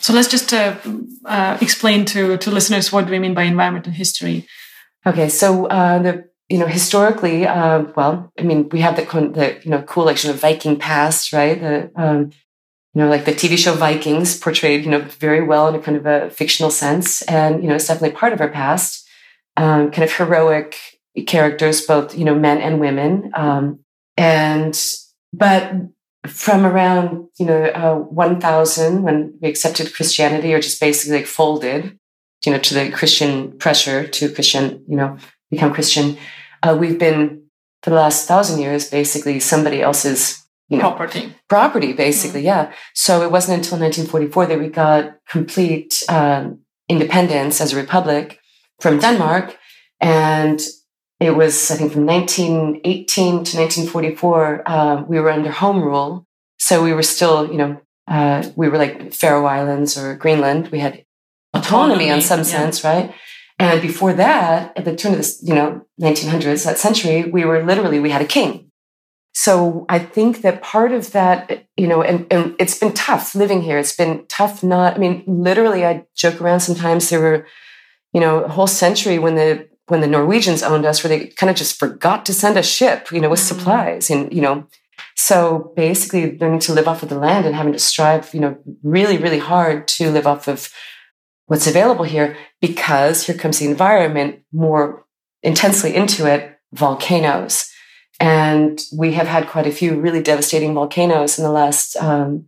So 0.00 0.12
let's 0.12 0.28
just 0.28 0.52
uh, 0.52 0.76
uh, 1.24 1.58
explain 1.60 2.04
to 2.06 2.36
to 2.38 2.50
listeners 2.50 2.92
what 2.92 3.06
do 3.06 3.12
we 3.12 3.20
mean 3.20 3.34
by 3.34 3.44
environment 3.44 3.86
and 3.86 3.94
history. 3.94 4.46
Okay, 5.06 5.28
so 5.28 5.66
uh, 5.66 5.98
the 6.00 6.28
you 6.48 6.58
know, 6.58 6.66
historically, 6.66 7.46
uh, 7.46 7.84
well, 7.94 8.32
I 8.36 8.42
mean, 8.42 8.68
we 8.70 8.80
have 8.80 8.96
the, 8.96 9.04
the 9.04 9.60
you 9.62 9.70
know 9.70 9.82
cool 9.82 10.06
like 10.06 10.18
sort 10.18 10.34
of 10.34 10.40
Viking 10.40 10.76
past, 10.76 11.32
right? 11.32 11.60
The 11.60 11.90
um, 11.94 12.30
you 12.98 13.04
know, 13.04 13.10
like 13.10 13.26
the 13.26 13.32
TV 13.32 13.56
show 13.56 13.74
Vikings 13.74 14.36
portrayed, 14.36 14.84
you 14.84 14.90
know, 14.90 14.98
very 14.98 15.40
well 15.40 15.68
in 15.68 15.76
a 15.76 15.78
kind 15.78 15.96
of 15.96 16.04
a 16.04 16.30
fictional 16.30 16.68
sense, 16.68 17.22
and 17.22 17.62
you 17.62 17.68
know, 17.68 17.76
it's 17.76 17.86
definitely 17.86 18.16
part 18.16 18.32
of 18.32 18.40
our 18.40 18.48
past. 18.48 19.08
Um, 19.56 19.92
kind 19.92 20.02
of 20.02 20.12
heroic 20.12 20.74
characters, 21.28 21.80
both 21.86 22.18
you 22.18 22.24
know, 22.24 22.34
men 22.34 22.58
and 22.58 22.80
women, 22.80 23.30
um, 23.36 23.78
and 24.16 24.76
but 25.32 25.74
from 26.26 26.66
around 26.66 27.28
you 27.38 27.46
know 27.46 27.66
uh, 27.66 27.94
1000 27.94 29.04
when 29.04 29.38
we 29.40 29.48
accepted 29.48 29.94
christianity 29.94 30.52
or 30.52 30.60
just 30.60 30.80
basically 30.80 31.18
like 31.18 31.26
folded 31.26 31.96
you 32.44 32.52
know 32.52 32.58
to 32.58 32.74
the 32.74 32.90
christian 32.90 33.56
pressure 33.58 34.06
to 34.06 34.28
christian 34.34 34.84
you 34.88 34.96
know 34.96 35.16
become 35.50 35.72
christian 35.72 36.18
uh, 36.64 36.76
we've 36.78 36.98
been 36.98 37.40
for 37.82 37.90
the 37.90 37.96
last 37.96 38.26
thousand 38.26 38.60
years 38.60 38.90
basically 38.90 39.38
somebody 39.38 39.80
else's 39.80 40.44
you 40.68 40.78
know, 40.78 40.90
property. 40.90 41.34
Property, 41.48 41.92
basically, 41.92 42.40
mm-hmm. 42.40 42.68
yeah. 42.68 42.72
So 42.94 43.22
it 43.22 43.30
wasn't 43.30 43.58
until 43.58 43.78
1944 43.78 44.46
that 44.46 44.58
we 44.58 44.68
got 44.68 45.14
complete 45.28 46.02
um, 46.08 46.60
independence 46.88 47.60
as 47.60 47.72
a 47.72 47.76
republic 47.76 48.38
from 48.80 48.98
Denmark, 48.98 49.56
and 50.00 50.60
it 51.20 51.32
was 51.32 51.70
I 51.70 51.76
think 51.76 51.92
from 51.92 52.06
1918 52.06 53.24
to 53.44 53.56
1944 53.56 54.62
uh, 54.66 55.02
we 55.08 55.18
were 55.20 55.30
under 55.30 55.50
home 55.50 55.82
rule. 55.82 56.26
So 56.58 56.82
we 56.82 56.92
were 56.92 57.02
still, 57.02 57.50
you 57.50 57.56
know, 57.56 57.80
uh, 58.08 58.48
we 58.56 58.68
were 58.68 58.78
like 58.78 59.12
Faroe 59.12 59.46
Islands 59.46 59.96
or 59.96 60.16
Greenland. 60.16 60.68
We 60.68 60.80
had 60.80 61.04
autonomy, 61.54 61.94
autonomy 61.94 62.08
in 62.08 62.20
some 62.20 62.40
yeah. 62.40 62.44
sense, 62.44 62.84
right? 62.84 63.14
And 63.58 63.82
before 63.82 64.12
that, 64.12 64.76
at 64.76 64.84
the 64.84 64.94
turn 64.94 65.14
of 65.14 65.18
the 65.18 65.38
you 65.42 65.54
know 65.54 65.82
1900s, 66.00 66.64
that 66.64 66.78
century, 66.78 67.24
we 67.24 67.44
were 67.44 67.64
literally 67.64 67.98
we 68.00 68.10
had 68.10 68.22
a 68.22 68.26
king. 68.26 68.67
So 69.40 69.86
I 69.88 70.00
think 70.00 70.42
that 70.42 70.62
part 70.62 70.90
of 70.90 71.12
that, 71.12 71.64
you 71.76 71.86
know, 71.86 72.02
and, 72.02 72.26
and 72.28 72.56
it's 72.58 72.76
been 72.76 72.92
tough 72.92 73.36
living 73.36 73.62
here. 73.62 73.78
It's 73.78 73.94
been 73.94 74.26
tough. 74.26 74.64
Not, 74.64 74.96
I 74.96 74.98
mean, 74.98 75.22
literally, 75.28 75.86
I 75.86 76.04
joke 76.16 76.40
around 76.40 76.58
sometimes. 76.58 77.08
There 77.08 77.20
were, 77.20 77.46
you 78.12 78.20
know, 78.20 78.40
a 78.40 78.48
whole 78.48 78.66
century 78.66 79.20
when 79.20 79.36
the 79.36 79.68
when 79.86 80.00
the 80.00 80.08
Norwegians 80.08 80.64
owned 80.64 80.84
us, 80.84 81.04
where 81.04 81.08
they 81.08 81.28
kind 81.28 81.50
of 81.50 81.54
just 81.54 81.78
forgot 81.78 82.26
to 82.26 82.34
send 82.34 82.56
a 82.56 82.64
ship, 82.64 83.12
you 83.12 83.20
know, 83.20 83.28
with 83.28 83.38
mm-hmm. 83.38 83.60
supplies, 83.60 84.10
and 84.10 84.32
you 84.32 84.42
know, 84.42 84.66
so 85.14 85.72
basically 85.76 86.36
learning 86.38 86.58
to 86.66 86.74
live 86.74 86.88
off 86.88 87.04
of 87.04 87.08
the 87.08 87.18
land 87.18 87.46
and 87.46 87.54
having 87.54 87.74
to 87.74 87.78
strive, 87.78 88.34
you 88.34 88.40
know, 88.40 88.58
really, 88.82 89.18
really 89.18 89.38
hard 89.38 89.86
to 89.98 90.10
live 90.10 90.26
off 90.26 90.48
of 90.48 90.68
what's 91.46 91.68
available 91.68 92.04
here 92.04 92.36
because 92.60 93.26
here 93.26 93.36
comes 93.36 93.60
the 93.60 93.66
environment 93.66 94.40
more 94.52 95.06
intensely 95.44 95.94
into 95.94 96.26
it 96.26 96.58
volcanoes. 96.72 97.70
And 98.20 98.80
we 98.96 99.12
have 99.12 99.28
had 99.28 99.48
quite 99.48 99.66
a 99.66 99.72
few 99.72 100.00
really 100.00 100.22
devastating 100.22 100.74
volcanoes 100.74 101.38
in 101.38 101.44
the 101.44 101.52
last 101.52 101.96
um, 101.96 102.46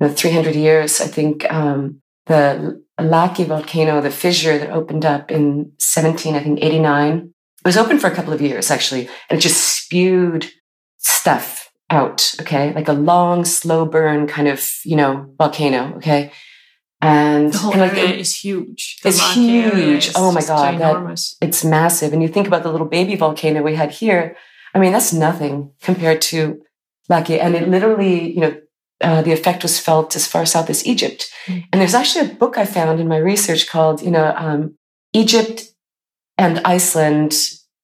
you 0.00 0.08
know, 0.08 0.12
300 0.12 0.54
years. 0.54 1.00
I 1.00 1.06
think 1.06 1.50
um, 1.52 2.00
the 2.26 2.82
Laki 2.98 3.46
volcano, 3.46 4.00
the 4.00 4.10
fissure 4.10 4.58
that 4.58 4.70
opened 4.70 5.04
up 5.04 5.30
in 5.30 5.72
17, 5.78 6.34
I 6.34 6.40
think 6.42 6.62
89, 6.62 7.34
it 7.64 7.68
was 7.68 7.76
open 7.76 7.98
for 7.98 8.06
a 8.08 8.14
couple 8.14 8.32
of 8.32 8.42
years 8.42 8.70
actually, 8.70 9.08
and 9.28 9.38
it 9.38 9.42
just 9.42 9.78
spewed 9.78 10.50
stuff 10.98 11.70
out. 11.90 12.34
Okay, 12.40 12.74
like 12.74 12.88
a 12.88 12.92
long, 12.92 13.44
slow 13.44 13.86
burn 13.86 14.26
kind 14.26 14.48
of 14.48 14.70
you 14.84 14.96
know 14.96 15.32
volcano. 15.38 15.94
Okay, 15.96 16.30
and 17.00 17.52
the 17.52 17.58
whole 17.58 17.74
area 17.74 18.04
it, 18.04 18.18
is 18.18 18.34
huge. 18.34 18.98
The 19.02 19.08
it's 19.08 19.34
huge. 19.34 20.12
oh 20.14 20.30
my 20.30 20.42
god, 20.42 20.78
that, 20.78 21.20
it's 21.40 21.64
massive. 21.64 22.12
And 22.12 22.22
you 22.22 22.28
think 22.28 22.46
about 22.46 22.64
the 22.64 22.70
little 22.70 22.86
baby 22.86 23.16
volcano 23.16 23.62
we 23.62 23.74
had 23.74 23.90
here. 23.90 24.36
I 24.74 24.78
mean, 24.80 24.92
that's 24.92 25.12
nothing 25.12 25.70
compared 25.80 26.20
to 26.22 26.60
Laki. 27.10 27.38
And 27.40 27.54
it 27.54 27.68
literally, 27.68 28.32
you 28.32 28.40
know, 28.40 28.60
uh, 29.00 29.22
the 29.22 29.32
effect 29.32 29.62
was 29.62 29.78
felt 29.78 30.16
as 30.16 30.26
far 30.26 30.46
south 30.46 30.70
as 30.70 30.86
Egypt. 30.86 31.30
Mm-hmm. 31.46 31.60
And 31.70 31.80
there's 31.80 31.94
actually 31.94 32.30
a 32.30 32.34
book 32.34 32.58
I 32.58 32.64
found 32.64 33.00
in 33.00 33.08
my 33.08 33.18
research 33.18 33.68
called, 33.68 34.02
you 34.02 34.10
know, 34.10 34.34
um, 34.36 34.76
Egypt 35.12 35.62
and 36.36 36.60
Iceland, 36.64 37.34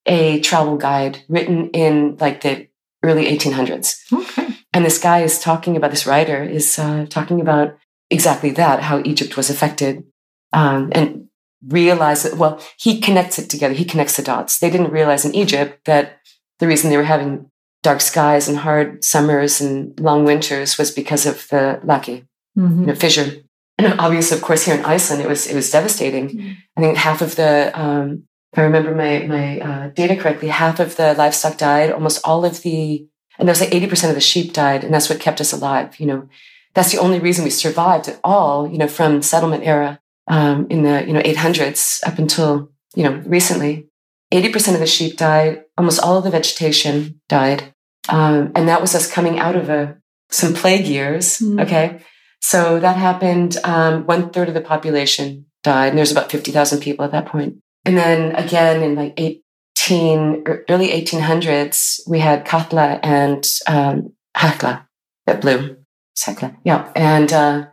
a 0.06 0.40
travel 0.40 0.76
guide 0.76 1.22
written 1.28 1.70
in 1.70 2.16
like 2.18 2.40
the 2.40 2.68
early 3.02 3.26
1800s. 3.26 3.96
Okay. 4.12 4.48
And 4.72 4.84
this 4.84 4.98
guy 4.98 5.20
is 5.22 5.38
talking 5.38 5.76
about, 5.76 5.90
this 5.90 6.06
writer 6.06 6.42
is 6.42 6.78
uh, 6.78 7.06
talking 7.08 7.40
about 7.40 7.76
exactly 8.10 8.50
that, 8.52 8.82
how 8.82 9.02
Egypt 9.04 9.36
was 9.36 9.50
affected. 9.50 10.04
um, 10.52 10.90
and 10.92 11.26
realize 11.68 12.22
that, 12.22 12.38
well, 12.38 12.60
he 12.78 13.00
connects 13.00 13.38
it 13.38 13.50
together. 13.50 13.74
He 13.74 13.84
connects 13.84 14.16
the 14.16 14.22
dots. 14.22 14.58
They 14.58 14.70
didn't 14.70 14.90
realize 14.90 15.24
in 15.24 15.34
Egypt 15.34 15.84
that 15.84 16.18
the 16.60 16.66
reason 16.66 16.90
they 16.90 16.96
were 16.96 17.02
having 17.02 17.50
dark 17.82 18.00
skies 18.00 18.48
and 18.48 18.58
hard 18.58 19.02
summers 19.04 19.60
and 19.60 19.98
long 19.98 20.24
winters 20.24 20.78
was 20.78 20.90
because 20.90 21.26
of 21.26 21.48
the 21.48 21.80
Laki, 21.84 22.26
mm-hmm. 22.56 22.80
you 22.80 22.86
know, 22.86 22.94
fissure. 22.94 23.42
And 23.78 23.98
obviously, 23.98 24.36
of 24.36 24.42
course, 24.42 24.64
here 24.64 24.74
in 24.74 24.84
Iceland, 24.84 25.22
it 25.22 25.28
was 25.28 25.46
it 25.46 25.54
was 25.54 25.70
devastating. 25.70 26.28
Mm-hmm. 26.28 26.52
I 26.76 26.80
think 26.80 26.96
half 26.98 27.22
of 27.22 27.36
the, 27.36 27.72
um, 27.74 28.24
if 28.52 28.58
I 28.58 28.62
remember 28.62 28.94
my 28.94 29.26
my 29.26 29.60
uh, 29.60 29.88
data 29.88 30.16
correctly, 30.16 30.48
half 30.48 30.80
of 30.80 30.96
the 30.96 31.14
livestock 31.14 31.56
died. 31.56 31.90
Almost 31.90 32.20
all 32.24 32.44
of 32.44 32.60
the, 32.62 33.06
and 33.38 33.48
there 33.48 33.52
was 33.52 33.60
like 33.60 33.74
eighty 33.74 33.86
percent 33.86 34.10
of 34.10 34.16
the 34.16 34.20
sheep 34.20 34.52
died, 34.52 34.84
and 34.84 34.92
that's 34.92 35.08
what 35.08 35.18
kept 35.18 35.40
us 35.40 35.52
alive. 35.52 35.98
You 35.98 36.06
know, 36.06 36.28
that's 36.74 36.92
the 36.92 36.98
only 36.98 37.18
reason 37.18 37.44
we 37.44 37.50
survived 37.50 38.08
at 38.08 38.20
all. 38.22 38.70
You 38.70 38.76
know, 38.76 38.88
from 38.88 39.22
settlement 39.22 39.64
era 39.64 39.98
um, 40.28 40.66
in 40.70 40.82
the 40.82 41.06
you 41.06 41.12
know 41.12 41.20
800s 41.20 42.06
up 42.06 42.18
until 42.18 42.70
you 42.94 43.04
know 43.04 43.22
recently. 43.26 43.86
80% 44.32 44.74
of 44.74 44.80
the 44.80 44.86
sheep 44.86 45.16
died. 45.16 45.64
Almost 45.76 46.00
all 46.00 46.18
of 46.18 46.24
the 46.24 46.30
vegetation 46.30 47.20
died. 47.28 47.74
Um, 48.08 48.52
and 48.54 48.68
that 48.68 48.80
was 48.80 48.94
us 48.94 49.10
coming 49.10 49.38
out 49.38 49.56
of 49.56 49.68
a, 49.68 49.98
some 50.30 50.54
plague 50.54 50.86
years. 50.86 51.38
Mm. 51.38 51.62
Okay. 51.62 52.00
So 52.40 52.80
that 52.80 52.96
happened. 52.96 53.56
Um, 53.64 54.06
one 54.06 54.30
third 54.30 54.48
of 54.48 54.54
the 54.54 54.60
population 54.60 55.46
died 55.62 55.88
and 55.88 55.98
there's 55.98 56.12
about 56.12 56.30
50,000 56.30 56.80
people 56.80 57.04
at 57.04 57.12
that 57.12 57.26
point. 57.26 57.56
And 57.84 57.96
then 57.96 58.34
again 58.36 58.82
in 58.82 58.94
like 58.94 59.18
18, 59.18 60.44
early 60.68 60.88
1800s, 60.88 62.00
we 62.08 62.20
had 62.20 62.46
Katla 62.46 63.00
and, 63.02 63.46
um, 63.66 64.14
Hekla 64.36 64.86
that 65.26 65.40
blew. 65.40 65.76
Sakla. 66.16 66.56
Yeah. 66.64 66.90
And, 66.94 67.32
uh, 67.32 67.66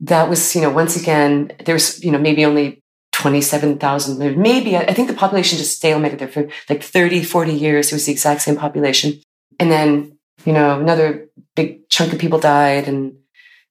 that 0.00 0.28
was, 0.28 0.54
you 0.54 0.60
know, 0.60 0.70
once 0.70 1.00
again, 1.00 1.52
there's, 1.64 2.02
you 2.04 2.10
know, 2.10 2.18
maybe 2.18 2.44
only 2.44 2.82
27,000, 3.16 4.36
maybe, 4.36 4.76
I 4.76 4.92
think 4.92 5.08
the 5.08 5.14
population 5.14 5.56
just 5.56 5.82
stalemated 5.82 6.18
there 6.18 6.28
for 6.28 6.48
like 6.68 6.82
30, 6.82 7.24
40 7.24 7.50
years. 7.50 7.90
It 7.90 7.94
was 7.94 8.04
the 8.04 8.12
exact 8.12 8.42
same 8.42 8.56
population. 8.56 9.22
And 9.58 9.72
then, 9.72 10.18
you 10.44 10.52
know, 10.52 10.78
another 10.78 11.30
big 11.54 11.88
chunk 11.88 12.12
of 12.12 12.18
people 12.18 12.38
died 12.38 12.88
and, 12.88 13.16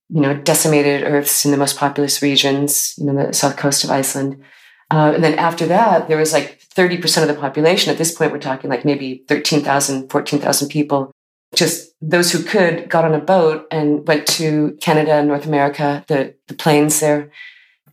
you 0.09 0.21
know, 0.21 0.35
decimated 0.35 1.03
earths 1.03 1.45
in 1.45 1.51
the 1.51 1.57
most 1.57 1.77
populous 1.77 2.23
regions, 2.23 2.95
you 2.97 3.05
know, 3.05 3.27
the 3.27 3.33
south 3.33 3.55
coast 3.55 3.83
of 3.83 3.91
Iceland. 3.91 4.41
Uh, 4.89 5.11
and 5.13 5.23
then 5.23 5.37
after 5.37 5.67
that, 5.67 6.07
there 6.07 6.17
was 6.17 6.33
like 6.33 6.59
30% 6.75 7.21
of 7.21 7.27
the 7.27 7.35
population. 7.35 7.91
At 7.91 7.99
this 7.99 8.15
point, 8.15 8.31
we're 8.31 8.39
talking 8.39 8.71
like 8.71 8.83
maybe 8.83 9.25
13,000, 9.27 10.09
14,000 10.09 10.69
people 10.69 11.11
just 11.53 11.93
those 12.01 12.31
who 12.31 12.43
could 12.43 12.89
got 12.89 13.05
on 13.05 13.13
a 13.13 13.19
boat 13.19 13.67
and 13.71 14.05
went 14.07 14.27
to 14.27 14.77
Canada, 14.81 15.23
North 15.23 15.45
America, 15.45 16.03
the, 16.07 16.35
the 16.47 16.55
plains 16.55 16.99
there, 16.99 17.31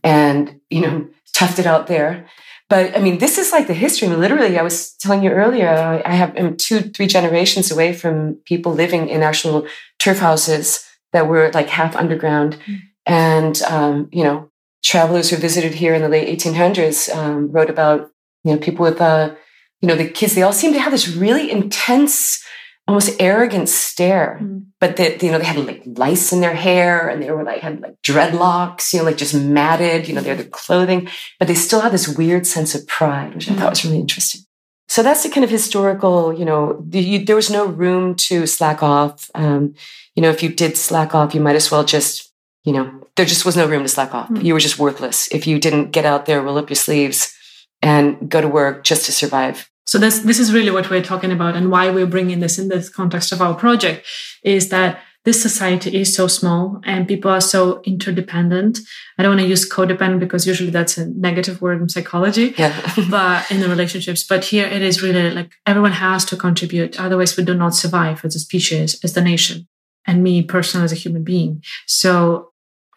and, 0.03 0.59
you 0.69 0.81
know, 0.81 1.07
toughed 1.35 1.59
it 1.59 1.65
out 1.65 1.87
there. 1.87 2.27
But 2.69 2.95
I 2.95 3.01
mean, 3.01 3.19
this 3.19 3.37
is 3.37 3.51
like 3.51 3.67
the 3.67 3.73
history. 3.73 4.07
I 4.07 4.11
mean, 4.11 4.19
literally, 4.19 4.57
I 4.57 4.63
was 4.63 4.93
telling 4.95 5.23
you 5.23 5.29
earlier, 5.29 6.01
I 6.05 6.15
have 6.15 6.33
I'm 6.37 6.57
two, 6.57 6.79
three 6.79 7.07
generations 7.07 7.71
away 7.71 7.93
from 7.93 8.35
people 8.45 8.73
living 8.73 9.09
in 9.09 9.21
actual 9.21 9.67
turf 9.99 10.19
houses 10.19 10.83
that 11.11 11.27
were 11.27 11.51
like 11.53 11.69
half 11.69 11.95
underground. 11.95 12.57
Mm. 12.65 12.79
And, 13.05 13.61
um, 13.63 14.09
you 14.11 14.23
know, 14.23 14.49
travelers 14.83 15.29
who 15.29 15.37
visited 15.37 15.73
here 15.73 15.93
in 15.93 16.01
the 16.01 16.09
late 16.09 16.39
1800s 16.39 17.13
um, 17.15 17.51
wrote 17.51 17.69
about, 17.69 18.11
you 18.43 18.53
know, 18.53 18.57
people 18.57 18.83
with, 18.83 18.99
uh, 19.01 19.35
you 19.81 19.87
know, 19.87 19.95
the 19.95 20.09
kids, 20.09 20.35
they 20.35 20.41
all 20.41 20.53
seem 20.53 20.73
to 20.73 20.79
have 20.79 20.91
this 20.91 21.09
really 21.09 21.51
intense 21.51 22.43
almost 22.87 23.21
arrogant 23.21 23.69
stare. 23.69 24.39
Mm. 24.41 24.65
But 24.79 24.97
that 24.97 25.23
you 25.23 25.31
know, 25.31 25.37
they 25.37 25.45
had 25.45 25.65
like 25.65 25.83
lice 25.85 26.33
in 26.33 26.41
their 26.41 26.55
hair 26.55 27.07
and 27.07 27.21
they 27.21 27.31
were 27.31 27.43
like 27.43 27.61
had 27.61 27.81
like 27.81 28.01
dreadlocks, 28.01 28.91
you 28.91 28.99
know, 28.99 29.05
like 29.05 29.17
just 29.17 29.33
matted, 29.33 30.07
you 30.07 30.13
know, 30.13 30.21
they're 30.21 30.35
the 30.35 30.43
clothing, 30.43 31.07
but 31.39 31.47
they 31.47 31.53
still 31.53 31.81
had 31.81 31.93
this 31.93 32.07
weird 32.07 32.45
sense 32.45 32.75
of 32.75 32.85
pride, 32.87 33.33
which 33.33 33.47
mm. 33.47 33.53
I 33.53 33.59
thought 33.59 33.69
was 33.69 33.85
really 33.85 33.99
interesting. 33.99 34.41
So 34.89 35.01
that's 35.01 35.23
the 35.23 35.29
kind 35.29 35.43
of 35.43 35.49
historical, 35.49 36.33
you 36.33 36.45
know, 36.45 36.83
the, 36.87 36.99
you, 36.99 37.25
there 37.25 37.37
was 37.37 37.49
no 37.49 37.65
room 37.65 38.15
to 38.15 38.45
slack 38.45 38.83
off. 38.83 39.31
Um, 39.33 39.73
you 40.15 40.21
know, 40.21 40.29
if 40.29 40.43
you 40.43 40.49
did 40.49 40.77
slack 40.77 41.15
off, 41.15 41.33
you 41.33 41.41
might 41.41 41.55
as 41.55 41.71
well 41.71 41.83
just, 41.83 42.31
you 42.63 42.73
know, 42.73 43.07
there 43.15 43.25
just 43.25 43.45
was 43.45 43.57
no 43.57 43.67
room 43.67 43.83
to 43.83 43.89
slack 43.89 44.13
off. 44.13 44.29
Mm. 44.29 44.43
You 44.43 44.53
were 44.53 44.59
just 44.59 44.77
worthless 44.77 45.27
if 45.29 45.47
you 45.47 45.57
didn't 45.57 45.91
get 45.91 46.05
out 46.05 46.25
there, 46.25 46.41
roll 46.41 46.57
up 46.57 46.69
your 46.69 46.75
sleeves, 46.75 47.33
and 47.81 48.29
go 48.29 48.41
to 48.41 48.47
work 48.47 48.83
just 48.83 49.05
to 49.05 49.11
survive. 49.11 49.69
So 49.85 49.97
this 49.97 50.19
this 50.19 50.39
is 50.39 50.53
really 50.53 50.71
what 50.71 50.89
we're 50.89 51.03
talking 51.03 51.31
about 51.31 51.55
and 51.55 51.69
why 51.69 51.89
we're 51.89 52.07
bringing 52.07 52.39
this 52.39 52.57
in 52.57 52.69
the 52.69 52.89
context 52.95 53.31
of 53.31 53.41
our 53.41 53.53
project 53.53 54.05
is 54.43 54.69
that 54.69 55.01
this 55.25 55.41
society 55.41 55.95
is 55.97 56.13
so 56.13 56.27
small 56.27 56.81
and 56.83 57.07
people 57.07 57.31
are 57.31 57.39
so 57.39 57.81
interdependent. 57.83 58.79
I 59.17 59.23
don't 59.23 59.31
want 59.31 59.41
to 59.41 59.47
use 59.47 59.69
codependent 59.69 60.19
because 60.19 60.45
usually 60.45 60.69
that's 60.69 60.97
a 60.97 61.05
negative 61.07 61.61
word 61.61 61.81
in 61.81 61.87
psychology, 61.87 62.53
yeah. 62.57 62.93
but 63.09 63.49
in 63.49 63.61
the 63.61 63.69
relationships. 63.69 64.23
But 64.23 64.43
here 64.43 64.67
it 64.67 64.81
is 64.81 65.01
really 65.01 65.31
like 65.31 65.51
everyone 65.65 65.93
has 65.93 66.25
to 66.25 66.35
contribute. 66.35 66.99
Otherwise 66.99 67.37
we 67.37 67.45
do 67.45 67.53
not 67.53 67.73
survive 67.73 68.23
as 68.25 68.35
a 68.35 68.39
species, 68.39 68.99
as 69.03 69.13
the 69.13 69.21
nation 69.21 69.67
and 70.05 70.23
me 70.23 70.41
personally 70.43 70.83
as 70.83 70.91
a 70.91 70.95
human 70.95 71.23
being. 71.23 71.63
So 71.87 72.51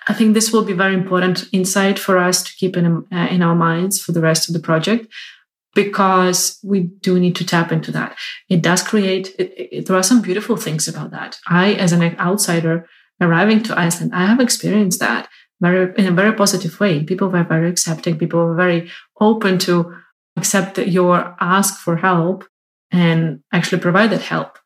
I 0.08 0.12
think 0.12 0.34
this 0.34 0.52
will 0.52 0.64
be 0.64 0.72
very 0.72 0.94
important 0.94 1.44
insight 1.52 1.98
for 1.98 2.18
us 2.18 2.42
to 2.42 2.52
keep 2.56 2.76
in, 2.76 3.04
uh, 3.12 3.28
in 3.30 3.42
our 3.42 3.54
minds 3.54 4.00
for 4.00 4.12
the 4.12 4.20
rest 4.20 4.48
of 4.48 4.52
the 4.52 4.60
project 4.60 5.06
because 5.76 6.58
we 6.64 6.80
do 6.80 7.20
need 7.20 7.36
to 7.36 7.44
tap 7.44 7.70
into 7.70 7.92
that. 7.92 8.16
It 8.48 8.62
does 8.62 8.82
create, 8.82 9.34
it, 9.38 9.52
it, 9.56 9.86
there 9.86 9.96
are 9.96 10.02
some 10.02 10.22
beautiful 10.22 10.56
things 10.56 10.88
about 10.88 11.10
that. 11.10 11.38
I, 11.46 11.74
as 11.74 11.92
an 11.92 12.02
outsider 12.18 12.88
arriving 13.20 13.62
to 13.64 13.78
Iceland, 13.78 14.12
I 14.14 14.24
have 14.24 14.40
experienced 14.40 15.00
that 15.00 15.28
very, 15.60 15.92
in 15.98 16.06
a 16.06 16.16
very 16.22 16.32
positive 16.32 16.80
way. 16.80 17.04
People 17.04 17.28
were 17.28 17.44
very 17.44 17.68
accepting. 17.68 18.18
People 18.18 18.40
were 18.40 18.56
very 18.56 18.90
open 19.20 19.58
to 19.58 19.94
accept 20.36 20.78
your 20.78 21.36
ask 21.40 21.78
for 21.78 21.96
help 21.96 22.44
and 22.90 23.40
actually 23.52 23.80
provide 23.80 24.10
that 24.10 24.22
help. 24.22 24.58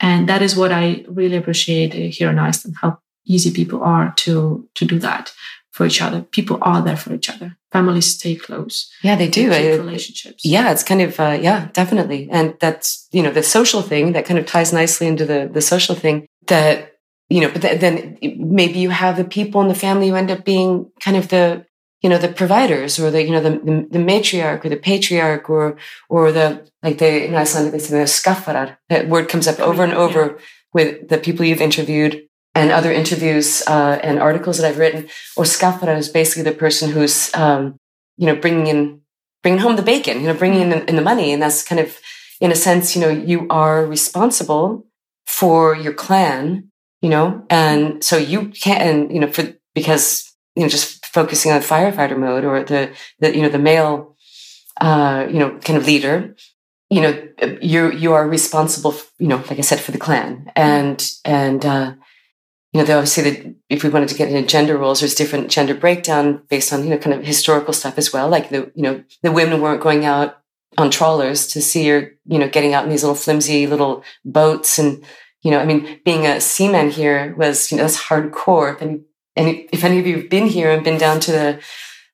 And 0.00 0.28
that 0.28 0.42
is 0.42 0.54
what 0.54 0.70
I 0.70 1.04
really 1.08 1.36
appreciate 1.36 1.94
here 1.94 2.28
in 2.28 2.38
Iceland, 2.38 2.76
how 2.82 2.98
easy 3.24 3.52
people 3.52 3.82
are 3.82 4.12
to, 4.16 4.68
to 4.74 4.84
do 4.84 4.98
that 4.98 5.32
for 5.72 5.86
each 5.86 6.00
other. 6.00 6.22
People 6.22 6.58
are 6.62 6.82
there 6.82 6.96
for 6.96 7.12
each 7.14 7.30
other. 7.30 7.56
Families 7.72 8.14
stay 8.14 8.36
close. 8.36 8.90
Yeah, 9.02 9.16
they 9.16 9.28
do. 9.28 9.48
They 9.48 9.78
relationships. 9.78 10.44
Yeah, 10.44 10.70
it's 10.70 10.84
kind 10.84 11.00
of 11.00 11.18
uh, 11.18 11.38
yeah, 11.40 11.68
definitely. 11.72 12.28
And 12.30 12.54
that's 12.60 13.08
you 13.10 13.22
know 13.22 13.32
the 13.32 13.42
social 13.42 13.82
thing 13.82 14.12
that 14.12 14.26
kind 14.26 14.38
of 14.38 14.46
ties 14.46 14.72
nicely 14.72 15.06
into 15.06 15.24
the 15.24 15.50
the 15.52 15.62
social 15.62 15.94
thing 15.94 16.26
that 16.46 16.92
you 17.30 17.40
know. 17.40 17.50
But 17.50 17.62
th- 17.62 17.80
then 17.80 18.18
maybe 18.36 18.78
you 18.78 18.90
have 18.90 19.16
the 19.16 19.24
people 19.24 19.62
in 19.62 19.68
the 19.68 19.74
family 19.74 20.08
who 20.08 20.14
end 20.14 20.30
up 20.30 20.44
being 20.44 20.90
kind 21.00 21.16
of 21.16 21.28
the 21.28 21.64
you 22.02 22.10
know 22.10 22.18
the 22.18 22.28
providers 22.28 22.98
or 22.98 23.10
the 23.10 23.22
you 23.22 23.30
know 23.30 23.40
the 23.40 23.50
the, 23.50 23.88
the 23.92 24.04
matriarch 24.04 24.64
or 24.64 24.68
the 24.68 24.76
patriarch 24.76 25.48
or 25.48 25.78
or 26.10 26.32
the 26.32 26.68
like 26.82 26.98
the 26.98 27.24
in 27.26 27.34
Icelandic 27.34 27.72
they 27.72 27.78
say 27.78 27.98
the 27.98 28.04
skaffarar. 28.04 28.76
That 28.90 29.08
word 29.08 29.30
comes 29.30 29.48
up 29.48 29.58
over 29.58 29.82
and 29.82 29.94
over 29.94 30.26
yeah. 30.26 30.42
with 30.74 31.08
the 31.08 31.16
people 31.16 31.46
you've 31.46 31.62
interviewed 31.62 32.28
and 32.54 32.70
other 32.70 32.92
interviews 32.92 33.62
uh, 33.66 33.98
and 34.02 34.18
articles 34.18 34.58
that 34.58 34.68
I've 34.68 34.78
written, 34.78 35.08
or 35.36 35.44
skaffara 35.44 35.96
is 35.96 36.08
basically 36.08 36.42
the 36.42 36.56
person 36.56 36.90
who's, 36.90 37.34
um, 37.34 37.76
you 38.16 38.26
know, 38.26 38.36
bringing 38.36 38.66
in, 38.66 39.00
bringing 39.42 39.60
home 39.60 39.76
the 39.76 39.82
bacon, 39.82 40.20
you 40.20 40.26
know, 40.26 40.34
bringing 40.34 40.60
in 40.60 40.70
the, 40.70 40.88
in 40.88 40.96
the 40.96 41.02
money. 41.02 41.32
And 41.32 41.40
that's 41.42 41.62
kind 41.62 41.80
of, 41.80 41.98
in 42.40 42.52
a 42.52 42.56
sense, 42.56 42.94
you 42.94 43.00
know, 43.00 43.08
you 43.08 43.46
are 43.48 43.86
responsible 43.86 44.86
for 45.26 45.74
your 45.74 45.94
clan, 45.94 46.70
you 47.00 47.08
know, 47.08 47.44
and 47.48 48.04
so 48.04 48.16
you 48.16 48.48
can't, 48.48 48.82
and, 48.82 49.12
you 49.12 49.20
know, 49.20 49.30
for, 49.30 49.54
because, 49.74 50.30
you 50.54 50.62
know, 50.62 50.68
just 50.68 51.06
focusing 51.06 51.52
on 51.52 51.60
firefighter 51.60 52.18
mode 52.18 52.44
or 52.44 52.62
the, 52.62 52.90
the, 53.20 53.34
you 53.34 53.42
know, 53.42 53.48
the 53.48 53.58
male, 53.58 54.16
uh, 54.80 55.26
you 55.30 55.38
know, 55.38 55.58
kind 55.60 55.78
of 55.78 55.86
leader, 55.86 56.36
you 56.90 57.00
know, 57.00 57.28
you 57.62 57.90
you 57.90 58.12
are 58.12 58.28
responsible, 58.28 58.94
you 59.18 59.26
know, 59.26 59.36
like 59.48 59.58
I 59.58 59.62
said, 59.62 59.80
for 59.80 59.92
the 59.92 59.98
clan, 59.98 60.52
and 60.54 61.02
and 61.24 61.64
uh, 61.64 61.94
you 62.72 62.82
know, 62.82 62.98
obviously 62.98 63.30
that 63.30 63.54
if 63.68 63.84
we 63.84 63.90
wanted 63.90 64.08
to 64.08 64.14
get 64.14 64.30
into 64.30 64.48
gender 64.48 64.78
roles, 64.78 65.00
there's 65.00 65.14
different 65.14 65.50
gender 65.50 65.74
breakdown 65.74 66.42
based 66.48 66.72
on, 66.72 66.84
you 66.84 66.90
know, 66.90 66.98
kind 66.98 67.14
of 67.14 67.24
historical 67.24 67.74
stuff 67.74 67.98
as 67.98 68.12
well. 68.12 68.28
Like 68.28 68.48
the, 68.48 68.72
you 68.74 68.82
know, 68.82 69.04
the 69.22 69.32
women 69.32 69.60
weren't 69.60 69.82
going 69.82 70.06
out 70.06 70.38
on 70.78 70.90
trawlers 70.90 71.46
to 71.48 71.60
see 71.60 71.86
her, 71.88 72.12
you 72.24 72.38
know, 72.38 72.48
getting 72.48 72.72
out 72.72 72.84
in 72.84 72.90
these 72.90 73.02
little 73.02 73.14
flimsy 73.14 73.66
little 73.66 74.02
boats. 74.24 74.78
And, 74.78 75.04
you 75.42 75.50
know, 75.50 75.58
I 75.58 75.66
mean, 75.66 76.00
being 76.04 76.26
a 76.26 76.40
seaman 76.40 76.90
here 76.90 77.34
was, 77.36 77.70
you 77.70 77.76
know, 77.76 77.82
that's 77.82 78.04
hardcore. 78.04 78.80
And, 78.80 79.04
and 79.36 79.48
if 79.70 79.84
any 79.84 79.98
of 79.98 80.06
you 80.06 80.18
have 80.18 80.30
been 80.30 80.46
here 80.46 80.70
and 80.70 80.82
been 80.82 80.98
down 80.98 81.20
to 81.20 81.32
the, 81.32 81.60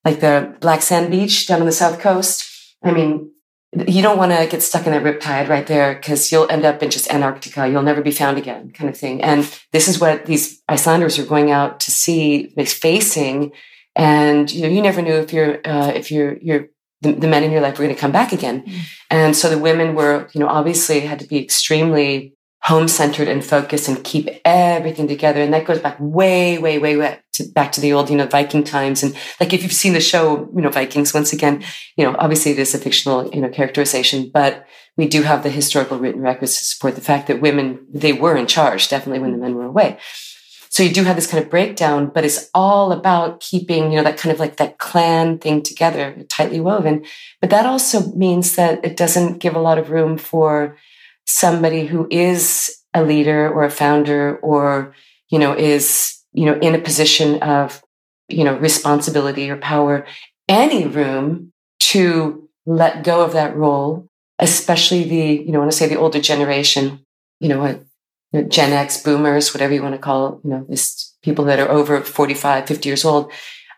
like 0.05 0.19
the 0.19 0.57
Black 0.61 0.83
Sand 0.83 1.13
Beach 1.13 1.47
down 1.47 1.61
on 1.61 1.67
the 1.67 1.73
South 1.73 2.01
Coast, 2.01 2.75
I 2.83 2.91
mean, 2.91 3.31
you 3.73 4.01
don't 4.01 4.17
want 4.17 4.33
to 4.33 4.47
get 4.47 4.63
stuck 4.63 4.87
in 4.87 4.93
that 4.93 5.03
riptide 5.03 5.49
right 5.49 5.67
there 5.67 5.95
because 5.95 6.33
you'll 6.33 6.51
end 6.51 6.65
up 6.65 6.83
in 6.83 6.91
just 6.91 7.13
Antarctica. 7.13 7.69
You'll 7.69 7.83
never 7.83 8.01
be 8.01 8.11
found 8.11 8.39
again, 8.39 8.71
kind 8.71 8.89
of 8.89 8.97
thing. 8.97 9.23
And 9.23 9.49
this 9.73 9.89
is 9.89 10.01
what 10.01 10.25
these 10.25 10.63
Icelanders 10.69 11.19
are 11.19 11.27
going 11.27 11.51
out 11.51 11.81
to 11.81 11.91
sea, 11.91 12.55
facing. 12.65 13.53
And 13.95 14.51
you 14.51 14.63
know, 14.63 14.69
you 14.69 14.81
never 14.81 15.03
knew 15.03 15.15
if 15.15 15.33
you're 15.33 15.61
uh, 15.67 15.93
if 15.95 16.11
you're 16.11 16.39
you're 16.39 16.69
the, 17.03 17.13
the, 17.13 17.29
men 17.29 17.45
in 17.45 17.51
your 17.51 17.61
life 17.61 17.79
were 17.79 17.85
going 17.85 17.95
to 17.95 18.01
come 18.01 18.13
back 18.13 18.33
again. 18.33 18.63
Mm. 18.63 18.81
And 19.11 19.37
so 19.37 19.49
the 19.49 19.59
women 19.59 19.95
were, 19.95 20.29
you 20.33 20.41
know, 20.41 20.49
obviously 20.49 21.01
had 21.01 21.21
to 21.21 21.27
be 21.27 21.39
extremely 21.39 22.35
home 22.63 22.89
centered 22.89 23.29
and 23.29 23.45
focused 23.45 23.89
and 23.89 24.03
keep 24.05 24.29
everything 24.45 25.07
together. 25.09 25.41
And 25.41 25.55
that 25.55 25.65
goes 25.65 25.79
back 25.79 25.97
way, 26.01 26.59
way, 26.59 26.79
way, 26.79 26.97
way 26.97 27.19
to, 27.35 27.45
back 27.53 27.73
to 27.73 27.81
the 27.81 27.93
old, 27.93 28.11
you 28.11 28.17
know, 28.17 28.27
Viking 28.27 28.65
times. 28.65 29.03
And 29.03 29.17
like 29.41 29.53
if 29.53 29.63
you've 29.63 29.73
seen 29.73 29.93
the 29.93 30.01
show, 30.01 30.51
you 30.55 30.61
know, 30.61 30.69
Vikings, 30.69 31.15
once 31.15 31.33
again, 31.33 31.63
you 31.97 32.05
know, 32.05 32.17
obviously 32.19 32.53
it 32.53 32.59
is 32.59 32.75
a 32.75 32.79
fictional, 32.79 33.33
you 33.33 33.41
know, 33.41 33.49
characterization, 33.49 34.31
but 34.33 34.67
we 34.97 35.07
do 35.07 35.23
have 35.23 35.45
the 35.45 35.51
historical 35.51 35.99
written 35.99 36.21
records 36.21 36.59
to 36.59 36.65
support 36.65 36.97
the 36.97 37.01
fact 37.01 37.29
that 37.29 37.41
women, 37.41 37.87
they 37.89 38.13
were 38.13 38.37
in 38.37 38.47
charge, 38.47 38.89
definitely 38.89 39.21
when 39.21 39.33
the 39.33 39.39
men 39.39 39.55
were 39.55 39.67
away. 39.67 39.99
So 40.71 40.83
you 40.83 40.93
do 40.93 41.05
have 41.05 41.17
this 41.17 41.27
kind 41.27 41.43
of 41.43 41.49
breakdown, 41.49 42.11
but 42.13 42.25
it's 42.25 42.51
all 42.53 42.93
about 42.93 43.41
keeping, 43.41 43.91
you 43.91 43.97
know, 43.97 44.05
that 44.05 44.19
kind 44.19 44.33
of 44.33 44.41
like 44.41 44.57
that 44.57 44.79
clan 44.79 45.39
thing 45.39 45.63
together, 45.63 46.15
tightly 46.29 46.61
woven. 46.61 47.05
But 47.41 47.51
that 47.51 47.65
also 47.65 48.13
means 48.13 48.57
that 48.57 48.85
it 48.85 48.97
doesn't 48.97 49.39
give 49.39 49.55
a 49.55 49.61
lot 49.61 49.79
of 49.79 49.91
room 49.91 50.19
for 50.19 50.77
somebody 51.29 51.87
who 51.87 52.09
is 52.11 52.75
a 52.95 53.03
leader 53.03 53.53
or 53.53 53.65
a 53.65 53.71
founder 53.71 54.39
or, 54.39 54.95
you 55.29 55.39
know, 55.39 55.55
is, 55.55 56.19
you 56.33 56.47
know, 56.47 56.59
in 56.59 56.75
a 56.75 56.79
position 56.79 57.43
of, 57.43 57.83
you 58.29 58.45
know, 58.45 58.57
responsibility 58.57 59.51
or 59.51 59.59
power, 59.59 60.07
any 60.49 60.87
room 60.87 61.53
to 61.81 62.49
let 62.65 63.05
go 63.05 63.23
of 63.23 63.35
that 63.35 63.55
role, 63.55 64.09
especially 64.39 65.05
the, 65.05 65.45
you 65.45 65.53
know, 65.53 65.59
when 65.59 65.67
I 65.67 65.67
want 65.67 65.73
to 65.73 65.77
say 65.77 65.87
the 65.87 65.99
older 65.99 66.21
generation, 66.21 67.05
you 67.41 67.49
know, 67.49 67.61
what, 67.61 67.85
you 68.33 68.41
know, 68.43 68.49
Gen 68.49 68.73
X 68.73 69.03
boomers, 69.03 69.53
whatever 69.53 69.75
you 69.75 69.83
want 69.83 69.95
to 69.95 70.01
call, 70.01 70.41
you 70.43 70.51
know, 70.51 70.65
this 70.67 71.15
people 71.23 71.45
that 71.45 71.61
are 71.61 71.71
over 71.71 72.01
45, 72.01 72.67
50 72.67 72.89
years 72.89 73.05
old. 73.05 73.31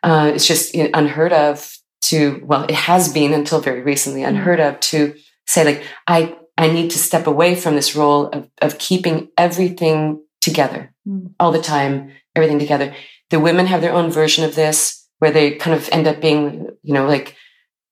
Uh, 0.04 0.30
it's 0.32 0.46
just 0.46 0.74
unheard 0.74 1.32
of 1.32 1.76
to, 2.02 2.40
well, 2.44 2.62
it 2.64 2.74
has 2.74 3.12
been 3.12 3.32
until 3.32 3.60
very 3.60 3.82
recently 3.82 4.22
unheard 4.22 4.60
of 4.60 4.78
to 4.80 5.14
say 5.46 5.64
like, 5.64 5.84
I 6.06 6.36
I 6.60 6.70
need 6.70 6.90
to 6.90 6.98
step 6.98 7.26
away 7.26 7.54
from 7.54 7.74
this 7.74 7.96
role 7.96 8.28
of, 8.28 8.50
of 8.60 8.78
keeping 8.78 9.28
everything 9.36 10.22
together 10.40 10.92
mm. 11.06 11.32
all 11.40 11.52
the 11.52 11.62
time, 11.62 12.12
everything 12.36 12.58
together. 12.58 12.94
The 13.30 13.40
women 13.40 13.66
have 13.66 13.80
their 13.80 13.92
own 13.92 14.10
version 14.10 14.44
of 14.44 14.54
this 14.54 15.08
where 15.18 15.30
they 15.30 15.52
kind 15.52 15.76
of 15.76 15.88
end 15.90 16.06
up 16.06 16.20
being, 16.20 16.68
you 16.82 16.94
know, 16.94 17.06
like 17.06 17.36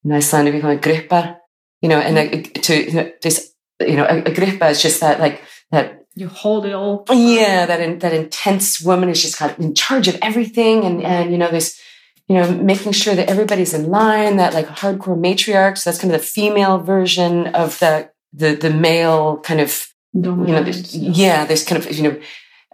in 0.04 0.12
Icelandic, 0.12 0.54
we 0.54 0.60
call 0.60 0.70
it 0.70 0.82
gribba, 0.82 1.38
you 1.80 1.88
know, 1.88 1.98
and 1.98 2.16
mm. 2.16 2.62
to, 2.62 2.84
you 2.84 2.92
know, 2.92 3.12
this, 3.22 3.52
you 3.80 3.96
know, 3.96 4.04
a, 4.04 4.18
a 4.18 4.32
gribba 4.34 4.70
is 4.70 4.82
just 4.82 5.00
that, 5.00 5.20
like, 5.20 5.42
that 5.70 5.98
you 6.18 6.28
hold 6.28 6.66
it 6.66 6.72
all. 6.72 7.04
Yeah, 7.10 7.64
that 7.66 7.80
in, 7.80 8.00
that 8.00 8.12
intense 8.12 8.80
woman 8.80 9.08
is 9.08 9.22
just 9.22 9.36
kind 9.36 9.52
of 9.52 9.58
in 9.60 9.74
charge 9.74 10.08
of 10.08 10.18
everything, 10.20 10.84
and 10.84 11.02
and 11.02 11.30
you 11.30 11.38
know, 11.38 11.50
this, 11.50 11.80
you 12.26 12.34
know, 12.34 12.50
making 12.50 12.92
sure 12.92 13.14
that 13.14 13.28
everybody's 13.28 13.72
in 13.72 13.88
line. 13.88 14.36
That 14.36 14.52
like 14.52 14.66
hardcore 14.66 15.16
matriarch. 15.16 15.78
So 15.78 15.90
that's 15.90 16.00
kind 16.00 16.12
of 16.12 16.20
the 16.20 16.26
female 16.26 16.78
version 16.78 17.46
of 17.48 17.78
the 17.78 18.10
the 18.32 18.54
the 18.54 18.70
male 18.70 19.38
kind 19.38 19.60
of 19.60 19.88
Dominant. 20.18 20.48
you 20.48 20.54
know 20.54 20.62
there's, 20.62 20.96
yeah 20.96 21.44
there's 21.44 21.64
kind 21.64 21.84
of 21.84 21.92
you 21.92 22.02
know 22.02 22.20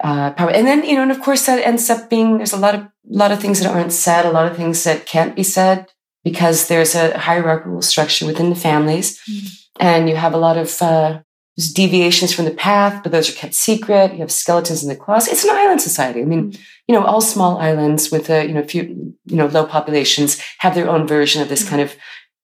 uh, 0.02 0.30
power 0.32 0.50
and 0.50 0.66
then 0.66 0.84
you 0.84 0.94
know 0.94 1.02
and 1.02 1.10
of 1.10 1.20
course 1.20 1.46
that 1.46 1.64
ends 1.64 1.88
up 1.90 2.10
being 2.10 2.38
there's 2.38 2.52
a 2.52 2.58
lot 2.58 2.74
of 2.74 2.80
a 2.80 2.88
lot 3.04 3.32
of 3.32 3.40
things 3.40 3.60
that 3.60 3.70
aren't 3.70 3.92
said 3.92 4.24
a 4.24 4.30
lot 4.30 4.50
of 4.50 4.56
things 4.56 4.82
that 4.84 5.06
can't 5.06 5.36
be 5.36 5.42
said 5.42 5.86
because 6.22 6.68
there's 6.68 6.94
a 6.94 7.18
hierarchical 7.18 7.82
structure 7.82 8.26
within 8.26 8.50
the 8.50 8.56
families 8.56 9.20
mm. 9.28 9.48
and 9.78 10.08
you 10.08 10.16
have 10.16 10.32
a 10.32 10.38
lot 10.38 10.56
of 10.56 10.80
uh, 10.80 11.20
there's 11.56 11.72
deviations 11.72 12.32
from 12.32 12.44
the 12.44 12.50
path 12.50 13.02
but 13.02 13.12
those 13.12 13.28
are 13.28 13.34
kept 13.34 13.54
secret 13.54 14.12
you 14.12 14.18
have 14.18 14.32
skeletons 14.32 14.82
in 14.82 14.88
the 14.88 14.96
closet 14.96 15.32
it's 15.32 15.44
an 15.44 15.50
island 15.50 15.80
society 15.80 16.22
i 16.22 16.24
mean 16.24 16.52
mm. 16.52 16.60
you 16.88 16.94
know 16.94 17.04
all 17.04 17.20
small 17.20 17.58
islands 17.58 18.10
with 18.10 18.30
a 18.30 18.46
you 18.46 18.52
know 18.54 18.62
few 18.62 19.14
you 19.26 19.36
know 19.36 19.46
low 19.46 19.66
populations 19.66 20.40
have 20.58 20.74
their 20.74 20.88
own 20.88 21.06
version 21.06 21.42
of 21.42 21.48
this 21.48 21.64
mm. 21.64 21.70
kind 21.70 21.82
of 21.82 21.94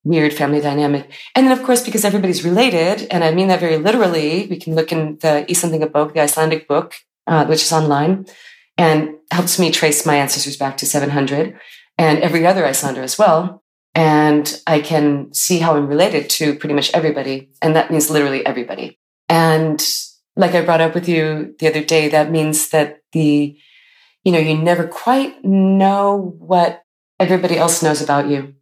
weird 0.04 0.32
family 0.32 0.60
dynamic. 0.60 1.12
And 1.34 1.46
then, 1.46 1.56
of 1.56 1.64
course, 1.64 1.82
because 1.82 2.04
everybody's 2.04 2.44
related, 2.44 3.06
and 3.10 3.22
I 3.22 3.32
mean 3.32 3.48
that 3.48 3.60
very 3.60 3.76
literally, 3.76 4.46
we 4.48 4.56
can 4.58 4.74
look 4.74 4.92
in 4.92 5.18
the 5.18 5.44
Íslendingabók, 5.48 6.14
the 6.14 6.20
Icelandic 6.20 6.66
book, 6.66 6.94
uh, 7.26 7.44
which 7.46 7.62
is 7.62 7.72
online, 7.72 8.26
and 8.78 9.16
helps 9.30 9.58
me 9.58 9.70
trace 9.70 10.06
my 10.06 10.16
ancestors 10.16 10.56
back 10.56 10.76
to 10.78 10.86
700 10.86 11.58
and 11.98 12.18
every 12.20 12.46
other 12.46 12.64
Icelander 12.64 13.02
as 13.02 13.18
well. 13.18 13.62
And 13.94 14.60
I 14.66 14.80
can 14.80 15.34
see 15.34 15.58
how 15.58 15.76
I'm 15.76 15.86
related 15.86 16.30
to 16.30 16.54
pretty 16.54 16.74
much 16.74 16.90
everybody. 16.94 17.50
And 17.60 17.76
that 17.76 17.90
means 17.90 18.10
literally 18.10 18.46
everybody. 18.46 18.98
And 19.28 19.84
like 20.36 20.54
I 20.54 20.64
brought 20.64 20.80
up 20.80 20.94
with 20.94 21.08
you 21.08 21.54
the 21.58 21.68
other 21.68 21.84
day, 21.84 22.08
that 22.08 22.30
means 22.30 22.70
that 22.70 23.00
the, 23.12 23.56
you 24.24 24.32
know, 24.32 24.38
you 24.38 24.56
never 24.56 24.86
quite 24.86 25.44
know 25.44 26.36
what 26.38 26.82
everybody 27.18 27.58
else 27.58 27.82
knows 27.82 28.00
about 28.00 28.28
you. 28.28 28.54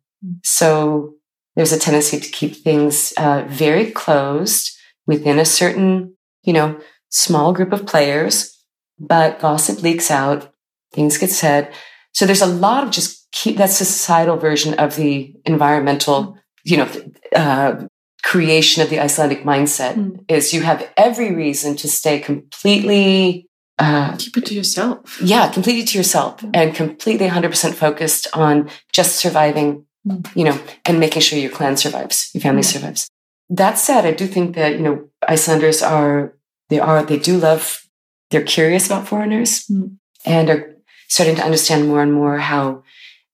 So 0.42 1.14
there's 1.58 1.72
a 1.72 1.78
tendency 1.78 2.20
to 2.20 2.30
keep 2.30 2.54
things 2.54 3.12
uh, 3.16 3.44
very 3.48 3.90
closed 3.90 4.78
within 5.08 5.40
a 5.40 5.44
certain, 5.44 6.14
you 6.44 6.52
know, 6.52 6.78
small 7.08 7.52
group 7.52 7.72
of 7.72 7.84
players, 7.84 8.56
but 8.96 9.40
gossip 9.40 9.82
leaks 9.82 10.08
out, 10.08 10.54
things 10.92 11.18
get 11.18 11.30
said. 11.30 11.74
So 12.12 12.26
there's 12.26 12.42
a 12.42 12.46
lot 12.46 12.84
of 12.84 12.92
just 12.92 13.26
keep 13.32 13.56
that's 13.56 13.80
the 13.80 13.84
societal 13.84 14.36
version 14.36 14.74
of 14.74 14.94
the 14.94 15.34
environmental, 15.46 16.38
you 16.62 16.76
know, 16.76 16.88
uh, 17.34 17.86
creation 18.22 18.80
of 18.80 18.88
the 18.88 19.00
Icelandic 19.00 19.42
mindset 19.42 19.96
mm. 19.96 20.24
is 20.28 20.54
you 20.54 20.62
have 20.62 20.88
every 20.96 21.34
reason 21.34 21.74
to 21.74 21.88
stay 21.88 22.20
completely 22.20 23.48
uh, 23.80 24.16
keep 24.16 24.36
it 24.36 24.46
to 24.46 24.54
yourself. 24.54 25.20
Yeah, 25.20 25.50
completely 25.50 25.84
to 25.84 25.98
yourself 25.98 26.40
mm. 26.40 26.50
and 26.54 26.72
completely 26.72 27.26
100% 27.26 27.74
focused 27.74 28.28
on 28.32 28.70
just 28.92 29.16
surviving 29.16 29.86
you 30.34 30.44
know, 30.44 30.58
and 30.84 31.00
making 31.00 31.22
sure 31.22 31.38
your 31.38 31.50
clan 31.50 31.76
survives, 31.76 32.30
your 32.34 32.40
family 32.40 32.62
survives. 32.62 33.08
That 33.50 33.78
said, 33.78 34.04
I 34.04 34.12
do 34.12 34.26
think 34.26 34.54
that, 34.56 34.72
you 34.72 34.82
know, 34.82 35.08
Icelanders 35.26 35.82
are, 35.82 36.34
they 36.68 36.78
are, 36.78 37.02
they 37.02 37.18
do 37.18 37.38
love, 37.38 37.82
they're 38.30 38.42
curious 38.42 38.86
about 38.86 39.08
foreigners 39.08 39.66
mm-hmm. 39.66 39.94
and 40.24 40.50
are 40.50 40.76
starting 41.08 41.36
to 41.36 41.44
understand 41.44 41.88
more 41.88 42.02
and 42.02 42.12
more 42.12 42.38
how 42.38 42.82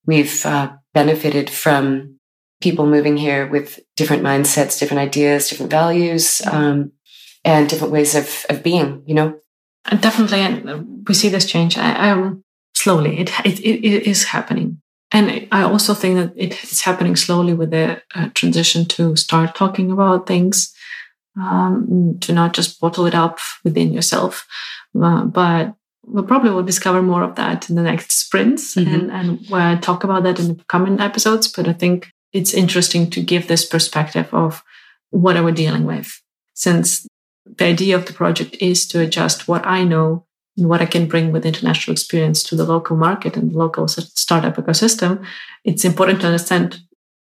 we've 0.07 0.47
uh, 0.47 0.73
benefited 0.93 1.51
from 1.51 2.21
people 2.61 2.87
moving 2.87 3.17
here 3.17 3.47
with 3.47 3.81
different 3.97 4.23
mindsets, 4.23 4.79
different 4.79 5.01
ideas, 5.01 5.49
different 5.49 5.71
values, 5.71 6.41
um, 6.47 6.93
and 7.45 7.69
different 7.69 7.93
ways 7.93 8.15
of, 8.15 8.47
of 8.49 8.63
being, 8.63 9.03
you 9.07 9.15
know? 9.15 9.35
And 9.87 10.01
definitely, 10.01 10.41
and 10.41 11.07
we 11.07 11.15
see 11.15 11.29
this 11.29 11.45
change. 11.45 11.77
I, 11.77 12.11
um, 12.11 12.45
slowly, 12.75 13.19
it, 13.19 13.31
it, 13.45 13.61
it 13.61 14.07
is 14.07 14.25
happening. 14.25 14.81
And 15.13 15.47
I 15.53 15.63
also 15.63 15.95
think 15.95 16.17
that 16.17 16.33
it's 16.37 16.81
happening 16.81 17.17
slowly 17.17 17.55
with 17.55 17.71
the 17.71 18.03
uh, 18.15 18.31
transition 18.35 18.85
to 18.87 19.15
start 19.17 19.55
talking 19.55 19.91
about 19.93 20.27
things, 20.27 20.75
um, 21.41 22.19
to 22.21 22.33
not 22.33 22.53
just 22.53 22.81
bottle 22.81 23.07
it 23.07 23.15
up 23.15 23.39
within 23.63 23.93
yourself. 23.93 24.47
Uh, 25.01 25.25
but 25.25 25.75
we'll 26.07 26.25
probably 26.25 26.51
will 26.51 26.63
discover 26.63 27.03
more 27.03 27.23
of 27.23 27.37
that 27.37 27.69
in 27.71 27.77
the 27.77 27.83
next 27.83 28.13
sprints 28.13 28.75
mm-hmm. 28.75 28.93
and, 28.93 29.11
and 29.11 29.47
where 29.49 29.63
I 29.63 29.77
talk 29.77 30.05
about 30.05 30.25
that 30.25 30.41
in 30.41 30.49
the 30.49 30.65
coming 30.69 31.01
episodes. 31.01 31.49
But 31.49 31.69
I 31.69 31.73
think 31.73 32.11
it's 32.33 32.55
interesting 32.55 33.09
to 33.11 33.23
give 33.23 33.47
this 33.47 33.65
perspective 33.65 34.33
of 34.33 34.63
what 35.11 35.37
are 35.37 35.45
we 35.45 35.53
dealing 35.53 35.85
with? 35.85 36.21
Since 36.55 37.07
the 37.47 37.67
idea 37.67 37.97
of 37.97 38.07
the 38.07 38.13
project 38.13 38.57
is 38.61 38.87
to 38.89 39.01
adjust 39.01 39.47
what 39.47 39.65
I 39.67 39.85
know 39.85 40.27
and 40.57 40.69
what 40.69 40.81
I 40.81 40.87
can 40.87 41.09
bring 41.09 41.33
with 41.33 41.47
international 41.47 41.93
experience 41.93 42.43
to 42.45 42.57
the 42.57 42.65
local 42.65 42.97
market 42.97 43.37
and 43.37 43.51
the 43.51 43.59
local 43.59 43.89
startup 43.89 44.57
ecosystem, 44.57 45.25
it's 45.65 45.85
important 45.85 46.21
to 46.21 46.27
understand 46.29 46.81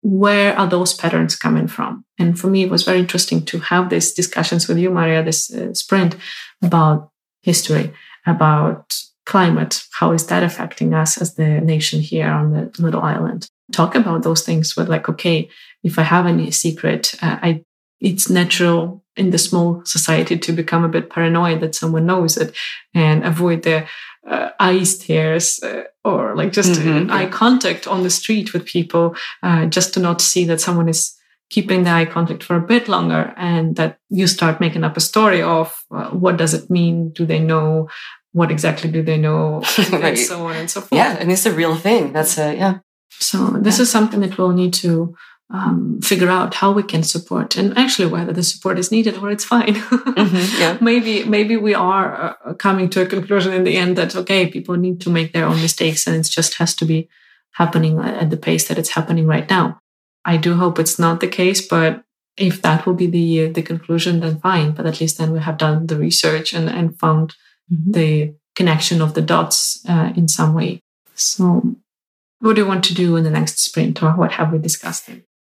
where 0.03 0.57
are 0.57 0.69
those 0.69 0.95
patterns 0.95 1.35
coming 1.35 1.67
from. 1.67 2.05
And 2.19 2.39
for 2.39 2.47
me, 2.47 2.63
it 2.63 2.71
was 2.71 2.85
very 2.85 3.01
interesting 3.01 3.45
to 3.47 3.59
have 3.59 3.91
these 3.91 4.13
discussions 4.13 4.69
with 4.69 4.79
you, 4.79 4.91
Maria, 4.91 5.25
this 5.25 5.53
uh, 5.53 5.75
sprint 5.75 6.17
about 6.63 7.11
history, 7.43 7.93
about 8.27 8.97
climate. 9.27 9.83
How 9.93 10.13
is 10.13 10.27
that 10.27 10.45
affecting 10.45 10.95
us 10.95 11.21
as 11.21 11.35
the 11.35 11.61
nation 11.61 12.01
here 12.01 12.29
on 12.29 12.53
the 12.53 12.71
little 12.79 13.03
island? 13.03 13.49
Talk 13.73 13.97
about 13.97 14.23
those 14.23 14.43
things 14.43 14.77
with 14.77 14.89
like, 14.89 15.09
okay, 15.09 15.51
if 15.83 15.99
I 15.99 16.03
have 16.03 16.27
any 16.27 16.51
secret, 16.53 17.15
uh, 17.21 17.39
I 17.43 17.65
it's 18.01 18.31
natural 18.31 19.05
in 19.19 19.31
the 19.31 19.39
small 19.39 19.83
society 19.85 20.39
to 20.39 20.53
become 20.53 20.85
a 20.85 20.89
bit 20.89 21.11
paranoid 21.11 21.61
that 21.61 21.75
someone 21.75 22.07
knows 22.07 22.37
it 22.37 22.55
and 22.95 23.25
avoid 23.25 23.63
the 23.63 23.87
uh, 24.27 24.51
eye 24.61 24.83
stares 24.83 25.61
uh, 25.63 25.85
or 26.05 26.37
like 26.37 26.53
just 26.53 26.81
mm-hmm, 26.81 27.11
eye 27.11 27.27
contact 27.27 27.87
on 27.87 28.03
the 28.03 28.11
street 28.11 28.53
with 28.53 28.65
people 28.65 29.17
uh, 29.43 29.67
just 29.67 29.95
to 29.95 30.01
not 30.01 30.21
see 30.21 30.45
that 30.45 30.61
someone 30.61 30.89
is 30.89 31.19
keeping 31.51 31.85
the 31.85 31.91
eye 31.91 32.05
contact 32.05 32.43
for 32.43 32.57
a 32.57 32.61
bit 32.61 32.89
longer 32.89 33.33
and 33.37 33.77
that 33.77 33.99
you 34.11 34.27
start 34.27 34.61
making 34.61 34.85
up 34.85 34.97
a 34.97 35.01
story 35.01 35.43
of 35.43 35.75
uh, 35.91 36.11
what 36.11 36.37
does 36.37 36.53
it 36.53 36.69
mean? 36.69 37.11
Do 37.11 37.25
they 37.25 37.39
know? 37.39 37.89
What 38.33 38.51
exactly 38.51 38.91
do 38.91 39.03
they 39.03 39.17
know? 39.17 39.63
Right. 39.91 40.05
and 40.05 40.19
so 40.19 40.47
on 40.47 40.57
and 40.57 40.71
so 40.71 40.81
forth. 40.81 40.99
yeah 40.99 41.17
and 41.19 41.33
it's 41.33 41.47
a 41.47 41.53
real 41.53 41.77
thing. 41.77 42.13
That's 42.13 42.39
a 42.39 42.55
yeah. 42.55 42.79
So 43.11 43.39
this 43.61 43.79
yeah. 43.79 43.83
is 43.83 43.91
something 43.91 44.21
that 44.21 44.37
we'll 44.37 44.53
need 44.53 44.75
to 44.75 45.17
um, 45.51 46.01
figure 46.03 46.29
out 46.29 46.55
how 46.55 46.73
we 46.73 46.83
can 46.83 47.03
support 47.03 47.57
and 47.57 47.77
actually 47.79 48.07
whether 48.07 48.33
the 48.33 48.43
support 48.43 48.79
is 48.79 48.93
needed 48.93 49.17
or 49.17 49.31
it's 49.31 49.45
fine 49.45 49.75
mm-hmm, 49.75 50.61
yeah. 50.61 50.77
maybe 50.81 51.25
maybe 51.25 51.57
we 51.57 51.73
are 51.75 52.37
uh, 52.45 52.55
coming 52.55 52.91
to 52.91 53.01
a 53.01 53.07
conclusion 53.07 53.53
in 53.53 53.65
the 53.65 53.77
end 53.77 53.97
that 53.97 54.15
okay 54.15 54.47
people 54.47 54.77
need 54.77 55.01
to 55.01 55.09
make 55.09 55.33
their 55.33 55.47
own 55.47 55.57
mistakes 55.63 56.07
and 56.07 56.17
it 56.17 56.25
just 56.25 56.55
has 56.57 56.75
to 56.75 56.85
be 56.85 57.09
happening 57.53 57.99
at 57.99 58.29
the 58.29 58.37
pace 58.37 58.69
that 58.69 58.79
it's 58.79 58.91
happening 58.91 59.27
right 59.27 59.49
now 59.49 59.81
i 60.25 60.37
do 60.37 60.55
hope 60.55 60.79
it's 60.79 60.99
not 60.99 61.21
the 61.21 61.29
case 61.29 61.67
but 61.67 62.05
if 62.39 62.63
that 62.63 62.87
will 62.87 62.95
be 62.95 63.07
the 63.07 63.49
the 63.49 63.63
conclusion, 63.63 64.21
then 64.21 64.41
fine. 64.41 64.73
But 64.73 64.87
at 64.87 65.01
least 65.01 65.19
then 65.19 65.33
we 65.33 65.41
have 65.41 65.59
done 65.59 65.87
the 65.87 65.97
research 65.97 66.53
and, 66.53 66.69
and 66.69 66.99
found 66.99 67.35
mm-hmm. 67.73 67.93
the 67.93 68.35
connection 68.55 69.03
of 69.03 69.15
the 69.15 69.23
dots 69.23 69.85
uh, 69.89 70.13
in 70.17 70.29
some 70.29 70.55
way. 70.55 70.81
So, 71.15 71.77
what 72.41 72.55
do 72.55 72.63
you 72.63 72.69
want 72.69 72.85
to 72.85 72.95
do 72.95 73.17
in 73.17 73.25
the 73.25 73.31
next 73.31 73.59
sprint, 73.59 74.03
or 74.03 74.13
what 74.13 74.33
have 74.33 74.53
we 74.53 74.59
discussed? 74.59 75.11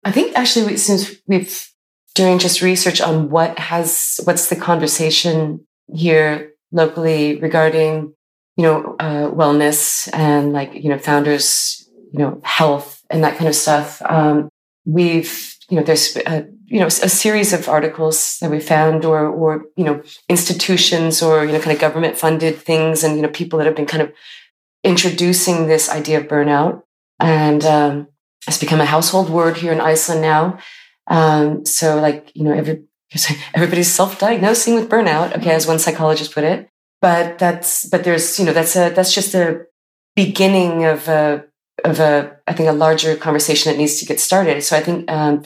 I 0.06 0.12
think 0.12 0.36
actually, 0.36 0.66
we, 0.68 0.78
since 0.78 1.16
we've 1.28 1.70
doing 2.16 2.38
just 2.40 2.62
research 2.62 3.02
on 3.02 3.30
what 3.30 3.58
has 3.58 4.20
what's 4.26 4.50
the 4.50 4.56
conversation 4.56 5.66
here 5.88 6.54
locally 6.72 7.40
regarding 7.40 8.14
you 8.56 8.64
know 8.64 8.96
uh, 9.00 9.32
wellness 9.32 10.10
and 10.14 10.54
like 10.54 10.74
you 10.76 10.90
know 10.90 11.00
founders 11.00 11.90
you 12.12 12.20
know 12.20 12.40
health 12.44 13.04
and 13.10 13.24
that 13.24 13.38
kind 13.38 13.48
of 13.48 13.56
stuff. 13.56 14.02
Um, 14.06 14.50
we've 14.86 15.56
you 15.70 15.78
know 15.78 15.84
there's 15.84 16.16
a, 16.18 16.46
you 16.66 16.80
know 16.80 16.88
a 16.88 17.10
series 17.10 17.54
of 17.54 17.70
articles 17.70 18.38
that 18.42 18.52
we 18.52 18.60
found 18.60 19.06
or 19.06 19.28
or 19.28 19.66
you 19.76 19.84
know 19.84 20.02
institutions 20.30 21.22
or 21.22 21.46
you 21.46 21.52
know 21.52 21.60
kind 21.60 21.76
of 21.76 21.82
government 21.82 22.18
funded 22.18 22.58
things 22.58 23.04
and 23.04 23.16
you 23.16 23.22
know 23.22 23.30
people 23.30 23.58
that 23.58 23.66
have 23.66 23.76
been 23.76 23.86
kind 23.86 24.04
of 24.04 24.12
introducing 24.84 25.68
this 25.68 25.90
idea 25.90 26.20
of 26.20 26.28
burnout 26.28 26.84
and 27.20 27.64
um, 27.64 28.08
it's 28.48 28.58
become 28.58 28.82
a 28.82 28.86
household 28.86 29.30
word 29.30 29.58
here 29.58 29.72
in 29.72 29.82
Iceland 29.82 30.22
now. 30.22 30.60
Um, 31.08 31.66
so 31.66 32.00
like 32.00 32.32
you 32.34 32.44
know 32.44 32.54
every 32.54 32.84
everybody's 33.54 33.92
self-diagnosing 33.92 34.76
with 34.76 34.90
burnout 34.90 35.38
okay 35.38 35.52
as 35.52 35.68
one 35.68 35.78
psychologist 35.78 36.34
put 36.34 36.44
it 36.44 36.70
but 37.04 37.38
that's 37.38 37.86
but 37.90 38.06
there's 38.06 38.40
you 38.40 38.46
know 38.46 38.54
that's 38.54 38.78
a 38.78 38.90
that's 38.92 39.14
just 39.14 39.36
a 39.36 39.66
beginning 40.16 40.86
of 40.86 41.08
a 41.10 41.44
of 41.84 42.00
a 42.00 42.38
I 42.48 42.54
think 42.54 42.70
a 42.70 42.74
larger 42.74 43.16
conversation 43.16 43.72
that 43.72 43.78
needs 43.78 44.00
to 44.00 44.06
get 44.06 44.20
started. 44.20 44.64
So 44.64 44.78
I 44.78 44.80
think 44.80 45.12
um, 45.12 45.44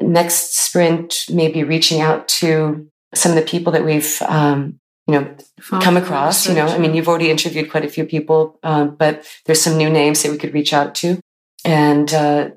next 0.00 0.56
sprint 0.56 1.24
maybe 1.28 1.64
reaching 1.64 2.00
out 2.00 2.28
to 2.40 2.88
some 3.14 3.32
of 3.32 3.36
the 3.36 3.42
people 3.50 3.72
that 3.72 3.84
we've 3.84 4.20
um, 4.22 4.78
you 5.06 5.14
know 5.14 5.34
come 5.80 5.96
across. 5.96 6.46
You 6.46 6.54
know, 6.54 6.66
I 6.66 6.78
mean, 6.78 6.94
you've 6.94 7.08
already 7.08 7.30
interviewed 7.30 7.70
quite 7.70 7.84
a 7.84 7.88
few 7.88 8.04
people, 8.04 8.58
um, 8.62 8.94
but 8.96 9.26
there's 9.46 9.60
some 9.60 9.76
new 9.76 9.90
names 9.90 10.22
that 10.22 10.30
we 10.30 10.38
could 10.38 10.54
reach 10.54 10.72
out 10.72 10.94
to 10.96 11.20
and 11.64 12.12
uh, 12.12 12.50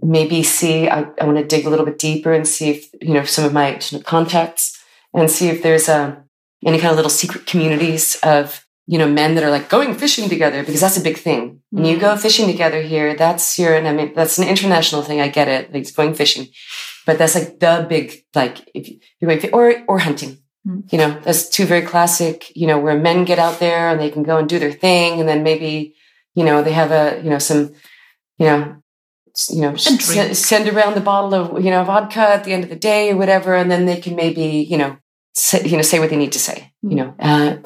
maybe 0.00 0.42
see. 0.42 0.88
I, 0.88 1.06
I 1.20 1.24
want 1.24 1.38
to 1.38 1.44
dig 1.44 1.66
a 1.66 1.70
little 1.70 1.86
bit 1.86 1.98
deeper 1.98 2.32
and 2.32 2.46
see 2.46 2.70
if 2.70 2.88
you 3.00 3.14
know 3.14 3.24
some 3.24 3.44
of 3.44 3.52
my 3.52 3.80
contacts 4.04 4.78
and 5.14 5.30
see 5.30 5.48
if 5.48 5.62
there's 5.62 5.88
a 5.88 6.02
um, 6.02 6.24
any 6.64 6.78
kind 6.78 6.90
of 6.90 6.96
little 6.96 7.10
secret 7.10 7.46
communities 7.46 8.16
of 8.22 8.64
you 8.86 8.98
know, 8.98 9.08
men 9.08 9.34
that 9.34 9.44
are 9.44 9.50
like 9.50 9.68
going 9.68 9.94
fishing 9.94 10.28
together 10.28 10.62
because 10.62 10.80
that's 10.80 10.96
a 10.96 11.02
big 11.02 11.16
thing. 11.16 11.60
When 11.70 11.84
you 11.84 11.98
go 11.98 12.10
mm-hmm. 12.10 12.20
fishing 12.20 12.46
together 12.46 12.82
here, 12.82 13.14
that's 13.14 13.58
your, 13.58 13.74
and 13.74 13.86
I 13.86 13.92
mean, 13.92 14.12
that's 14.14 14.38
an 14.38 14.48
international 14.48 15.02
thing. 15.02 15.20
I 15.20 15.28
get 15.28 15.48
it. 15.48 15.72
Like 15.72 15.94
going 15.94 16.14
fishing, 16.14 16.48
but 17.06 17.16
that's 17.16 17.34
like 17.34 17.60
the 17.60 17.86
big, 17.88 18.24
like 18.34 18.68
if 18.74 18.88
you're 19.20 19.34
going, 19.34 19.54
or, 19.54 19.84
or 19.86 19.98
hunting, 20.00 20.38
mm-hmm. 20.66 20.80
you 20.90 20.98
know, 20.98 21.18
that's 21.20 21.48
two 21.48 21.64
very 21.64 21.82
classic, 21.82 22.54
you 22.56 22.66
know, 22.66 22.78
where 22.78 22.98
men 22.98 23.24
get 23.24 23.38
out 23.38 23.60
there 23.60 23.88
and 23.88 24.00
they 24.00 24.10
can 24.10 24.24
go 24.24 24.36
and 24.36 24.48
do 24.48 24.58
their 24.58 24.72
thing. 24.72 25.20
And 25.20 25.28
then 25.28 25.44
maybe, 25.44 25.94
you 26.34 26.44
know, 26.44 26.62
they 26.62 26.72
have 26.72 26.90
a, 26.90 27.20
you 27.22 27.30
know, 27.30 27.38
some, 27.38 27.74
you 28.38 28.46
know, 28.46 28.76
you 29.50 29.60
know, 29.62 29.72
s- 29.72 30.38
send 30.38 30.68
around 30.68 30.94
the 30.94 31.00
bottle 31.00 31.34
of, 31.34 31.64
you 31.64 31.70
know, 31.70 31.84
vodka 31.84 32.20
at 32.20 32.44
the 32.44 32.52
end 32.52 32.64
of 32.64 32.70
the 32.70 32.76
day 32.76 33.10
or 33.12 33.16
whatever. 33.16 33.54
And 33.54 33.70
then 33.70 33.86
they 33.86 33.96
can 34.00 34.14
maybe, 34.14 34.66
you 34.68 34.76
know, 34.76 34.96
say, 35.34 35.62
you 35.66 35.76
know, 35.76 35.82
say 35.82 35.98
what 36.00 36.10
they 36.10 36.16
need 36.16 36.32
to 36.32 36.38
say, 36.38 36.72
you 36.82 36.96
know, 36.96 37.14
uh, 37.18 37.56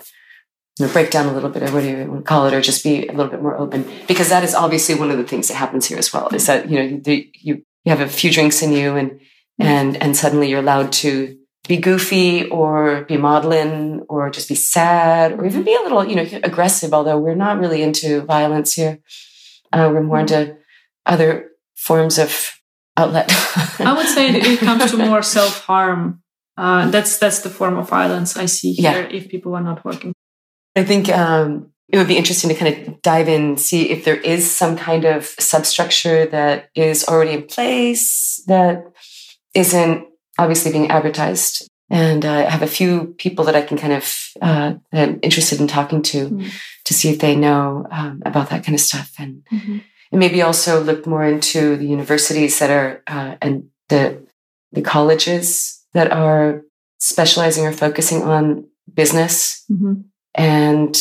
you 0.79 0.87
know, 0.87 0.93
break 0.93 1.11
down 1.11 1.27
a 1.27 1.33
little 1.33 1.51
bit 1.51 1.63
or 1.63 1.73
whatever 1.73 1.89
you 2.05 2.11
want 2.11 2.25
to 2.25 2.29
call 2.29 2.47
it, 2.47 2.55
or 2.55 2.61
just 2.61 2.85
be 2.85 3.07
a 3.09 3.13
little 3.13 3.31
bit 3.31 3.43
more 3.43 3.57
open, 3.57 3.85
because 4.07 4.29
that 4.29 4.45
is 4.45 4.55
obviously 4.55 4.95
one 4.95 5.11
of 5.11 5.17
the 5.19 5.25
things 5.25 5.49
that 5.49 5.55
happens 5.55 5.87
here 5.87 5.99
as 5.99 6.13
well. 6.13 6.29
Is 6.35 6.47
that 6.47 6.69
you 6.71 6.79
know 6.79 7.01
the, 7.03 7.31
you 7.41 7.63
you 7.85 7.91
have 7.91 8.01
a 8.01 8.09
few 8.09 8.31
drinks 8.31 8.63
in 8.63 8.73
you, 8.73 8.95
and 8.97 9.21
and 9.59 9.97
and 10.03 10.17
suddenly 10.17 10.51
you're 10.51 10.61
allowed 10.61 10.93
to 10.93 11.37
be 11.67 11.79
goofy 11.79 12.47
or 12.51 13.03
be 13.09 13.17
maudlin 13.17 14.03
or 14.09 14.31
just 14.31 14.49
be 14.49 14.55
sad 14.55 15.33
or 15.33 15.47
even 15.47 15.65
be 15.65 15.75
a 15.75 15.81
little 15.83 16.05
you 16.07 16.15
know 16.15 16.27
aggressive. 16.45 16.93
Although 16.93 17.19
we're 17.19 17.35
not 17.35 17.59
really 17.59 17.83
into 17.83 18.21
violence 18.21 18.75
here, 18.75 18.99
uh, 19.73 19.91
we're 19.93 20.03
more 20.03 20.21
into 20.21 20.57
other 21.05 21.51
forms 21.77 22.19
of 22.19 22.51
outlet. 22.97 23.27
I 23.81 23.95
would 23.97 24.09
say 24.09 24.31
it 24.31 24.59
comes 24.61 24.91
to 24.91 24.97
more 24.97 25.23
self 25.39 25.61
harm. 25.61 26.23
Uh, 26.57 26.91
that's 26.91 27.19
that's 27.19 27.41
the 27.41 27.51
form 27.51 27.77
of 27.77 27.89
violence 27.89 28.37
I 28.37 28.47
see 28.47 28.73
here. 28.73 29.03
Yeah. 29.03 29.09
If 29.17 29.29
people 29.29 29.55
are 29.55 29.63
not 29.63 29.85
working 29.85 30.15
I 30.77 30.85
think 30.85 31.09
um, 31.09 31.73
it 31.89 31.97
would 31.97 32.07
be 32.07 32.19
interesting 32.19 32.51
to 32.51 32.55
kind 32.55 32.89
of 32.89 33.01
dive 33.01 33.29
in, 33.29 33.57
see 33.57 33.91
if 33.91 34.05
there 34.05 34.21
is 34.21 34.49
some 34.49 34.77
kind 34.77 35.07
of 35.07 35.25
substructure 35.25 36.27
that 36.27 36.69
is 36.75 37.09
already 37.09 37.33
in 37.33 37.47
place 37.47 38.43
that 38.47 38.85
isn't 39.55 40.07
obviously 40.39 40.71
being 40.71 40.91
advertised. 40.91 41.67
And 41.89 42.25
uh, 42.25 42.33
I 42.33 42.51
have 42.51 42.63
a 42.63 42.67
few 42.67 43.15
people 43.19 43.45
that 43.45 43.55
I 43.55 43.63
can 43.63 43.79
kind 43.79 43.93
of 43.93 44.33
uh, 44.43 44.75
that 44.93 45.09
I'm 45.09 45.21
interested 45.23 45.61
in 45.61 45.69
talking 45.69 46.03
to 46.03 46.29
mm-hmm. 46.29 46.49
to 46.85 46.95
see 46.95 47.11
if 47.11 47.21
they 47.21 47.37
know 47.37 47.87
um, 47.91 48.23
about 48.27 48.51
that 48.51 48.65
kind 48.65 48.75
of 48.75 48.81
stuff, 48.81 49.13
and 49.19 49.45
mm-hmm. 49.53 49.79
and 50.11 50.19
maybe 50.19 50.43
also 50.43 50.83
look 50.83 51.07
more 51.07 51.25
into 51.25 51.77
the 51.77 51.87
universities 51.87 52.59
that 52.59 52.71
are 52.71 53.03
uh, 53.07 53.37
and 53.41 53.69
the 53.89 54.27
the 54.73 54.83
colleges 54.83 55.85
that 55.95 56.11
are 56.11 56.65
specializing 56.99 57.65
or 57.65 57.73
focusing 57.73 58.23
on 58.23 58.67
business. 58.93 59.65
Mm-hmm 59.71 60.01
and 60.37 60.97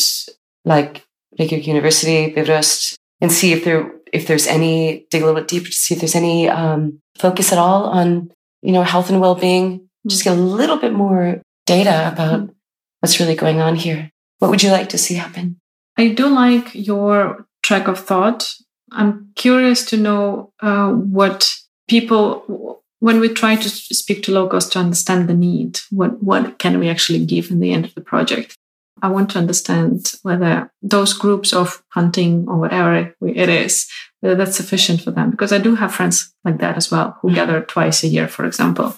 like 0.64 1.06
Reykjavik 1.38 1.66
University, 1.66 2.32
Bifröst, 2.32 2.96
and 3.20 3.30
see 3.30 3.52
if 3.52 3.64
there 3.64 3.92
if 4.12 4.26
there's 4.26 4.46
any 4.46 5.06
dig 5.10 5.22
a 5.22 5.26
little 5.26 5.40
bit 5.40 5.48
deeper 5.48 5.66
to 5.66 5.72
see 5.72 5.94
if 5.94 6.00
there's 6.00 6.14
any 6.14 6.48
um, 6.48 7.00
focus 7.18 7.52
at 7.52 7.58
all 7.58 7.84
on 7.84 8.30
you 8.62 8.72
know 8.72 8.82
health 8.82 9.10
and 9.10 9.20
well 9.20 9.34
being. 9.34 9.85
Just 10.06 10.24
get 10.24 10.36
a 10.36 10.40
little 10.40 10.76
bit 10.76 10.92
more 10.92 11.40
data 11.66 12.10
about 12.12 12.40
mm-hmm. 12.40 12.52
what's 13.00 13.20
really 13.20 13.34
going 13.34 13.60
on 13.60 13.76
here. 13.76 14.10
What 14.38 14.50
would 14.50 14.62
you 14.62 14.70
like 14.70 14.88
to 14.90 14.98
see 14.98 15.14
happen? 15.14 15.58
I 15.96 16.08
do 16.08 16.28
like 16.28 16.74
your 16.74 17.46
track 17.62 17.88
of 17.88 17.98
thought. 17.98 18.52
I'm 18.92 19.32
curious 19.34 19.84
to 19.86 19.96
know 19.96 20.52
uh, 20.60 20.90
what 20.90 21.52
people 21.88 22.82
when 23.00 23.20
we 23.20 23.28
try 23.28 23.56
to 23.56 23.68
speak 23.68 24.22
to 24.22 24.32
locals 24.32 24.68
to 24.70 24.78
understand 24.78 25.28
the 25.28 25.34
need 25.34 25.78
what 25.90 26.22
what 26.22 26.58
can 26.58 26.78
we 26.78 26.88
actually 26.88 27.24
give 27.24 27.50
in 27.50 27.60
the 27.60 27.72
end 27.72 27.84
of 27.84 27.94
the 27.94 28.00
project 28.00 28.56
I 29.02 29.08
want 29.08 29.30
to 29.30 29.38
understand 29.38 30.12
whether 30.22 30.72
those 30.82 31.12
groups 31.12 31.52
of 31.52 31.82
hunting 31.90 32.46
or 32.48 32.56
whatever 32.56 33.14
it 33.20 33.48
is, 33.48 33.86
whether 34.20 34.34
that's 34.34 34.56
sufficient 34.56 35.02
for 35.02 35.10
them. 35.10 35.30
Because 35.30 35.52
I 35.52 35.58
do 35.58 35.74
have 35.74 35.94
friends 35.94 36.32
like 36.44 36.58
that 36.58 36.76
as 36.76 36.90
well 36.90 37.18
who 37.20 37.28
mm-hmm. 37.28 37.34
gather 37.34 37.60
twice 37.60 38.02
a 38.02 38.08
year, 38.08 38.26
for 38.26 38.46
example. 38.46 38.96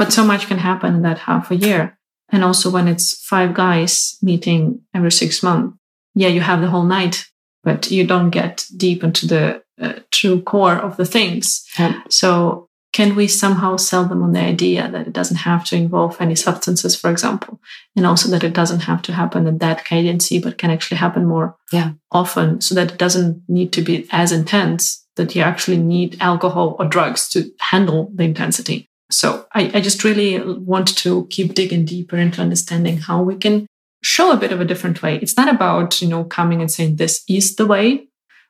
But 0.00 0.14
so 0.14 0.24
much 0.24 0.46
can 0.46 0.56
happen 0.56 0.94
in 0.94 1.02
that 1.02 1.18
half 1.18 1.50
a 1.50 1.56
year. 1.56 1.98
And 2.30 2.42
also 2.42 2.70
when 2.70 2.88
it's 2.88 3.22
five 3.22 3.52
guys 3.52 4.16
meeting 4.22 4.80
every 4.94 5.12
six 5.12 5.42
months, 5.42 5.76
yeah, 6.14 6.28
you 6.28 6.40
have 6.40 6.62
the 6.62 6.70
whole 6.70 6.84
night, 6.84 7.26
but 7.64 7.90
you 7.90 8.06
don't 8.06 8.30
get 8.30 8.64
deep 8.74 9.04
into 9.04 9.26
the 9.26 9.62
uh, 9.78 10.00
true 10.10 10.40
core 10.40 10.76
of 10.76 10.96
the 10.96 11.04
things. 11.04 11.66
Yeah. 11.78 12.00
So 12.08 12.68
can 12.94 13.14
we 13.14 13.28
somehow 13.28 13.76
sell 13.76 14.06
them 14.06 14.22
on 14.22 14.32
the 14.32 14.40
idea 14.40 14.90
that 14.90 15.06
it 15.06 15.12
doesn't 15.12 15.36
have 15.36 15.66
to 15.66 15.76
involve 15.76 16.16
any 16.18 16.34
substances, 16.34 16.96
for 16.96 17.10
example, 17.10 17.60
and 17.94 18.06
also 18.06 18.30
that 18.30 18.42
it 18.42 18.54
doesn't 18.54 18.80
have 18.80 19.02
to 19.02 19.12
happen 19.12 19.46
at 19.46 19.58
that 19.58 19.84
cadency, 19.84 20.40
but 20.40 20.56
can 20.56 20.70
actually 20.70 20.96
happen 20.96 21.26
more 21.26 21.56
yeah. 21.72 21.92
often, 22.10 22.62
so 22.62 22.74
that 22.74 22.92
it 22.92 22.98
doesn't 22.98 23.42
need 23.48 23.70
to 23.74 23.82
be 23.82 24.08
as 24.10 24.32
intense 24.32 25.06
that 25.16 25.36
you 25.36 25.42
actually 25.42 25.76
need 25.76 26.16
alcohol 26.20 26.76
or 26.78 26.86
drugs 26.86 27.28
to 27.28 27.50
handle 27.60 28.10
the 28.14 28.24
intensity. 28.24 28.89
So 29.10 29.46
I, 29.54 29.70
I 29.74 29.80
just 29.80 30.04
really 30.04 30.40
want 30.40 30.96
to 30.98 31.26
keep 31.30 31.54
digging 31.54 31.84
deeper 31.84 32.16
into 32.16 32.40
understanding 32.40 32.98
how 32.98 33.22
we 33.22 33.36
can 33.36 33.66
show 34.02 34.32
a 34.32 34.36
bit 34.36 34.52
of 34.52 34.60
a 34.60 34.64
different 34.64 35.02
way. 35.02 35.16
It's 35.16 35.36
not 35.36 35.52
about 35.52 36.00
you 36.00 36.08
know 36.08 36.24
coming 36.24 36.60
and 36.60 36.70
saying 36.70 36.96
this 36.96 37.22
is 37.28 37.56
the 37.56 37.66
way, 37.66 38.08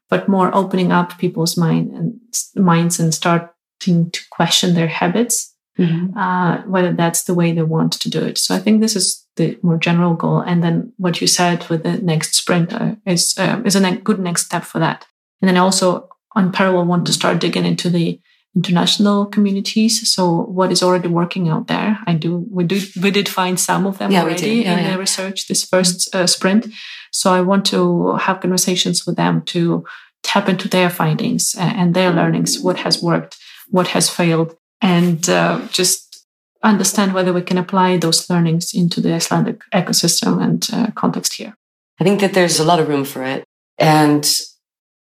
but 0.08 0.28
more 0.28 0.54
opening 0.54 0.92
up 0.92 1.18
people's 1.18 1.56
mind 1.56 1.90
and 1.92 2.20
minds 2.56 3.00
and 3.00 3.14
starting 3.14 4.10
to 4.10 4.20
question 4.30 4.74
their 4.74 4.88
habits, 4.88 5.54
mm-hmm. 5.78 6.16
uh, 6.16 6.58
whether 6.66 6.92
that's 6.92 7.24
the 7.24 7.34
way 7.34 7.52
they 7.52 7.62
want 7.62 7.92
to 7.94 8.10
do 8.10 8.22
it. 8.24 8.38
So 8.38 8.54
I 8.54 8.58
think 8.58 8.80
this 8.80 8.96
is 8.96 9.26
the 9.36 9.58
more 9.62 9.78
general 9.78 10.14
goal. 10.14 10.40
And 10.40 10.62
then 10.62 10.92
what 10.98 11.20
you 11.20 11.26
said 11.26 11.68
with 11.68 11.82
the 11.82 11.98
next 11.98 12.34
sprint 12.34 12.72
uh, 12.72 12.96
is 13.06 13.34
uh, 13.38 13.62
is 13.64 13.76
a 13.76 13.80
ne- 13.80 13.96
good 13.96 14.20
next 14.20 14.46
step 14.46 14.64
for 14.64 14.78
that. 14.78 15.06
And 15.40 15.48
then 15.48 15.56
I 15.56 15.60
also 15.60 16.08
on 16.36 16.52
parallel 16.52 16.86
want 16.86 17.06
to 17.06 17.12
start 17.12 17.40
digging 17.40 17.64
into 17.64 17.90
the 17.90 18.20
international 18.56 19.26
communities. 19.26 20.12
So 20.12 20.42
what 20.42 20.72
is 20.72 20.82
already 20.82 21.08
working 21.08 21.48
out 21.48 21.68
there? 21.68 21.98
I 22.06 22.14
do 22.14 22.46
we 22.50 22.64
do 22.64 22.80
we 23.00 23.10
did 23.10 23.28
find 23.28 23.58
some 23.58 23.86
of 23.86 23.98
them 23.98 24.10
yeah, 24.10 24.22
already 24.22 24.62
yeah, 24.62 24.72
in 24.72 24.84
yeah. 24.84 24.92
the 24.92 24.98
research 24.98 25.46
this 25.48 25.64
first 25.64 26.14
uh, 26.14 26.26
sprint. 26.26 26.66
So 27.12 27.32
I 27.32 27.40
want 27.40 27.64
to 27.66 28.16
have 28.16 28.40
conversations 28.40 29.06
with 29.06 29.16
them 29.16 29.42
to 29.46 29.84
tap 30.22 30.48
into 30.48 30.68
their 30.68 30.90
findings 30.90 31.54
and 31.58 31.94
their 31.94 32.12
learnings, 32.12 32.60
what 32.60 32.78
has 32.78 33.02
worked, 33.02 33.38
what 33.68 33.88
has 33.88 34.10
failed, 34.10 34.54
and 34.80 35.28
uh, 35.28 35.66
just 35.70 36.26
understand 36.62 37.14
whether 37.14 37.32
we 37.32 37.42
can 37.42 37.56
apply 37.56 37.96
those 37.96 38.28
learnings 38.28 38.74
into 38.74 39.00
the 39.00 39.14
Icelandic 39.14 39.62
ecosystem 39.72 40.42
and 40.42 40.68
uh, 40.72 40.90
context 40.94 41.34
here. 41.34 41.54
I 41.98 42.04
think 42.04 42.20
that 42.20 42.34
there's 42.34 42.58
a 42.58 42.64
lot 42.64 42.80
of 42.80 42.88
room 42.88 43.04
for 43.04 43.22
it. 43.22 43.44
And 43.78 44.30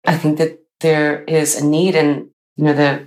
I 0.04 0.16
think 0.16 0.38
that 0.38 0.58
there 0.80 1.22
is 1.24 1.56
a 1.56 1.64
need, 1.64 1.94
and 1.94 2.28
you 2.56 2.64
know, 2.64 2.74
the 2.74 3.06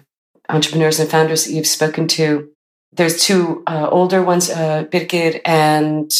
entrepreneurs 0.49 0.99
and 0.99 1.09
founders 1.09 1.45
that 1.45 1.53
you've 1.53 1.67
spoken 1.67 2.07
to, 2.07 2.49
there's 2.91 3.23
two 3.23 3.63
uh, 3.67 3.87
older 3.91 4.23
ones, 4.23 4.49
uh, 4.49 4.85
Birgir 4.85 5.41
and 5.45 6.11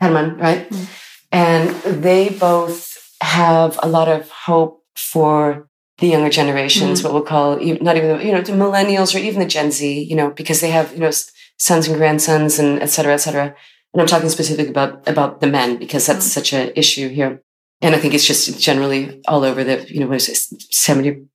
Herman, 0.00 0.36
right? 0.38 0.68
Mm. 0.68 0.88
And 1.32 2.02
they 2.02 2.28
both 2.28 3.14
have 3.22 3.78
a 3.82 3.88
lot 3.88 4.08
of 4.08 4.30
hope 4.30 4.84
for 4.96 5.68
the 5.98 6.08
younger 6.08 6.30
generations, 6.30 7.00
mm. 7.00 7.04
what 7.04 7.12
we'll 7.12 7.22
call 7.22 7.56
not 7.80 7.96
even 7.96 8.20
you 8.20 8.32
know 8.32 8.42
the 8.42 8.52
millennials 8.52 9.14
or 9.14 9.18
even 9.18 9.40
the 9.40 9.46
Gen 9.46 9.70
Z, 9.70 10.02
you 10.02 10.16
know, 10.16 10.30
because 10.30 10.60
they 10.60 10.70
have 10.70 10.92
you 10.92 10.98
know 10.98 11.12
sons 11.58 11.88
and 11.88 11.96
grandsons 11.96 12.58
and 12.58 12.82
et 12.82 12.86
cetera, 12.86 13.14
et 13.14 13.18
cetera. 13.18 13.54
And 13.92 14.00
I'm 14.00 14.08
talking 14.08 14.28
specifically 14.28 14.70
about 14.70 15.08
about 15.08 15.40
the 15.40 15.46
men 15.46 15.78
because 15.78 16.06
that's 16.06 16.26
mm. 16.26 16.30
such 16.30 16.52
an 16.52 16.72
issue 16.76 17.08
here. 17.08 17.42
And 17.82 17.96
I 17.96 17.98
think 17.98 18.14
it's 18.14 18.26
just 18.26 18.60
generally 18.60 19.20
all 19.26 19.42
over 19.42 19.64
the, 19.64 19.84
you 19.92 19.98
know, 19.98 20.06
what 20.06 20.16
is 20.16 20.28
it, 20.28 20.62
70, 20.72 21.08
you 21.08 21.26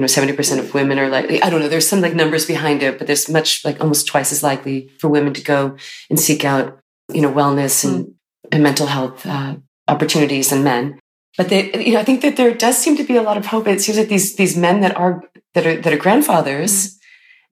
know, 0.00 0.06
70% 0.06 0.60
of 0.60 0.72
women 0.72 1.00
are 1.00 1.08
likely, 1.08 1.42
I 1.42 1.50
don't 1.50 1.58
know, 1.58 1.68
there's 1.68 1.88
some 1.88 2.00
like 2.00 2.14
numbers 2.14 2.46
behind 2.46 2.84
it, 2.84 2.96
but 2.96 3.08
there's 3.08 3.28
much 3.28 3.64
like 3.64 3.80
almost 3.80 4.06
twice 4.06 4.30
as 4.30 4.44
likely 4.44 4.88
for 5.00 5.08
women 5.08 5.34
to 5.34 5.42
go 5.42 5.76
and 6.08 6.18
seek 6.18 6.44
out, 6.44 6.78
you 7.12 7.20
know, 7.20 7.32
wellness 7.32 7.84
and, 7.84 8.06
mm. 8.06 8.14
and 8.52 8.62
mental 8.62 8.86
health 8.86 9.26
uh, 9.26 9.56
opportunities 9.88 10.50
than 10.50 10.62
men. 10.62 11.00
But 11.36 11.48
they, 11.48 11.84
you 11.84 11.94
know, 11.94 12.00
I 12.00 12.04
think 12.04 12.22
that 12.22 12.36
there 12.36 12.54
does 12.54 12.78
seem 12.78 12.96
to 12.98 13.04
be 13.04 13.16
a 13.16 13.22
lot 13.22 13.36
of 13.36 13.46
hope. 13.46 13.66
It 13.66 13.80
seems 13.80 13.98
like 13.98 14.08
these, 14.08 14.36
these 14.36 14.56
men 14.56 14.82
that 14.82 14.96
are, 14.96 15.24
that 15.54 15.66
are, 15.66 15.80
that 15.80 15.92
are 15.92 15.98
grandfathers, 15.98 16.72
mm. 16.72 16.98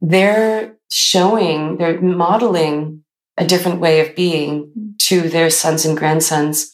they're 0.00 0.76
showing, 0.92 1.78
they're 1.78 2.00
modeling 2.00 3.02
a 3.36 3.44
different 3.44 3.80
way 3.80 3.98
of 3.98 4.14
being 4.14 4.70
mm. 4.78 4.98
to 4.98 5.28
their 5.28 5.50
sons 5.50 5.84
and 5.84 5.96
grandsons 5.96 6.70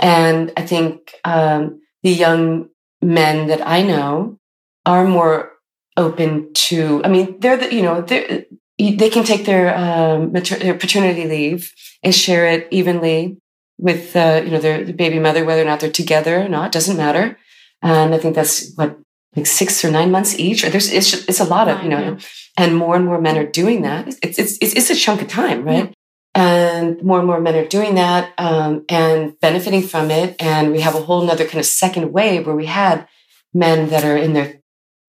and 0.00 0.52
I 0.56 0.66
think 0.66 1.14
um, 1.24 1.80
the 2.02 2.10
young 2.10 2.70
men 3.02 3.48
that 3.48 3.66
I 3.66 3.82
know 3.82 4.38
are 4.86 5.06
more 5.06 5.52
open 5.96 6.52
to, 6.54 7.02
I 7.04 7.08
mean, 7.08 7.38
they're 7.38 7.58
the, 7.58 7.72
you 7.72 7.82
know, 7.82 8.00
they 8.00 8.46
they 8.78 9.10
can 9.10 9.24
take 9.24 9.44
their, 9.44 9.76
um, 9.76 10.32
mater- 10.32 10.58
their 10.58 10.74
paternity 10.74 11.26
leave 11.26 11.70
and 12.02 12.14
share 12.14 12.46
it 12.46 12.66
evenly 12.70 13.36
with, 13.76 14.16
uh, 14.16 14.40
you 14.42 14.50
know, 14.50 14.58
their, 14.58 14.82
their, 14.84 14.94
baby 14.94 15.18
mother, 15.18 15.44
whether 15.44 15.60
or 15.60 15.66
not 15.66 15.80
they're 15.80 15.90
together 15.90 16.40
or 16.40 16.48
not, 16.48 16.72
doesn't 16.72 16.96
matter. 16.96 17.36
And 17.82 18.14
I 18.14 18.18
think 18.18 18.34
that's 18.34 18.74
what, 18.76 18.98
like 19.36 19.46
six 19.46 19.84
or 19.84 19.90
nine 19.90 20.10
months 20.10 20.38
each, 20.38 20.64
or 20.64 20.70
there's, 20.70 20.90
it's, 20.90 21.12
it's 21.28 21.40
a 21.40 21.44
lot 21.44 21.68
of, 21.68 21.82
you 21.82 21.90
know, 21.90 22.16
and 22.56 22.74
more 22.74 22.96
and 22.96 23.04
more 23.04 23.20
men 23.20 23.36
are 23.36 23.46
doing 23.46 23.82
that. 23.82 24.08
It's, 24.08 24.38
it's, 24.38 24.58
it's, 24.62 24.74
it's 24.74 24.90
a 24.90 24.94
chunk 24.94 25.20
of 25.20 25.28
time, 25.28 25.62
right? 25.64 25.88
Yeah 25.88 25.94
and 26.34 27.02
more 27.02 27.18
and 27.18 27.26
more 27.26 27.40
men 27.40 27.56
are 27.56 27.66
doing 27.66 27.96
that 27.96 28.32
um, 28.38 28.84
and 28.88 29.38
benefiting 29.40 29.82
from 29.82 30.10
it. 30.10 30.36
And 30.40 30.72
we 30.72 30.80
have 30.80 30.94
a 30.94 31.00
whole 31.00 31.24
nother 31.24 31.44
kind 31.44 31.58
of 31.58 31.66
second 31.66 32.12
wave 32.12 32.46
where 32.46 32.56
we 32.56 32.66
had 32.66 33.08
men 33.52 33.90
that 33.90 34.04
are 34.04 34.16
in 34.16 34.32
their 34.32 34.60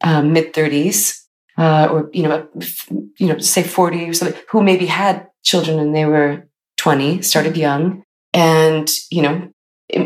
um, 0.04 0.34
mid 0.34 0.54
30s 0.54 1.22
uh, 1.58 1.88
or 1.92 2.10
you 2.12 2.24
know 2.24 2.48
you 3.18 3.28
know 3.28 3.38
say 3.38 3.62
40 3.62 4.10
or 4.10 4.14
something 4.14 4.42
who 4.50 4.64
maybe 4.64 4.88
had 4.88 5.28
children 5.44 5.80
and 5.80 5.96
they 5.96 6.06
were 6.06 6.48
20 6.78 7.22
started 7.22 7.56
young. 7.56 8.04
And 8.34 8.90
you 9.12 9.22
know 9.22 9.52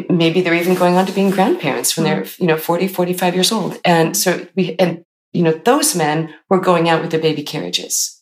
maybe 0.10 0.42
they're 0.42 0.56
even 0.56 0.76
going 0.76 0.96
on 0.96 1.06
to 1.06 1.14
being 1.14 1.30
grandparents 1.30 1.96
when 1.96 2.04
they're 2.04 2.26
you 2.40 2.48
know 2.48 2.58
40 2.58 2.90
45 2.90 3.34
years 3.36 3.52
old. 3.54 3.80
And 3.86 4.18
so 4.18 4.46
we 4.56 4.76
and 4.80 5.06
you 5.32 5.44
know 5.44 5.54
those 5.54 5.96
men 5.96 6.34
were 6.50 6.60
going 6.60 6.90
out 6.90 7.02
with 7.02 7.12
their 7.12 7.22
baby 7.22 7.44
carriages 7.44 8.15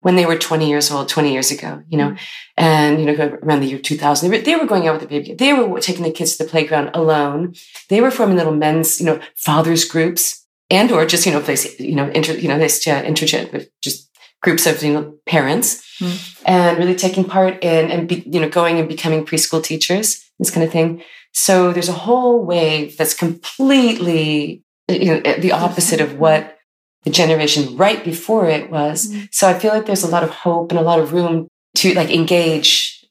when 0.00 0.16
they 0.16 0.26
were 0.26 0.36
20 0.36 0.68
years 0.68 0.90
old, 0.90 1.08
20 1.08 1.32
years 1.32 1.50
ago, 1.50 1.82
you 1.88 1.98
know, 1.98 2.16
and, 2.56 3.00
you 3.00 3.06
know, 3.06 3.38
around 3.42 3.60
the 3.60 3.66
year 3.66 3.78
2000, 3.78 4.30
they 4.30 4.36
were, 4.36 4.42
they 4.42 4.56
were 4.56 4.66
going 4.66 4.88
out 4.88 4.98
with 4.98 5.02
the 5.02 5.08
baby. 5.08 5.34
They 5.34 5.52
were 5.52 5.80
taking 5.80 6.04
the 6.04 6.10
kids 6.10 6.36
to 6.36 6.44
the 6.44 6.50
playground 6.50 6.90
alone. 6.94 7.54
They 7.88 8.00
were 8.00 8.10
forming 8.10 8.36
little 8.36 8.54
men's, 8.54 8.98
you 8.98 9.06
know, 9.06 9.20
fathers 9.36 9.84
groups 9.84 10.46
and, 10.70 10.90
or 10.90 11.04
just, 11.04 11.26
you 11.26 11.32
know, 11.32 11.40
place, 11.40 11.78
you 11.78 11.94
know, 11.94 12.08
inter, 12.10 12.32
you 12.32 12.48
know, 12.48 12.58
this 12.58 12.86
uh, 12.86 13.02
interjet 13.02 13.52
with 13.52 13.68
just 13.82 14.08
groups 14.42 14.66
of, 14.66 14.82
you 14.82 14.94
know, 14.94 15.14
parents 15.26 15.84
mm. 16.00 16.42
and 16.46 16.78
really 16.78 16.94
taking 16.94 17.24
part 17.24 17.62
in 17.62 17.90
and, 17.90 18.08
be, 18.08 18.22
you 18.26 18.40
know, 18.40 18.48
going 18.48 18.78
and 18.78 18.88
becoming 18.88 19.26
preschool 19.26 19.62
teachers, 19.62 20.24
this 20.38 20.50
kind 20.50 20.64
of 20.64 20.72
thing. 20.72 21.02
So 21.32 21.72
there's 21.72 21.90
a 21.90 21.92
whole 21.92 22.44
wave 22.44 22.96
that's 22.96 23.14
completely, 23.14 24.64
you 24.88 25.14
know, 25.14 25.20
the 25.38 25.52
opposite 25.52 26.00
of 26.00 26.18
what 26.18 26.56
the 27.04 27.10
generation 27.10 27.76
right 27.76 28.04
before 28.04 28.48
it 28.48 28.70
was. 28.70 29.08
Mm-hmm. 29.08 29.24
So 29.30 29.48
I 29.48 29.58
feel 29.58 29.72
like 29.72 29.86
there's 29.86 30.04
a 30.04 30.10
lot 30.10 30.22
of 30.22 30.30
hope 30.30 30.70
and 30.70 30.78
a 30.78 30.82
lot 30.82 31.00
of 31.00 31.12
room 31.12 31.48
to 31.76 31.94
like 31.94 32.10
engage 32.10 33.06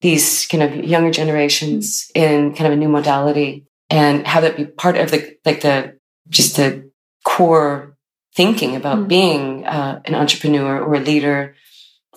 these 0.00 0.46
kind 0.46 0.62
of 0.62 0.84
younger 0.84 1.10
generations 1.10 2.10
mm-hmm. 2.14 2.32
in 2.32 2.54
kind 2.54 2.66
of 2.66 2.72
a 2.72 2.76
new 2.76 2.88
modality 2.88 3.66
and 3.88 4.26
have 4.26 4.44
it 4.44 4.56
be 4.56 4.66
part 4.66 4.96
of 4.96 5.10
the 5.10 5.36
like 5.44 5.60
the 5.62 5.98
just 6.28 6.56
the 6.56 6.90
core 7.24 7.96
thinking 8.34 8.76
about 8.76 8.98
mm-hmm. 8.98 9.08
being 9.08 9.66
uh, 9.66 10.00
an 10.04 10.14
entrepreneur 10.14 10.80
or 10.80 10.94
a 10.94 11.00
leader 11.00 11.54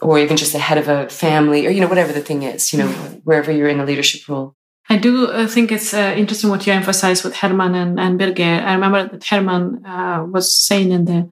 or 0.02 0.20
even 0.20 0.38
just 0.38 0.54
the 0.54 0.60
head 0.60 0.78
of 0.78 0.88
a 0.88 1.10
family 1.10 1.66
or 1.66 1.70
you 1.70 1.82
know 1.82 1.88
whatever 1.88 2.14
the 2.14 2.22
thing 2.22 2.44
is 2.44 2.72
you 2.72 2.80
know 2.80 2.88
mm-hmm. 2.88 3.16
wherever 3.24 3.52
you're 3.52 3.68
in 3.68 3.80
a 3.80 3.86
leadership 3.86 4.28
role 4.28 4.56
I 4.90 4.98
do 4.98 5.28
uh, 5.28 5.48
think 5.48 5.72
it's 5.72 5.94
uh, 5.94 6.14
interesting 6.16 6.50
what 6.50 6.68
you 6.68 6.74
emphasize 6.74 7.24
with 7.24 7.38
Herman 7.38 7.74
and, 7.76 8.00
and 8.00 8.20
Birgir. 8.20 8.62
I 8.64 8.74
remember 8.74 9.08
that 9.08 9.24
Herman 9.24 9.86
uh, 9.86 10.26
was 10.30 10.54
saying 10.54 10.92
in 10.92 11.06
the 11.06 11.30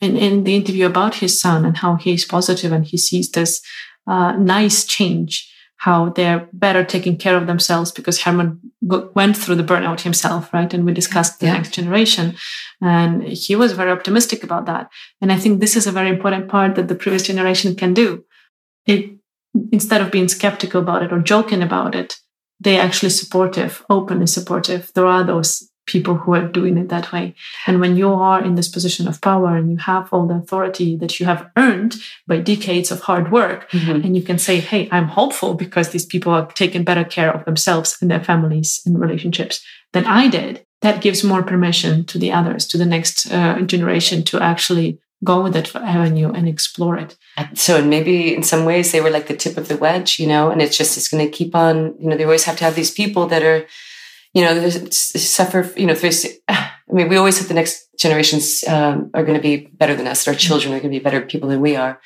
in, 0.00 0.16
in, 0.16 0.42
the 0.42 0.56
interview 0.56 0.86
about 0.86 1.14
his 1.14 1.40
son 1.40 1.64
and 1.64 1.76
how 1.76 1.94
he's 1.94 2.24
positive 2.24 2.72
and 2.72 2.84
he 2.84 2.98
sees 2.98 3.30
this 3.30 3.60
uh, 4.08 4.32
nice 4.32 4.84
change, 4.84 5.48
how 5.76 6.08
they're 6.08 6.48
better 6.52 6.82
taking 6.82 7.16
care 7.16 7.36
of 7.36 7.46
themselves 7.46 7.92
because 7.92 8.22
Herman 8.22 8.60
went 8.80 9.36
through 9.36 9.54
the 9.54 9.62
burnout 9.62 10.00
himself, 10.00 10.52
right? 10.52 10.74
And 10.74 10.84
we 10.84 10.92
discussed 10.92 11.38
the 11.38 11.46
yeah. 11.46 11.52
next 11.52 11.74
generation, 11.74 12.34
and 12.80 13.22
he 13.22 13.54
was 13.54 13.72
very 13.72 13.92
optimistic 13.92 14.42
about 14.42 14.66
that. 14.66 14.90
And 15.20 15.30
I 15.30 15.38
think 15.38 15.60
this 15.60 15.76
is 15.76 15.86
a 15.86 15.92
very 15.92 16.08
important 16.08 16.48
part 16.48 16.74
that 16.74 16.88
the 16.88 16.96
previous 16.96 17.22
generation 17.22 17.76
can 17.76 17.94
do. 17.94 18.24
It 18.86 19.12
instead 19.70 20.00
of 20.00 20.10
being 20.10 20.28
skeptical 20.28 20.80
about 20.80 21.02
it 21.02 21.12
or 21.12 21.20
joking 21.20 21.62
about 21.62 21.94
it 21.94 22.16
they 22.62 22.78
actually 22.78 23.10
supportive, 23.10 23.84
openly 23.90 24.26
supportive. 24.26 24.92
There 24.94 25.06
are 25.06 25.24
those 25.24 25.68
people 25.86 26.14
who 26.14 26.34
are 26.34 26.46
doing 26.46 26.78
it 26.78 26.88
that 26.88 27.12
way. 27.12 27.34
And 27.66 27.80
when 27.80 27.96
you 27.96 28.12
are 28.12 28.42
in 28.42 28.54
this 28.54 28.68
position 28.68 29.08
of 29.08 29.20
power 29.20 29.56
and 29.56 29.70
you 29.70 29.78
have 29.78 30.12
all 30.12 30.26
the 30.26 30.36
authority 30.36 30.96
that 30.96 31.18
you 31.18 31.26
have 31.26 31.50
earned 31.56 31.96
by 32.26 32.38
decades 32.38 32.92
of 32.92 33.00
hard 33.00 33.32
work, 33.32 33.68
mm-hmm. 33.70 33.90
and 33.90 34.16
you 34.16 34.22
can 34.22 34.38
say, 34.38 34.60
Hey, 34.60 34.88
I'm 34.92 35.08
hopeful 35.08 35.54
because 35.54 35.90
these 35.90 36.06
people 36.06 36.32
are 36.32 36.46
taking 36.46 36.84
better 36.84 37.04
care 37.04 37.32
of 37.32 37.44
themselves 37.44 37.96
and 38.00 38.10
their 38.10 38.22
families 38.22 38.80
and 38.86 39.00
relationships 39.00 39.64
than 39.92 40.06
I 40.06 40.28
did. 40.28 40.64
That 40.82 41.02
gives 41.02 41.22
more 41.24 41.42
permission 41.42 42.04
to 42.06 42.18
the 42.18 42.32
others, 42.32 42.66
to 42.68 42.78
the 42.78 42.86
next 42.86 43.30
uh, 43.30 43.60
generation 43.62 44.22
to 44.24 44.40
actually 44.40 44.98
go 45.24 45.40
with 45.40 45.52
that 45.54 45.74
avenue 45.76 46.32
and 46.32 46.48
explore 46.48 46.96
it. 46.96 47.16
So, 47.54 47.78
and 47.78 47.88
maybe 47.88 48.34
in 48.34 48.42
some 48.42 48.64
ways 48.64 48.92
they 48.92 49.00
were 49.00 49.10
like 49.10 49.28
the 49.28 49.36
tip 49.36 49.56
of 49.56 49.68
the 49.68 49.76
wedge, 49.76 50.18
you 50.18 50.26
know, 50.26 50.50
and 50.50 50.60
it's 50.60 50.76
just, 50.76 50.96
it's 50.96 51.08
going 51.08 51.24
to 51.24 51.30
keep 51.30 51.54
on, 51.54 51.94
you 51.98 52.08
know, 52.08 52.16
they 52.16 52.24
always 52.24 52.44
have 52.44 52.56
to 52.58 52.64
have 52.64 52.74
these 52.74 52.90
people 52.90 53.26
that 53.28 53.42
are, 53.42 53.66
you 54.34 54.42
know, 54.42 54.68
suffer, 54.68 55.72
you 55.76 55.86
know, 55.86 55.94
I 56.92 56.94
mean, 56.94 57.08
we 57.08 57.16
always 57.16 57.38
hope 57.38 57.48
the 57.48 57.54
next 57.54 57.88
generations 57.98 58.64
um, 58.64 59.10
are 59.14 59.24
going 59.24 59.36
to 59.36 59.42
be 59.42 59.68
better 59.72 59.94
than 59.94 60.06
us. 60.06 60.26
Our 60.26 60.34
children 60.34 60.74
are 60.74 60.80
going 60.80 60.92
to 60.92 60.98
be 60.98 61.02
better 61.02 61.20
people 61.22 61.48
than 61.48 61.60
we 61.60 61.76
are. 61.76 62.00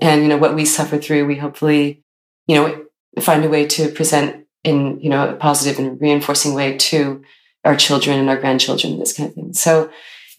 And, 0.00 0.22
you 0.22 0.28
know, 0.28 0.38
what 0.38 0.54
we 0.54 0.64
suffer 0.64 0.98
through, 0.98 1.26
we 1.26 1.36
hopefully, 1.36 2.02
you 2.46 2.56
know, 2.56 2.84
find 3.20 3.44
a 3.44 3.48
way 3.48 3.66
to 3.66 3.88
present 3.90 4.46
in, 4.62 5.00
you 5.00 5.10
know, 5.10 5.28
a 5.28 5.34
positive 5.34 5.78
and 5.78 6.00
reinforcing 6.00 6.54
way 6.54 6.76
to 6.78 7.22
our 7.64 7.76
children 7.76 8.18
and 8.18 8.28
our 8.28 8.36
grandchildren, 8.36 8.98
this 8.98 9.12
kind 9.12 9.28
of 9.28 9.34
thing. 9.34 9.52
So, 9.52 9.90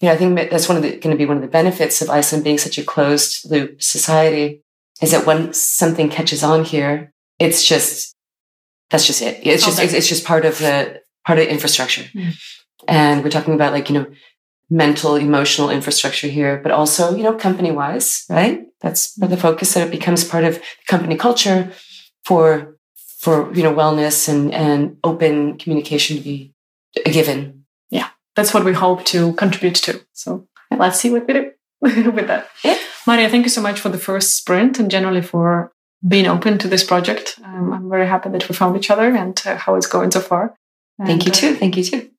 you 0.02 0.08
know, 0.08 0.14
I 0.14 0.18
think 0.18 0.36
that's 0.50 0.68
one 0.68 0.78
of 0.78 0.84
the 0.84 0.98
going 0.98 1.16
to 1.16 1.18
be 1.18 1.26
one 1.26 1.38
of 1.38 1.44
the 1.44 1.50
benefits 1.50 2.02
of 2.02 2.10
Iceland 2.10 2.44
being 2.44 2.58
such 2.58 2.78
a 2.78 2.84
closed 2.84 3.50
loop 3.50 3.82
society 3.82 4.62
is 5.02 5.12
that 5.12 5.26
when 5.26 5.54
something 5.54 6.10
catches 6.10 6.44
on 6.44 6.64
here, 6.64 7.14
it's 7.40 7.66
just 7.66 8.16
that's 8.90 9.08
just 9.08 9.22
it. 9.22 9.40
It's 9.46 9.66
just 9.66 9.80
okay. 9.80 9.98
it's, 9.98 10.08
just 10.08 10.26
part 10.26 10.46
of 10.46 10.58
the 10.60 11.02
part 11.26 11.40
of 11.40 11.46
the 11.46 11.52
infrastructure. 11.52 12.04
Mm. 12.14 12.36
And 12.88 13.24
we're 13.24 13.32
talking 13.32 13.56
about 13.56 13.74
like, 13.74 13.90
you 13.90 13.96
know, 13.96 14.06
mental, 14.70 15.16
emotional 15.16 15.70
infrastructure 15.70 16.28
here, 16.28 16.60
but 16.62 16.72
also, 16.72 17.16
you 17.16 17.24
know, 17.24 17.34
company 17.34 17.72
wise, 17.72 18.26
right? 18.30 18.66
That's 18.82 19.14
the 19.16 19.38
focus 19.38 19.74
that 19.74 19.88
it 19.88 19.92
becomes 19.92 20.24
part 20.24 20.44
of 20.44 20.62
company 20.88 21.16
culture 21.16 21.72
for 22.24 22.78
for 23.20 23.52
you 23.56 23.64
know 23.64 23.74
wellness 23.74 24.30
and 24.30 24.54
and 24.54 24.98
open 25.04 25.58
communication 25.58 26.18
to 26.18 26.24
be 26.24 26.54
a 27.06 27.12
given 27.12 27.55
that's 28.36 28.54
what 28.54 28.66
we 28.66 28.74
hope 28.74 29.06
to 29.06 29.34
contribute 29.34 29.76
to. 29.76 30.02
So 30.14 30.48
let's 30.72 31.00
see 31.00 31.10
what 31.10 31.28
we 31.28 31.34
do 31.34 31.52
with 31.82 32.28
that. 32.28 32.50
Yeah. 32.64 32.78
Maria, 33.08 33.30
thank 33.30 33.44
you 33.44 33.50
so 33.50 33.62
much 33.62 33.80
for 33.80 33.90
the 33.90 33.98
first 33.98 34.36
sprint 34.36 34.80
and 34.80 34.90
generally 34.90 35.22
for 35.22 35.72
being 36.08 36.28
open 36.28 36.58
to 36.60 36.68
this 36.68 36.84
project. 36.84 37.40
Um, 37.44 37.74
I'm 37.74 37.90
very 37.90 38.08
happy 38.08 38.30
that 38.30 38.48
we 38.48 38.56
found 38.56 38.78
each 38.78 38.92
other 38.92 39.16
and 39.16 39.42
uh, 39.46 39.58
how 39.58 39.76
it's 39.76 39.88
going 39.88 40.12
so 40.12 40.22
far. 40.22 40.56
And, 41.00 41.08
thank 41.08 41.26
you 41.26 41.32
too. 41.32 41.50
Uh, 41.50 41.56
thank 41.56 41.78
you 41.78 41.84
too. 41.84 42.10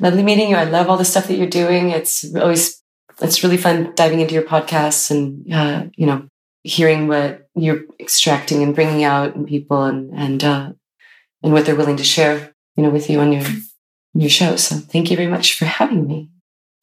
Lovely 0.00 0.22
meeting 0.22 0.50
you. 0.50 0.56
I 0.56 0.64
love 0.64 0.88
all 0.88 0.96
the 0.96 1.04
stuff 1.04 1.28
that 1.28 1.36
you're 1.36 1.46
doing. 1.46 1.90
It's 1.90 2.34
always 2.34 2.82
it's 3.20 3.44
really 3.44 3.56
fun 3.56 3.92
diving 3.94 4.20
into 4.20 4.34
your 4.34 4.42
podcasts 4.42 5.10
and 5.10 5.52
uh, 5.52 5.84
you 5.96 6.06
know 6.06 6.28
hearing 6.62 7.08
what 7.08 7.48
you're 7.54 7.84
extracting 8.00 8.62
and 8.62 8.74
bringing 8.74 9.04
out 9.04 9.34
in 9.34 9.44
people 9.44 9.82
and 9.82 10.12
and 10.14 10.44
uh, 10.44 10.72
and 11.42 11.52
what 11.52 11.66
they're 11.66 11.76
willing 11.76 11.98
to 11.98 12.04
share 12.04 12.54
you 12.76 12.82
know 12.82 12.90
with 12.90 13.10
you 13.10 13.20
on 13.20 13.32
your 13.32 13.44
your 14.14 14.30
show. 14.30 14.56
So 14.56 14.76
thank 14.76 15.10
you 15.10 15.16
very 15.16 15.30
much 15.30 15.58
for 15.58 15.64
having 15.64 16.06
me. 16.06 16.30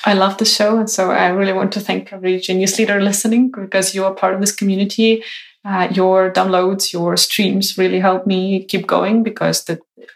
I 0.06 0.14
love 0.14 0.38
the 0.38 0.46
show. 0.46 0.80
And 0.80 0.90
so 0.90 1.12
I 1.12 1.28
really 1.30 1.54
want 1.54 1.74
to 1.74 1.80
thank 1.80 2.14
every 2.14 2.40
genius 2.40 2.80
leader 2.80 3.02
listening 3.02 3.52
because 3.52 3.94
you 3.94 4.06
are 4.06 4.14
part 4.14 4.34
of 4.34 4.42
this 4.42 4.56
community. 4.56 5.24
Uh, 5.66 5.90
your 5.92 6.32
downloads, 6.32 6.94
your 6.94 7.18
streams 7.18 7.78
really 7.78 8.00
help 8.00 8.26
me 8.26 8.64
keep 8.64 8.88
going 8.88 9.24
because 9.24 9.70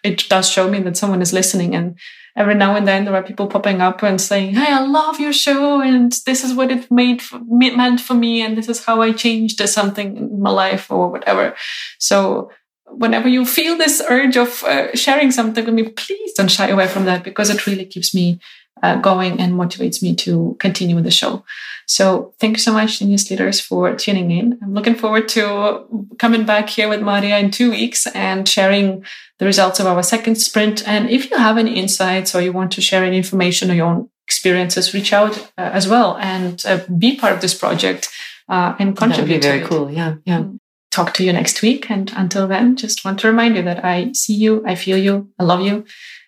it 0.04 0.30
does 0.30 0.50
show 0.50 0.70
me 0.70 0.80
that 0.80 0.96
someone 0.96 1.22
is 1.22 1.34
listening. 1.34 1.76
And 1.76 1.98
every 2.38 2.56
now 2.56 2.78
and 2.78 2.88
then 2.88 3.04
there 3.04 3.16
are 3.16 3.24
people 3.24 3.48
popping 3.48 3.82
up 3.82 4.02
and 4.04 4.20
saying, 4.22 4.56
Hey, 4.56 4.72
I 4.72 4.80
love 4.86 5.20
your 5.20 5.34
show. 5.34 5.82
And 5.82 6.14
this 6.26 6.46
is 6.46 6.54
what 6.54 6.72
it 6.72 6.90
made 6.90 7.22
for, 7.22 7.42
meant 7.46 8.00
for 8.00 8.14
me. 8.14 8.42
And 8.42 8.58
this 8.58 8.70
is 8.70 8.86
how 8.86 9.02
I 9.02 9.12
changed 9.12 9.60
something 9.68 10.16
in 10.16 10.42
my 10.42 10.50
life 10.50 10.90
or 10.90 11.12
whatever. 11.12 11.56
So 12.00 12.50
whenever 12.98 13.28
you 13.28 13.46
feel 13.46 13.78
this 13.78 14.02
urge 14.10 14.38
of 14.38 14.64
uh, 14.64 14.96
sharing 14.96 15.32
something 15.32 15.66
with 15.66 15.74
me, 15.74 15.84
please 15.90 16.34
don't 16.34 16.52
shy 16.52 16.68
away 16.68 16.88
from 16.88 17.06
that 17.06 17.24
because 17.24 17.50
it 17.50 17.66
really 17.68 17.86
keeps 17.86 18.14
me 18.14 18.40
uh, 18.82 18.98
going 18.98 19.40
and 19.40 19.54
motivates 19.54 20.02
me 20.02 20.16
to 20.16 20.56
continue 20.60 20.96
with 20.96 21.06
the 21.06 21.12
show. 21.12 21.44
So 21.88 22.34
thank 22.40 22.58
you 22.58 22.62
so 22.62 22.74
much, 22.74 23.00
Genius 23.00 23.30
Leaders, 23.30 23.60
for 23.60 23.96
tuning 23.96 24.32
in. 24.32 24.60
I'm 24.62 24.74
looking 24.74 24.96
forward 24.96 25.28
to 25.30 25.86
coming 26.18 26.46
back 26.46 26.70
here 26.70 26.90
with 26.90 27.02
Maria 27.02 27.38
in 27.40 27.52
two 27.52 27.72
weeks 27.72 28.08
and 28.08 28.48
sharing 28.48 29.06
the 29.40 29.46
results 29.46 29.80
of 29.80 29.88
our 29.88 30.04
second 30.04 30.36
sprint. 30.36 30.88
And 30.88 31.10
if 31.10 31.30
you 31.30 31.38
have 31.38 31.58
any 31.58 31.76
insights 31.76 32.34
or 32.36 32.42
you 32.42 32.54
want 32.54 32.72
to 32.74 32.82
share 32.82 33.04
any 33.04 33.18
information 33.18 33.70
or 33.70 33.74
your 33.74 33.88
own 33.88 34.10
experiences, 34.26 34.94
reach 34.94 35.12
out 35.14 35.38
uh, 35.58 35.72
as 35.74 35.88
well 35.88 36.18
and 36.18 36.64
uh, 36.66 36.80
be 36.98 37.18
part 37.18 37.34
of 37.34 37.42
this 37.42 37.54
project 37.54 38.10
uh, 38.50 38.76
and 38.80 38.96
contribute. 38.96 39.42
That 39.42 39.54
would 39.54 39.60
be 39.60 39.60
very 39.60 39.68
cool. 39.68 39.92
Yeah, 39.92 40.16
yeah. 40.26 40.40
Mm. 40.40 40.60
Talk 40.94 41.16
to 41.16 41.24
you 41.24 41.34
next 41.34 41.64
week. 41.64 41.90
And 41.90 42.14
until 42.16 42.48
then, 42.48 42.76
just 42.76 43.04
want 43.04 43.20
to 43.22 43.28
remind 43.28 43.56
you 43.56 43.64
that 43.64 43.84
I 43.84 44.12
see 44.14 44.36
you, 44.36 44.64
I 44.64 44.76
feel 44.76 44.96
you, 44.96 45.28
I 45.40 45.44
love 45.44 45.62
you. 45.62 45.86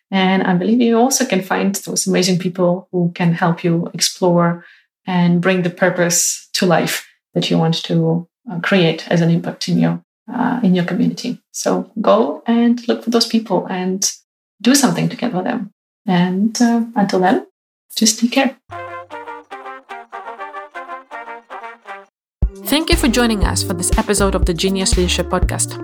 And 0.09 0.41
I 0.41 0.55
believe 0.55 0.81
you 0.81 0.97
also 0.97 1.23
can 1.23 1.43
find 1.43 1.75
those 1.75 2.07
amazing 2.07 2.39
people 2.39 2.87
who 2.91 3.11
can 3.13 3.33
help 3.33 3.63
you 3.63 3.91
explore 3.93 4.65
and 5.05 5.39
bring 5.39 5.61
the 5.61 5.69
purpose 5.69 6.49
to 6.53 6.65
life 6.65 7.07
that 7.35 7.51
you 7.51 7.59
want 7.59 7.75
to 7.83 8.27
uh, 8.51 8.59
create 8.61 9.07
as 9.11 9.21
an 9.21 9.29
impact 9.29 9.67
in 9.67 9.77
your 9.77 10.01
uh, 10.33 10.59
in 10.63 10.73
your 10.73 10.85
community. 10.85 11.39
So 11.51 11.91
go 12.01 12.41
and 12.47 12.87
look 12.87 13.03
for 13.03 13.11
those 13.11 13.27
people 13.27 13.67
and 13.67 14.03
do 14.63 14.73
something 14.73 15.09
together 15.09 15.35
with 15.35 15.45
them. 15.45 15.69
And 16.07 16.59
uh, 16.59 16.85
until 16.95 17.19
then, 17.19 17.45
just 17.95 18.19
take 18.19 18.31
care. 18.31 18.57
Thank 22.75 22.89
you 22.89 22.97
for 22.97 23.07
joining 23.07 23.45
us 23.45 23.63
for 23.63 23.73
this 23.73 23.97
episode 23.97 24.35
of 24.35 24.45
the 24.45 24.53
Genius 24.53 24.97
Leadership 24.97 25.27
Podcast. 25.27 25.79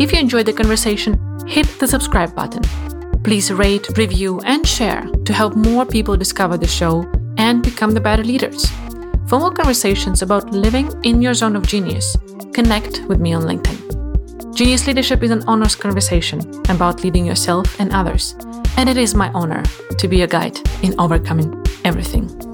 If 0.00 0.12
you 0.12 0.20
enjoyed 0.20 0.46
the 0.46 0.52
conversation, 0.52 1.18
hit 1.44 1.66
the 1.80 1.88
subscribe 1.88 2.36
button 2.36 2.62
Please 3.24 3.50
rate, 3.50 3.88
review, 3.98 4.38
and 4.44 4.64
share 4.64 5.02
to 5.24 5.32
help 5.32 5.56
more 5.56 5.84
people 5.84 6.16
discover 6.16 6.56
the 6.56 6.68
show 6.68 7.04
and 7.36 7.64
become 7.64 7.90
the 7.90 8.00
better 8.00 8.22
leaders. 8.22 8.70
For 9.26 9.40
more 9.40 9.50
conversations 9.50 10.22
about 10.22 10.52
living 10.52 10.88
in 11.02 11.20
your 11.20 11.34
zone 11.34 11.56
of 11.56 11.66
genius, 11.66 12.16
connect 12.54 13.00
with 13.08 13.18
me 13.18 13.34
on 13.34 13.42
LinkedIn. 13.42 14.54
Genius 14.54 14.86
Leadership 14.86 15.24
is 15.24 15.32
an 15.32 15.42
honest 15.48 15.80
conversation 15.80 16.38
about 16.68 17.02
leading 17.02 17.26
yourself 17.26 17.80
and 17.80 17.92
others, 17.92 18.36
and 18.76 18.88
it 18.88 18.96
is 18.96 19.16
my 19.16 19.32
honor 19.32 19.64
to 19.98 20.06
be 20.06 20.22
a 20.22 20.28
guide 20.28 20.60
in 20.84 20.94
overcoming 21.00 21.60
everything. 21.84 22.45